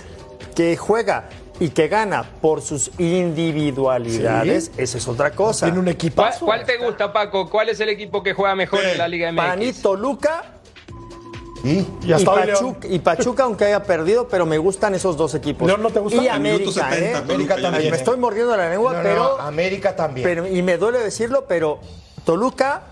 Que 0.55 0.77
juega 0.77 1.29
y 1.59 1.69
que 1.69 1.87
gana 1.87 2.23
por 2.41 2.61
sus 2.61 2.91
individualidades, 2.99 4.71
esa 4.77 4.97
es 4.97 5.07
otra 5.07 5.31
cosa. 5.31 5.65
Tiene 5.65 5.79
un 5.79 5.85
¿Cuál, 5.85 5.93
equipazo. 5.95 6.45
cuál 6.45 6.65
te 6.65 6.77
gusta, 6.77 7.11
Paco? 7.11 7.49
¿Cuál 7.49 7.69
es 7.69 7.79
el 7.79 7.89
equipo 7.89 8.21
que 8.23 8.33
juega 8.33 8.55
mejor 8.55 8.83
en 8.83 8.97
la 8.97 9.07
Liga 9.07 9.31
MX? 9.31 9.81
Toluca 9.81 10.43
¿Y? 10.51 10.54
Y 11.65 11.87
y 12.07 12.13
hasta. 12.13 12.33
Pachuca, 12.35 12.87
y 12.87 12.99
Pachuca, 12.99 13.43
aunque 13.43 13.65
haya 13.65 13.83
perdido, 13.83 14.27
pero 14.27 14.45
me 14.45 14.57
gustan 14.57 14.93
esos 14.93 15.17
dos 15.17 15.33
equipos. 15.33 15.67
¿León 15.67 15.81
no 15.81 15.89
te 15.89 15.99
gusta? 15.99 16.21
Y 16.21 16.27
América, 16.27 16.59
minuto 16.59 16.71
70, 16.71 16.95
¿eh? 17.05 17.15
América 17.15 17.55
también. 17.61 17.91
Me 17.91 17.97
estoy 17.97 18.17
mordiendo 18.17 18.55
la 18.55 18.69
lengua, 18.69 18.91
No, 18.93 18.97
no, 18.99 19.03
pero, 19.03 19.41
América 19.41 19.95
también. 19.95 20.23
pero- 20.27 20.47
Y 20.47 20.61
me 20.61 20.77
duele 20.77 20.99
decirlo, 20.99 21.45
pero 21.47 21.79
Toluca, 22.23 22.83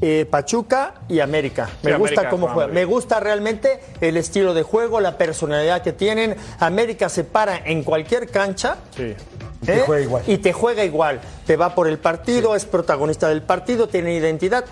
eh, 0.00 0.26
Pachuca 0.30 0.94
y 1.08 1.20
América. 1.20 1.68
Me 1.82 1.92
Sí, 1.92 1.98
gusta 1.98 2.20
América 2.20 2.30
cómo 2.30 2.48
juega 2.48 2.72
Me 2.72 2.84
gusta 2.84 3.20
realmente 3.20 3.80
el 4.00 4.16
estilo 4.16 4.54
de 4.54 4.62
juego, 4.62 5.00
la 5.00 5.18
personalidad 5.18 5.82
que 5.82 5.92
tienen. 5.92 6.36
América 6.60 7.08
se 7.08 7.24
para 7.24 7.56
en 7.58 7.82
cualquier 7.82 8.28
cancha. 8.28 8.76
Sí. 8.96 9.14
te 9.64 9.76
¿eh? 9.78 9.82
juega 9.86 10.02
igual. 10.02 10.22
Y 10.26 10.38
te 10.38 10.52
juega 10.52 10.84
igual. 10.84 11.20
Te 11.46 11.56
va 11.56 11.74
por 11.74 11.86
el 11.86 11.98
partido, 11.98 12.56
es 12.56 12.64
protagonista 12.64 13.28
del 13.28 13.42
partido, 13.42 13.88
tiene 13.88 14.12
identidad. 14.14 14.64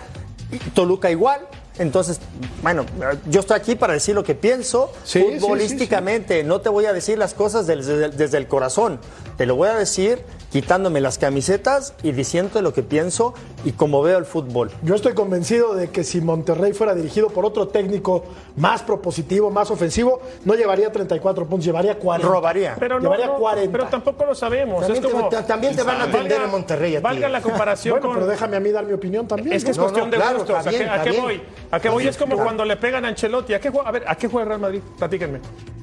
Y 0.50 0.58
Toluca 0.70 1.10
igual. 1.12 1.42
Entonces, 1.78 2.20
bueno, 2.62 2.84
yo 3.28 3.40
estoy 3.40 3.56
aquí 3.56 3.74
para 3.74 3.94
decir 3.94 4.14
lo 4.14 4.22
que 4.24 4.34
pienso 4.34 4.92
Sí, 5.04 5.24
sí, 5.32 5.40
futbolísticamente. 5.40 6.42
No 6.44 6.60
te 6.60 6.68
voy 6.68 6.86
a 6.86 6.92
decir 6.92 7.16
las 7.16 7.32
cosas 7.34 7.66
desde, 7.66 8.10
desde 8.10 8.36
el 8.38 8.48
corazón. 8.48 9.00
Te 9.36 9.46
lo 9.46 9.56
voy 9.56 9.68
a 9.68 9.74
decir 9.74 10.18
quitándome 10.50 11.00
las 11.00 11.16
camisetas 11.18 11.94
y 12.02 12.12
diciendo 12.12 12.60
lo 12.60 12.72
que 12.74 12.82
pienso 12.82 13.34
y 13.64 13.72
cómo 13.72 14.02
veo 14.02 14.18
el 14.18 14.24
fútbol. 14.24 14.70
Yo 14.82 14.94
estoy 14.96 15.14
convencido 15.14 15.74
de 15.74 15.90
que 15.90 16.02
si 16.02 16.20
Monterrey 16.20 16.72
fuera 16.72 16.94
dirigido 16.94 17.28
por 17.28 17.44
otro 17.46 17.68
técnico 17.68 18.24
más 18.56 18.82
propositivo, 18.82 19.50
más 19.50 19.70
ofensivo, 19.70 20.20
no 20.44 20.54
llevaría 20.54 20.90
34 20.90 21.46
puntos, 21.46 21.64
llevaría 21.64 21.98
40. 21.98 22.28
Robaría. 22.28 22.76
Pero, 22.80 22.96
no, 22.98 23.02
Llevaría 23.04 23.26
no, 23.26 23.36
40. 23.36 23.70
pero 23.72 23.86
tampoco 23.86 24.26
lo 24.26 24.34
sabemos. 24.34 24.80
También 24.80 25.04
es 25.04 25.08
te- 25.10 25.16
como, 25.16 25.28
te- 25.28 25.42
también 25.42 25.76
te 25.76 25.82
van 25.84 26.00
a 26.00 26.04
atender 26.04 26.38
Valga- 26.40 26.44
en 26.44 26.50
Monterrey 26.50 26.96
a. 26.96 27.00
Valga 27.00 27.28
la 27.28 27.40
comparación 27.42 27.92
Bueno, 27.94 28.06
con... 28.08 28.14
pero 28.16 28.26
déjame 28.26 28.56
a 28.56 28.60
mí 28.60 28.70
dar 28.70 28.84
mi 28.84 28.92
opinión 28.92 29.28
también. 29.28 29.52
Es 29.54 29.64
que 29.64 29.70
es 29.70 29.78
cuestión 29.78 30.06
no, 30.06 30.10
de 30.10 30.16
claro, 30.16 30.38
gustos. 30.38 30.56
está 30.58 30.68
¿A 30.68 30.72
qué, 30.72 30.78
bien, 30.78 30.90
a 30.90 30.92
está 30.96 31.04
qué 31.04 31.10
bien. 31.10 31.22
voy? 31.22 31.42
¿A 31.70 31.80
qué 31.80 31.88
voy? 31.88 32.08
Es 32.08 32.16
como 32.16 32.36
cuando 32.36 32.64
le 32.64 32.76
pegan 32.76 33.04
a 33.04 33.08
Ancelotti. 33.08 33.54
¿A 33.54 33.60
qué 33.60 33.70
a 33.84 33.90
ver, 33.92 34.04
¿a 34.06 34.16
qué 34.16 34.26
juega 34.26 34.42
el 34.42 34.48
Real 34.48 34.60
Madrid? 34.60 34.80
Platíquenme. 34.98 35.40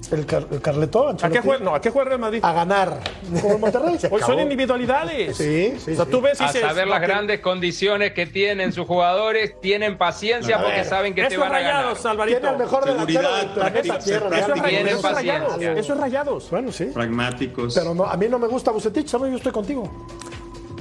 El, 0.10 0.26
Car- 0.26 0.48
el 0.52 0.62
Carletón, 0.62 1.16
¿A 1.16 1.18
qué 1.18 1.26
Ancelotti, 1.26 1.48
juega, 1.48 1.64
no, 1.66 1.76
¿a 1.76 1.82
qué 1.82 1.90
juega 1.90 2.04
el 2.04 2.08
Real 2.10 2.22
Madrid? 2.22 2.40
a 2.44 2.54
ganar. 2.54 3.00
Como 3.42 3.54
el 3.56 3.60
Monterrey. 3.60 3.98
Pues 4.10 4.26
son 4.26 4.40
individualidades. 4.58 5.38
Sí, 5.38 5.74
sí, 5.84 5.92
O 5.92 5.96
sea, 5.96 6.06
tú 6.06 6.22
ves 6.22 6.40
y 6.40 6.44
A 6.44 6.48
dices, 6.48 6.62
saber 6.62 6.88
las 6.88 7.00
"Ok, 7.00 7.04
grandes 7.08 7.40
condiciones 7.42 8.14
que 8.14 8.26
tienen 8.26 8.74
sus 8.74 8.88
jugadores, 8.88 9.60
tienen 9.62 9.98
paciencia 9.98 10.62
porque 10.62 10.84
saben 10.84 11.14
que 11.14 11.26
te 11.26 11.38
van 11.38 11.54
a 11.54 11.60
ganar. 11.60 11.76
rayados, 11.84 12.06
Alvarito. 12.06 12.40
Tiene 12.40 12.54
el 12.54 12.60
mejor 12.64 12.84
Seguridad, 12.86 13.54
práctica, 13.54 14.00
Tierra. 14.00 14.38
Eso. 14.40 14.54
Tienen 14.54 14.64
rayados, 14.64 14.88
eso 14.90 14.98
es 15.08 15.14
rayados. 15.16 15.48
paciencia. 15.54 15.72
Eso 15.80 15.94
es 15.94 16.00
rayados. 16.00 16.50
Bueno, 16.50 16.72
sí. 16.72 16.86
Pragmáticos. 16.86 17.74
Pero 17.76 17.94
no, 17.94 18.04
a 18.06 18.18
mí 18.18 18.28
no 18.30 18.40
me 18.40 18.48
gusta 18.48 18.72
Bucetich, 18.72 19.08
¿sabes? 19.08 19.32
Yo 19.32 19.38
estoy 19.38 19.52
contigo. 19.52 19.90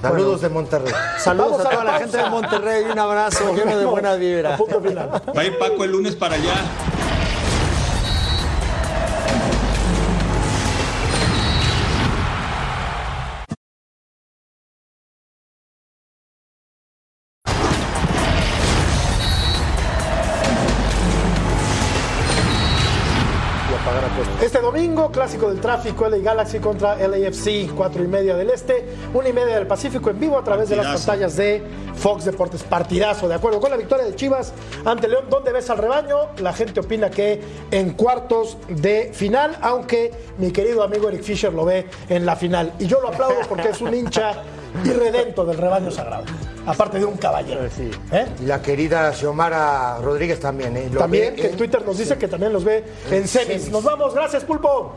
Saludos 0.01 0.41
de 0.43 0.49
Monterrey. 0.51 0.93
Saludos 1.19 1.51
Vamos 1.53 1.67
a 1.67 1.69
a 1.69 1.73
toda 1.73 1.85
la 1.85 1.93
la 1.93 1.99
gente 1.99 2.17
de. 2.19 2.31
Monterrey 2.31 2.85
y 2.89 2.93
un 2.93 2.99
abrazo 2.99 3.55
lleno 3.55 3.79
de 3.79 3.85
buena 3.87 4.15
vibra. 4.15 4.55
A 4.55 4.57
punto 4.57 4.81
final. 4.81 5.11
Va 5.37 5.41
a 5.41 5.45
ir 5.45 5.59
Paco 5.59 5.85
el 5.85 5.93
lunes 5.93 6.15
para 6.15 6.35
allá. 6.35 6.53
Clásico 25.17 25.49
del 25.49 25.61
tráfico, 25.61 26.07
LA 26.11 26.19
Galaxy 26.19 26.59
contra 26.59 26.95
LAFC, 26.97 27.73
4 27.75 28.05
y 28.05 28.07
media 28.07 28.37
del 28.37 28.51
Este, 28.51 28.87
1 29.15 29.27
y 29.27 29.33
media 29.33 29.57
del 29.57 29.67
Pacífico 29.67 30.11
en 30.11 30.21
vivo 30.21 30.39
a 30.39 30.45
través 30.45 30.69
de 30.69 30.77
las 30.77 30.95
pantallas 30.95 31.37
de 31.37 31.63
Fox 31.95 32.27
Deportes. 32.27 32.63
Partidazo, 32.63 33.27
de 33.27 33.35
acuerdo 33.35 33.59
con 33.59 33.71
la 33.71 33.79
victoria 33.79 34.05
de 34.05 34.15
Chivas 34.15 34.53
ante 34.85 35.09
León. 35.09 35.25
¿Dónde 35.31 35.53
ves 35.53 35.71
al 35.71 35.79
rebaño? 35.79 36.17
La 36.43 36.53
gente 36.53 36.81
opina 36.81 37.09
que 37.09 37.41
en 37.71 37.95
cuartos 37.95 38.59
de 38.69 39.11
final, 39.15 39.57
aunque 39.63 40.13
mi 40.37 40.51
querido 40.51 40.83
amigo 40.83 41.09
Eric 41.09 41.23
Fisher 41.23 41.51
lo 41.51 41.65
ve 41.65 41.87
en 42.11 42.27
la 42.27 42.37
final. 42.37 42.75
Y 42.79 42.87
yo 42.87 43.01
lo 43.01 43.09
aplaudo 43.09 43.41
porque 43.49 43.71
es 43.71 43.81
un 43.81 43.95
hincha 43.95 44.43
irredento 44.85 45.45
del 45.45 45.59
rebaño 45.59 45.91
sagrado, 45.91 46.25
aparte 46.67 46.99
de 46.99 47.05
un 47.05 47.17
caballero. 47.17 47.61
¿Eh? 48.13 48.27
Y 48.41 48.47
la 48.47 48.61
querida 48.63 49.13
Xiomara 49.13 49.99
Rodríguez 49.99 50.41
también. 50.41 50.77
¿eh? 50.77 50.89
Lo 50.93 51.01
También, 51.01 51.35
ve 51.35 51.43
que 51.43 51.49
en- 51.51 51.57
Twitter 51.57 51.85
nos 51.85 51.99
dice 51.99 52.17
que 52.19 52.29
también 52.29 52.53
los 52.53 52.65
ve 52.65 52.85
en 53.11 53.27
semis. 53.29 53.69
Nos 53.71 53.83
vamos, 53.85 54.15
gracias, 54.15 54.45
Pulpo. 54.45 54.93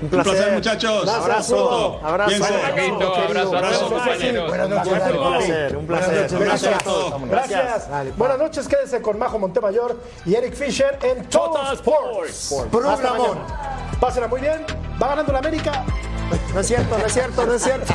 Un 0.00 0.06
Un 0.06 0.10
placer, 0.10 0.32
placer. 0.34 0.52
muchachos. 0.54 1.02
Gracias, 1.04 1.22
Abrazo. 1.24 2.00
Abrazo. 2.02 2.44
Paquito, 2.44 3.14
abrazo 3.14 3.56
Abrazo. 3.56 3.88
compañeros. 3.88 4.48
Buenas 4.48 4.68
noches, 4.68 4.92
Un 4.92 4.98
placer, 4.98 5.76
un 5.76 5.86
placer. 5.86 5.86
Buenas 5.86 6.08
noches, 6.10 6.32
Abrazo 6.32 6.36
a 6.36 6.38
gracias. 6.40 6.84
todos. 6.84 7.28
Gracias. 7.28 7.88
Buenas 8.18 8.38
noches, 8.38 8.66
quédense 8.68 9.00
con 9.00 9.16
Majo 9.18 9.38
Montemayor 9.38 9.96
y 10.26 10.34
Eric 10.34 10.54
Fisher 10.54 10.98
en 11.02 11.24
Total 11.26 11.72
Sports. 11.74 12.52
Hasta 12.52 12.70
Programón. 12.70 13.38
Pásenla 14.00 14.26
muy 14.26 14.40
bien. 14.40 14.66
Va 15.00 15.08
ganando 15.10 15.32
la 15.32 15.38
América. 15.38 15.84
No 16.54 16.60
es 16.60 16.66
cierto, 16.66 16.98
no 16.98 17.06
es 17.06 17.12
cierto, 17.12 17.46
no 17.46 17.54
es 17.54 17.62
cierto. 17.62 17.94